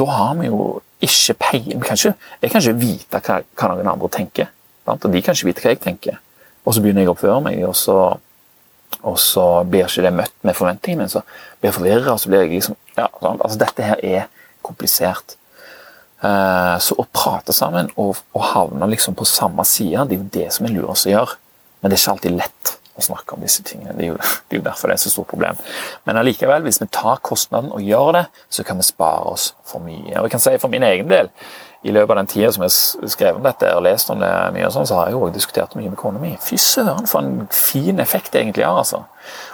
da 0.02 0.08
har 0.18 0.34
vi 0.42 0.50
jo 0.50 0.64
ikke 1.00 1.36
peiling 1.40 1.84
Jeg 1.84 2.52
kan 2.52 2.62
ikke 2.62 2.80
vite 2.80 3.22
hva, 3.24 3.42
hva 3.56 3.70
noen 3.72 3.88
andre 3.88 4.10
tenker. 4.12 4.50
Sant? 4.86 5.06
Og 5.06 5.14
de 5.14 5.22
kan 5.24 5.38
ikke 5.38 5.50
vite 5.50 5.64
hva 5.64 5.74
jeg 5.74 5.82
tenker. 5.84 6.20
Og 6.66 6.76
så 6.76 6.84
begynner 6.84 7.06
jeg 7.06 7.12
å 7.12 7.16
oppføre 7.16 7.42
meg, 7.46 7.62
og 7.66 7.76
så, 7.78 7.98
og 9.00 9.20
så 9.22 9.46
blir 9.64 9.88
ikke 9.88 10.06
det 10.06 10.14
møtt 10.14 10.36
med 10.46 10.58
forventningene 10.58 11.06
mine. 11.06 11.14
Så 11.14 11.24
blir 11.60 11.72
jeg 11.72 11.78
forvirra, 11.78 12.16
og 12.16 12.22
så 12.22 12.32
blir 12.32 12.44
jeg 12.46 12.56
liksom 12.58 12.78
ja, 12.98 13.08
altså 13.32 13.60
Dette 13.62 13.86
her 13.86 14.04
er 14.04 14.28
komplisert. 14.66 15.38
Uh, 16.20 16.76
så 16.84 16.98
å 17.00 17.06
prate 17.16 17.56
sammen 17.56 17.88
og, 17.96 18.18
og 18.36 18.44
havne 18.52 18.90
liksom 18.92 19.16
på 19.16 19.28
samme 19.28 19.64
side, 19.64 20.04
det 20.10 20.18
er 20.18 20.20
jo 20.20 20.32
det 20.34 20.50
som 20.52 20.68
er 20.68 20.76
lurest 20.76 21.08
å 21.08 21.14
gjøre. 21.14 21.40
Men 21.80 21.92
det 21.92 21.96
er 21.96 22.02
ikke 22.04 22.16
alltid 22.18 22.36
lett 22.42 22.74
å 23.00 23.08
snakke 23.10 23.36
om 23.36 23.46
disse 23.46 23.64
tingene. 23.66 23.96
Det 23.98 24.06
er, 24.06 24.12
jo, 24.12 24.20
det 24.20 24.58
er 24.58 24.62
jo 24.62 24.68
derfor 24.68 24.92
det 24.92 24.98
er 25.00 25.04
så 25.06 25.14
stort 25.14 25.32
problem. 25.32 25.58
Men 26.08 26.20
allikevel, 26.22 26.66
hvis 26.68 26.82
vi 26.84 26.90
tar 26.94 27.24
kostnaden 27.26 27.74
og 27.76 27.84
gjør 27.86 28.14
det, 28.20 28.28
så 28.52 28.66
kan 28.68 28.80
vi 28.80 28.88
spare 28.88 29.34
oss 29.34 29.54
for 29.68 29.84
mye. 29.84 30.14
Og 30.20 30.28
jeg 30.28 30.36
kan 30.36 30.44
si 30.44 30.56
For 30.60 30.72
min 30.72 30.84
egen 30.84 31.08
del 31.10 31.30
i 31.88 31.94
løpet 31.96 32.12
av 32.12 32.18
den 32.20 32.28
tida 32.28 32.50
som 32.52 32.66
jeg 32.66 32.74
har 32.74 33.12
skrevet 33.14 33.40
om 33.40 33.46
dette 33.46 33.70
og 33.72 33.86
lest 33.86 34.10
om 34.12 34.20
det 34.20 34.30
mye, 34.52 34.66
og 34.68 34.74
sånn, 34.76 34.88
så 34.90 34.98
har 34.98 35.08
jeg 35.08 35.16
jo 35.16 35.22
også 35.24 35.36
diskutert 35.38 35.76
mye 35.80 35.92
med 35.92 36.00
kona 36.00 36.20
mi. 36.20 36.34
Fy 36.44 36.58
søren, 36.60 37.08
for 37.08 37.24
en 37.24 37.48
fin 37.56 38.02
effekt 38.04 38.34
det 38.34 38.42
egentlig 38.42 38.66
har. 38.68 38.82
altså. 38.82 39.06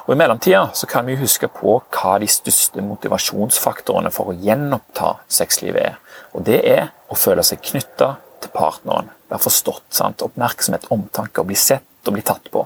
Og 0.07 0.15
I 0.15 0.17
mellomtida 0.17 0.63
så 0.73 0.89
kan 0.89 1.05
vi 1.05 1.19
huske 1.19 1.49
på 1.53 1.77
hva 1.93 2.15
de 2.21 2.29
største 2.31 2.81
motivasjonsfaktorene 2.85 4.13
for 4.13 4.31
å 4.31 4.37
gjenoppta 4.41 5.19
sexlivet 5.29 5.91
er. 5.91 5.99
Og 6.33 6.47
det 6.49 6.63
er 6.65 6.87
å 7.13 7.17
føle 7.19 7.45
seg 7.45 7.61
knytta 7.61 8.15
til 8.41 8.53
partneren. 8.55 9.11
Være 9.29 9.45
forstått. 9.45 9.85
sant? 9.93 10.25
Oppmerksomhet, 10.25 10.89
omtanke, 10.93 11.41
å 11.41 11.47
bli 11.47 11.57
sett 11.59 12.09
og 12.09 12.17
bli 12.17 12.25
tatt 12.25 12.49
på. 12.53 12.65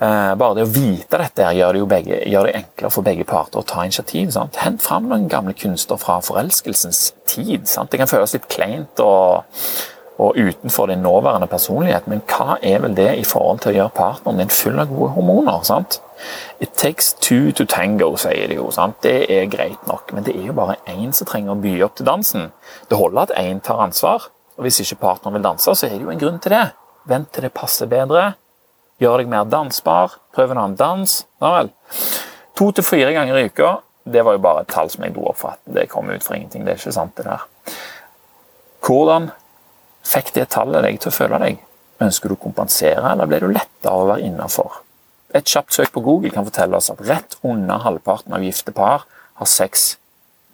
Eh, 0.00 0.34
bare 0.40 0.56
det 0.56 0.64
å 0.66 0.72
vite 0.72 1.20
dette 1.20 1.52
gjør 1.56 1.76
det 1.76 1.86
begge, 1.90 2.18
gjør 2.30 2.48
det 2.48 2.56
enklere 2.60 2.92
for 2.94 3.06
begge 3.06 3.26
parter 3.28 3.60
å 3.60 3.66
ta 3.66 3.84
initiativ. 3.86 4.32
Sant? 4.34 4.58
Hent 4.60 4.82
fram 4.84 5.08
noen 5.10 5.28
gamle 5.30 5.54
kunster 5.56 6.00
fra 6.00 6.20
forelskelsens 6.24 7.10
tid. 7.28 7.68
Sant? 7.68 7.92
Det 7.92 8.00
kan 8.00 8.10
føles 8.10 8.36
litt 8.36 8.48
kleint 8.52 9.02
og, 9.04 9.46
og, 10.20 10.36
utenfor 10.36 10.90
din 10.90 11.04
nåværende 11.04 11.48
personlighet, 11.50 12.08
men 12.10 12.22
hva 12.30 12.58
er 12.62 12.82
vel 12.84 12.96
det 12.96 13.10
i 13.20 13.26
forhold 13.28 13.62
til 13.62 13.72
å 13.72 13.76
gjøre 13.78 13.96
partneren 13.96 14.42
din 14.42 14.54
full 14.54 14.80
av 14.80 14.92
gode 14.92 15.12
hormoner? 15.16 15.62
Sant? 15.68 16.00
It 16.60 16.74
takes 16.76 17.14
two 17.14 17.52
to 17.56 17.64
tango, 17.64 18.12
sier 18.20 18.50
de 18.50 18.58
jo. 18.58 18.68
Sant? 18.74 19.00
Det 19.04 19.24
er 19.32 19.48
greit 19.52 19.88
nok, 19.88 20.12
men 20.16 20.26
det 20.26 20.36
er 20.36 20.50
jo 20.50 20.58
bare 20.58 20.80
én 20.90 21.14
som 21.16 21.28
trenger 21.28 21.56
å 21.56 21.62
by 21.62 21.78
opp 21.86 21.96
til 21.96 22.08
dansen. 22.08 22.50
Det 22.90 23.00
holder 23.00 23.28
at 23.28 23.38
én 23.40 23.64
tar 23.64 23.80
ansvar, 23.84 24.28
og 24.58 24.66
hvis 24.66 24.82
ikke 24.84 25.00
partneren 25.06 25.38
vil 25.38 25.48
danse, 25.48 25.72
så 25.72 25.88
er 25.88 25.96
det 25.96 26.04
jo 26.04 26.12
en 26.12 26.20
grunn 26.20 26.40
til 26.42 26.56
det. 26.56 26.66
Vent 27.08 27.30
til 27.32 27.46
det 27.46 27.54
passer 27.56 27.88
bedre 27.88 28.34
Gjør 29.00 29.22
deg 29.22 29.30
mer 29.32 29.46
dansbar. 29.48 30.18
Prøv 30.36 30.52
en 30.52 30.60
annen 30.60 30.76
dans. 30.76 31.14
Ja 31.40 31.52
vel. 31.56 31.70
To 32.60 32.68
til 32.76 32.84
fire 32.84 33.14
ganger 33.16 33.38
i 33.40 33.46
uka. 33.48 33.78
Det 34.04 34.24
var 34.26 34.36
jo 34.36 34.42
bare 34.44 34.64
et 34.64 34.72
tall 34.72 34.90
som 34.92 35.04
jeg 35.04 35.14
dro 35.16 35.30
opp 35.30 35.40
for 35.40 35.54
at 35.54 35.74
det 35.74 35.88
kom 35.92 36.10
ut 36.10 36.24
for 36.24 36.36
ingenting. 36.36 36.66
Det 36.66 36.74
er 36.74 36.80
ikke 36.80 36.92
sant, 36.96 37.16
det 37.16 37.24
der. 37.28 37.46
Hvordan 38.84 39.30
fikk 40.08 40.32
det 40.36 40.50
tallet 40.52 40.84
deg 40.84 41.00
til 41.00 41.12
å 41.12 41.16
føle 41.16 41.40
deg? 41.40 41.64
Ønsker 42.00 42.32
du 42.32 42.36
å 42.36 42.40
kompensere, 42.40 43.04
eller 43.12 43.28
ble 43.28 43.40
du 43.42 43.50
letta 43.52 43.92
av 43.92 44.04
å 44.04 44.08
være 44.08 44.24
innafor? 44.24 44.80
Et 45.36 45.46
kjapt 45.46 45.76
søk 45.76 45.92
på 45.94 46.02
Google 46.04 46.32
kan 46.34 46.46
fortelle 46.48 46.76
oss 46.76 46.90
at 46.90 47.02
rett 47.06 47.36
under 47.46 47.84
halvparten 47.84 48.34
av 48.34 48.44
gifte 48.44 48.72
par 48.74 49.04
har 49.40 49.48
sex 49.48 49.94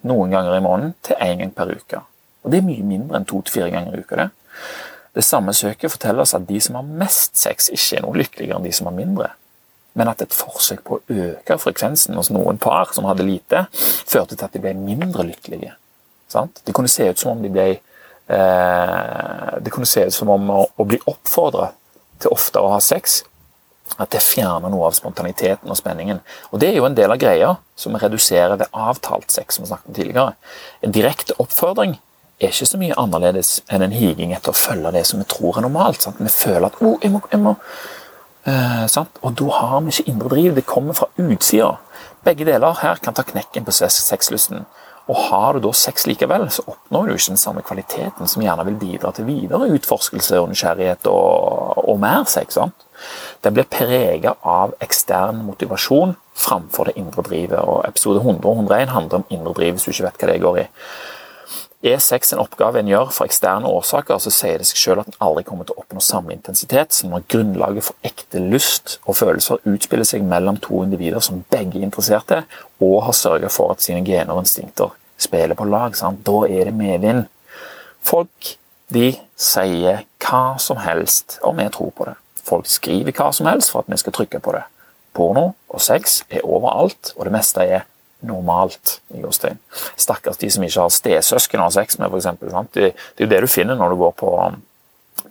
noen 0.07 0.35
ganger 0.35 0.57
i 0.57 0.63
måneden 0.63 0.93
til 1.07 1.17
én 1.23 1.39
gang 1.41 1.53
per 1.55 1.71
uke. 1.71 2.03
Og 2.43 2.51
Det 2.51 2.59
er 2.59 2.67
mye 2.67 2.83
mindre 2.85 3.17
enn 3.17 3.25
to 3.27 3.41
til 3.41 3.57
fire 3.57 3.71
ganger 3.73 3.95
i 3.95 4.03
uka. 4.03 4.15
det. 4.15 4.29
Det 5.17 5.25
samme 5.25 5.53
søket 5.57 5.89
forteller 5.89 6.21
oss 6.21 6.35
at 6.37 6.45
de 6.45 6.59
som 6.61 6.77
har 6.77 6.85
mest 6.85 7.39
sex, 7.39 7.71
ikke 7.73 7.97
er 7.97 8.03
noe 8.05 8.19
lykkeligere 8.19 8.59
enn 8.59 8.67
de 8.67 8.73
som 8.75 8.89
har 8.89 8.93
mindre. 8.93 9.31
Men 9.97 10.11
at 10.11 10.21
et 10.21 10.35
forsøk 10.35 10.83
på 10.85 10.99
å 10.99 11.23
øke 11.23 11.57
frekvensen 11.57 12.13
hos 12.19 12.29
noen 12.29 12.59
par 12.61 12.93
som 12.93 13.07
hadde 13.09 13.25
lite, 13.25 13.63
førte 13.73 14.35
til 14.35 14.45
at 14.45 14.53
de 14.53 14.61
ble 14.61 14.75
mindre 14.77 15.25
lykkelige. 15.25 15.73
Sant? 16.29 16.61
Det 16.67 16.75
kunne 16.75 16.91
se 16.91 17.07
ut 17.09 17.17
som 17.17 17.33
om 17.33 17.41
de 17.41 17.49
ble 17.49 17.65
eh, 17.71 19.51
Det 19.63 19.71
kunne 19.73 19.89
se 19.89 20.03
ut 20.05 20.13
som 20.13 20.29
om 20.29 20.49
å, 20.53 20.61
å 20.75 20.85
bli 20.85 20.99
oppfordra 21.09 21.71
til 22.21 22.33
oftere 22.35 22.67
å 22.67 22.75
ha 22.75 22.81
sex, 22.83 23.23
at 23.97 24.11
det 24.13 24.21
fjerner 24.21 24.69
noe 24.69 24.89
av 24.89 24.97
spontaniteten 24.97 25.71
og 25.71 25.79
spenningen. 25.79 26.19
Og 26.51 26.61
Det 26.61 26.69
er 26.69 26.77
jo 26.77 26.85
en 26.85 26.97
del 26.97 27.13
av 27.13 27.21
greia 27.21 27.55
som 27.79 27.97
reduserer 27.97 28.59
ved 28.59 28.69
avtalt 28.69 29.33
sex, 29.33 29.57
som 29.57 29.65
vi 29.65 29.71
snakket 29.71 29.89
om 29.89 29.97
tidligere. 29.97 30.35
En 30.85 30.93
direkte 30.93 31.37
oppfordring 31.41 31.97
er 32.39 32.53
ikke 32.53 32.69
så 32.69 32.79
mye 32.79 32.97
annerledes 33.01 33.51
enn 33.73 33.85
en 33.85 33.95
higing 33.95 34.33
etter 34.35 34.53
å 34.53 34.57
følge 34.57 34.93
det 34.93 35.05
som 35.09 35.21
vi 35.21 35.27
tror 35.29 35.57
er 35.57 35.65
normalt. 35.65 36.03
Sant? 36.05 36.19
Vi 36.21 36.31
føler 36.31 36.69
at 36.69 36.81
oh, 36.85 36.97
jeg 37.01 37.13
må, 37.13 37.21
jeg 37.31 37.41
må. 37.41 37.55
Eh, 38.47 38.97
Og 39.21 39.31
da 39.39 39.47
har 39.59 39.79
vi 39.81 39.93
ikke 39.93 40.11
indre 40.11 40.29
driv. 40.35 40.55
Det 40.55 40.65
kommer 40.69 40.93
fra 40.97 41.09
utsida. 41.17 41.77
Begge 42.25 42.45
deler 42.45 42.77
her 42.83 43.01
kan 43.01 43.15
ta 43.17 43.25
knekken 43.25 43.65
på 43.65 43.73
sexlysten. 43.73 44.65
Og 45.07 45.15
har 45.29 45.55
du 45.55 45.63
da 45.63 45.71
sex 45.71 46.03
likevel, 46.03 46.49
så 46.51 46.65
oppnår 46.67 47.07
du 47.07 47.13
ikke 47.15 47.31
den 47.31 47.39
samme 47.39 47.63
kvaliteten 47.63 48.27
som 48.27 48.43
gjerne 48.43 48.65
vil 48.67 48.75
bidra 48.81 49.13
til 49.15 49.27
videre 49.29 49.69
utforskelse 49.71 50.41
og 50.41 50.49
nysgjerrighet 50.51 51.07
og, 51.07 51.79
og 51.87 52.01
mer 52.03 52.27
sex. 52.27 52.57
sant? 52.59 52.83
Den 53.45 53.55
blir 53.55 53.69
prega 53.71 54.35
av 54.43 54.73
ekstern 54.83 55.39
motivasjon 55.47 56.17
framfor 56.37 56.89
det 56.89 56.97
indre 56.99 57.23
drivet. 57.23 57.61
og 57.61 57.85
Episode 57.87 58.19
100 58.19 58.43
og 58.43 58.65
101 58.67 58.91
handler 58.97 59.21
om 59.21 59.29
indre 59.31 59.55
driv, 59.55 59.77
hvis 59.77 59.87
du 59.87 59.93
ikke 59.95 60.09
vet 60.09 60.19
hva 60.19 60.31
det 60.33 60.41
går 60.43 60.59
i. 60.65 60.67
Er 61.85 61.99
sex 62.01 62.31
en 62.33 62.39
oppgave 62.41 62.79
en 62.81 62.87
gjør 62.89 63.11
for 63.13 63.29
eksterne 63.29 63.69
årsaker, 63.69 64.17
så 64.17 64.31
sier 64.33 64.57
det 64.57 64.65
seg 64.65 64.79
selv 64.81 65.03
at 65.03 65.11
en 65.11 65.19
aldri 65.27 65.43
kommer 65.45 65.67
til 65.67 65.75
å 65.75 65.83
oppnå 65.83 66.01
samme 66.01 66.33
intensitet 66.33 66.95
som 66.97 67.11
når 67.13 67.27
grunnlaget 67.29 67.85
for 67.85 68.07
ekte 68.07 68.41
lyst 68.41 68.95
og 69.03 69.19
følelser 69.19 69.61
utspiller 69.69 70.07
seg 70.09 70.25
mellom 70.25 70.57
to 70.63 70.81
individer 70.81 71.21
som 71.21 71.43
begge 71.53 71.77
er 71.77 71.85
interesserte, 71.85 72.39
og 72.81 73.03
har 73.05 73.13
sørga 73.13 73.51
for 73.53 73.75
at 73.75 73.85
sine 73.85 74.01
gener 74.07 74.33
og 74.33 74.41
instinkter 74.41 74.95
spiller 75.21 75.57
på 75.57 75.67
lag. 75.69 75.93
Sant? 75.97 76.23
Da 76.25 76.47
er 76.49 76.71
det 76.71 76.73
medvind. 76.77 77.27
Folk 78.01 78.55
de 78.93 79.11
sier 79.37 80.01
hva 80.23 80.57
som 80.63 80.81
helst, 80.81 81.37
og 81.45 81.59
vi 81.59 81.67
tror 81.75 81.93
på 81.93 82.07
det. 82.09 82.15
Folk 82.47 82.65
skriver 82.71 83.13
hva 83.13 83.29
som 83.35 83.49
helst 83.51 83.73
for 83.73 83.83
at 83.83 83.91
vi 83.91 83.99
skal 84.01 84.15
trykke 84.17 84.41
på 84.41 84.55
det. 84.55 84.63
Porno 85.13 85.51
og 85.69 85.83
sex 85.83 86.23
er 86.29 86.45
overalt, 86.45 87.13
og 87.17 87.27
det 87.27 87.35
meste 87.37 87.61
er 87.61 87.85
normalt. 88.19 89.01
i 89.13 89.21
gåstein. 89.21 89.57
Stakkars 89.95 90.37
de 90.37 90.49
som 90.51 90.63
ikke 90.63 90.81
har 90.81 90.93
stesøsken 90.93 91.61
å 91.61 91.67
ha 91.67 91.73
sex 91.73 91.99
med, 91.99 92.11
f.eks. 92.11 92.39
Det, 92.73 92.89
det 92.93 93.23
er 93.23 93.27
jo 93.27 93.31
det 93.31 93.43
du 93.45 93.47
finner 93.51 93.77
når 93.77 93.93
du 93.93 93.99
går 94.01 94.15
på, 94.19 94.31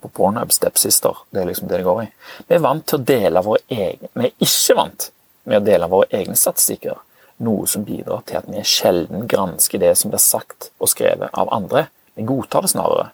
på 0.01 0.13
Pornhub 0.13 0.53
Stepsister. 0.53 1.23
Det 1.31 1.41
er 1.41 1.49
liksom 1.51 1.67
det 1.67 1.81
det 1.81 1.87
går 1.87 2.05
i. 2.05 2.07
Vi 2.47 2.55
er 2.57 2.63
vant 2.63 2.85
til 2.87 2.99
å 2.99 3.07
dele 3.11 3.43
våre 3.45 3.61
egne 3.67 4.09
Vi 4.13 4.29
er 4.29 4.47
ikke 4.47 4.77
vant 4.79 5.09
med 5.47 5.61
å 5.61 5.67
dele 5.67 5.91
våre 5.91 6.09
egne 6.15 6.35
statistikker. 6.35 7.03
Noe 7.45 7.67
som 7.69 7.85
bidrar 7.85 8.23
til 8.25 8.39
at 8.39 8.47
vi 8.49 8.63
sjelden 8.65 9.27
gransker 9.29 9.81
det 9.81 9.93
som 9.99 10.11
blir 10.11 10.23
sagt 10.23 10.71
og 10.81 10.89
skrevet 10.89 11.29
av 11.37 11.51
andre. 11.53 11.85
Vi 12.17 12.25
godtar 12.25 12.65
det 12.65 12.73
snarere. 12.73 13.11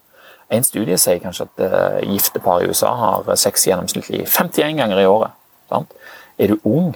En 0.53 0.63
studie 0.63 0.95
sier 1.01 1.19
kanskje 1.19 1.47
at 1.47 1.61
uh, 1.65 1.99
gifte 2.05 2.39
par 2.43 2.61
i 2.61 2.69
USA 2.69 2.93
har 2.99 3.29
sex 3.39 3.67
gjennomsnittlig 3.67 4.23
51 4.29 4.77
ganger 4.79 5.01
i 5.01 5.07
året. 5.09 5.35
Sant? 5.71 5.93
Er 6.37 6.53
du 6.53 6.59
ung, 6.67 6.93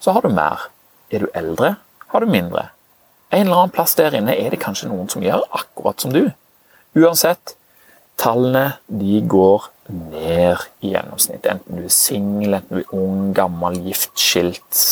så 0.00 0.14
har 0.16 0.24
du 0.24 0.32
mer. 0.34 0.68
Er 1.12 1.24
du 1.24 1.28
eldre, 1.36 1.74
har 2.14 2.24
du 2.24 2.30
mindre. 2.30 2.68
En 3.34 3.48
eller 3.48 3.64
annen 3.64 3.74
plass 3.74 3.96
der 3.98 4.14
inne 4.14 4.36
er 4.38 4.52
det 4.54 4.62
kanskje 4.62 4.88
noen 4.90 5.08
som 5.10 5.24
gjør 5.24 5.42
akkurat 5.58 6.00
som 6.00 6.12
du. 6.14 6.28
Uansett, 6.94 7.56
tallene 8.20 8.76
de 8.86 9.18
går 9.26 9.66
ned 9.90 10.62
i 10.84 10.92
gjennomsnitt. 10.92 11.46
Enten 11.50 11.80
du 11.80 11.88
er 11.88 11.92
singel, 11.92 12.54
enten 12.60 12.78
du 12.78 12.84
er 12.84 12.94
ung, 12.94 13.32
gammel, 13.34 13.80
gift, 13.88 14.14
skilt, 14.20 14.84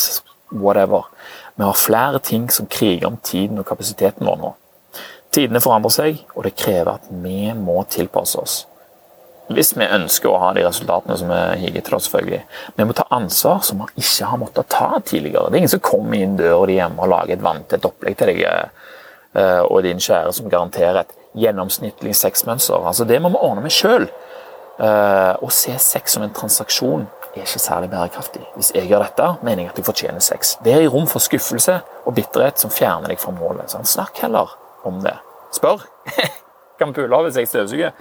whatever. 0.51 1.07
Vi 1.55 1.63
har 1.63 1.79
flere 1.79 2.19
ting 2.19 2.49
som 2.51 2.67
kriger 2.67 3.07
om 3.07 3.17
tiden 3.23 3.61
og 3.61 3.67
kapasiteten 3.69 4.27
vår 4.27 4.41
nå. 4.41 4.51
Tidene 5.33 5.61
forandrer 5.63 5.93
seg, 5.93 6.19
og 6.35 6.45
det 6.45 6.57
krever 6.59 6.97
at 6.97 7.07
vi 7.23 7.47
må 7.57 7.79
tilpasse 7.89 8.41
oss. 8.41 8.59
Hvis 9.51 9.73
vi 9.75 9.83
ønsker 9.83 10.31
å 10.31 10.39
ha 10.39 10.51
de 10.55 10.63
resultatene 10.63 11.17
som 11.19 11.31
vi 11.31 11.39
higer 11.65 11.81
etter, 11.81 11.99
selvfølgelig. 12.05 12.41
Vi 12.77 12.85
må 12.87 12.95
ta 12.95 13.03
ansvar 13.11 13.59
som 13.67 13.81
vi 13.81 14.03
ikke 14.03 14.29
har 14.29 14.39
måttet 14.39 14.69
ta 14.71 15.01
tidligere. 15.03 15.49
Det 15.49 15.57
er 15.57 15.63
ingen 15.63 15.73
som 15.73 15.83
kommer 15.83 16.15
inn 16.19 16.37
døra 16.39 16.67
di 16.69 16.77
hjemme 16.77 17.03
og 17.03 17.11
lager 17.11 17.35
et 17.35 17.43
vanntett 17.43 17.87
opplegg 17.89 18.15
til 18.19 18.31
deg 18.31 18.43
eh, 18.47 19.63
og 19.67 19.81
din 19.83 19.99
kjære 19.99 20.31
som 20.37 20.47
garanterer 20.51 21.01
et 21.01 21.11
gjennomsnittlig 21.43 22.15
sexmønster. 22.15 22.87
Altså, 22.87 23.07
det 23.09 23.19
må 23.21 23.33
vi 23.33 23.41
ordne 23.41 23.65
med 23.65 23.75
sjøl. 23.75 24.07
Eh, 24.79 25.33
å 25.43 25.51
se 25.51 25.75
sex 25.81 26.15
som 26.15 26.23
en 26.23 26.33
transaksjon 26.33 27.03
er 27.33 27.43
ikke 27.43 27.61
særlig 27.61 27.89
bærekraftig. 27.91 28.45
Hvis 28.55 28.71
jeg 28.75 28.87
gjør 28.87 29.07
dette, 29.07 29.27
mener 29.43 29.65
jeg 29.65 29.73
at 29.73 29.81
jeg 29.81 29.89
fortjener 29.89 30.23
sex. 30.23 30.55
Det 30.63 30.73
er 30.75 30.85
i 30.85 30.89
rom 30.91 31.09
for 31.09 31.23
skuffelse 31.23 31.79
og 32.05 32.15
bitterhet 32.15 32.61
som 32.61 32.71
fjerner 32.73 33.11
deg 33.11 33.19
fra 33.21 33.33
målet. 33.35 33.73
Så 33.73 33.81
snakk 33.95 34.23
heller 34.23 34.53
om 34.87 35.01
det. 35.03 35.17
Spør. 35.53 35.83
kan 36.79 36.93
pule 36.95 37.21
hvis 37.25 37.39
jeg 37.41 37.49
støvsuger. 37.49 37.93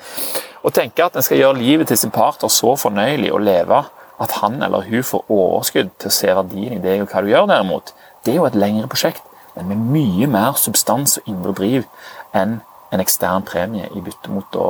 Å 0.63 0.71
tenke 0.71 1.03
at 1.03 1.17
en 1.19 1.25
skal 1.27 1.41
gjøre 1.41 1.59
livet 1.59 1.91
til 1.91 1.99
sin 1.99 2.13
partner 2.15 2.51
så 2.53 2.77
fornøyelig 2.79 3.33
å 3.35 3.41
leve 3.43 3.83
at 4.23 4.35
han 4.39 4.61
eller 4.63 4.85
hun 4.87 5.03
får 5.03 5.25
overskudd 5.33 5.91
til 5.99 6.11
å 6.11 6.15
se 6.15 6.35
verdien 6.39 6.77
i 6.77 6.83
det 6.83 7.01
og 7.03 7.09
hva 7.11 7.23
du 7.25 7.31
gjør, 7.33 7.49
derimot, 7.51 7.91
det 8.23 8.35
er 8.35 8.39
jo 8.39 8.47
et 8.47 8.59
lengre 8.59 8.91
prosjekt, 8.91 9.25
men 9.57 9.73
med 9.73 9.89
mye 9.97 10.29
mer 10.31 10.61
substans 10.61 11.19
og 11.19 11.33
indre 11.33 11.55
driv 11.59 11.89
enn 12.39 12.61
en 12.93 13.03
ekstern 13.03 13.43
premie 13.49 13.89
i 13.91 14.03
bytte 14.05 14.31
mot 14.31 14.55
å, 14.55 14.69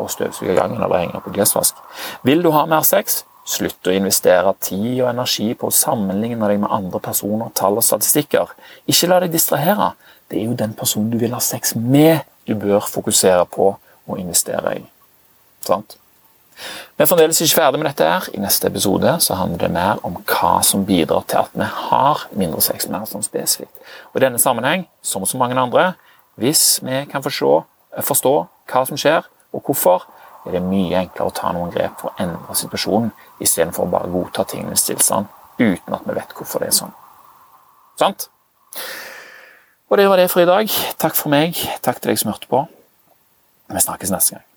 å 0.00 0.06
støvsuge 0.08 0.54
gangen 0.56 0.80
eller 0.80 1.02
henge 1.02 1.18
opp 1.18 1.28
en 1.28 1.36
klesvask. 1.36 1.76
Vil 2.24 2.40
du 2.44 2.52
ha 2.54 2.64
mer 2.70 2.86
sex? 2.86 3.24
Slutt 3.44 3.90
å 3.90 3.92
investere 3.92 4.54
tid 4.64 5.02
og 5.02 5.10
energi 5.10 5.50
på 5.58 5.68
å 5.68 5.74
sammenligne 5.74 6.48
deg 6.48 6.62
med 6.62 6.72
andre 6.72 7.02
personer, 7.04 7.52
tall 7.52 7.76
og 7.76 7.84
statistikker. 7.84 8.54
Ikke 8.88 9.10
la 9.10 9.20
deg 9.20 9.34
distrahere. 9.34 9.90
Det 10.30 10.40
er 10.40 10.48
jo 10.48 10.56
den 10.56 10.72
personen 10.78 11.12
du 11.12 11.18
vil 11.20 11.36
ha 11.36 11.42
sex 11.44 11.74
med, 11.76 12.24
du 12.48 12.56
bør 12.56 12.88
fokusere 12.88 13.44
på 13.52 13.74
å 14.08 14.20
investere 14.22 14.78
i. 14.78 14.84
Sant? 15.64 15.96
Vi 16.94 17.02
er 17.02 17.08
fremdeles 17.10 17.40
ikke 17.42 17.58
ferdig 17.58 17.80
med 17.80 17.88
dette. 17.90 18.06
her. 18.06 18.28
I 18.34 18.40
neste 18.42 18.68
episode 18.70 19.16
så 19.20 19.34
handler 19.34 19.58
det 19.58 19.70
mer 19.74 20.02
om 20.06 20.16
hva 20.22 20.62
som 20.62 20.84
bidrar 20.86 21.24
til 21.26 21.42
at 21.42 21.54
vi 21.54 21.66
har 21.66 22.26
mindre 22.32 22.62
sex, 22.62 22.86
mer 22.88 23.06
sånn 23.10 23.26
spesifikt. 23.26 23.74
Og 24.12 24.20
I 24.20 24.26
denne 24.26 24.38
sammenheng, 24.38 24.86
som 25.02 25.26
så 25.26 25.38
mange 25.40 25.58
andre, 25.58 25.94
hvis 26.38 26.80
vi 26.82 27.04
kan 27.10 27.22
forstå, 27.22 27.54
forstå 28.02 28.34
hva 28.70 28.84
som 28.86 29.00
skjer, 29.00 29.26
og 29.54 29.62
hvorfor, 29.66 30.06
er 30.46 30.58
det 30.58 30.62
mye 30.62 30.98
enklere 31.00 31.30
å 31.30 31.34
ta 31.34 31.50
noen 31.56 31.72
grep 31.72 31.96
for 32.00 32.12
å 32.12 32.22
endre 32.22 32.54
situasjonen, 32.58 33.10
istedenfor 33.40 33.86
å 33.86 33.92
bare 33.94 34.12
godta 34.12 34.44
tingenes 34.44 34.84
tilstand 34.84 35.30
uten 35.58 35.94
at 35.94 36.04
vi 36.04 36.16
vet 36.16 36.34
hvorfor 36.36 36.60
det 36.60 36.68
er 36.68 36.78
sånn. 36.78 36.94
Sant? 37.98 38.28
Og 39.88 39.98
det 39.98 40.08
var 40.10 40.20
det 40.20 40.30
for 40.32 40.42
i 40.42 40.48
dag. 40.48 40.70
Takk 40.98 41.16
for 41.16 41.32
meg. 41.32 41.56
Takk 41.84 42.02
til 42.02 42.12
deg 42.12 42.20
som 42.20 42.32
hørte 42.32 42.50
på. 42.50 42.64
Vi 43.70 43.86
snakkes 43.86 44.12
neste 44.12 44.36
gang. 44.36 44.53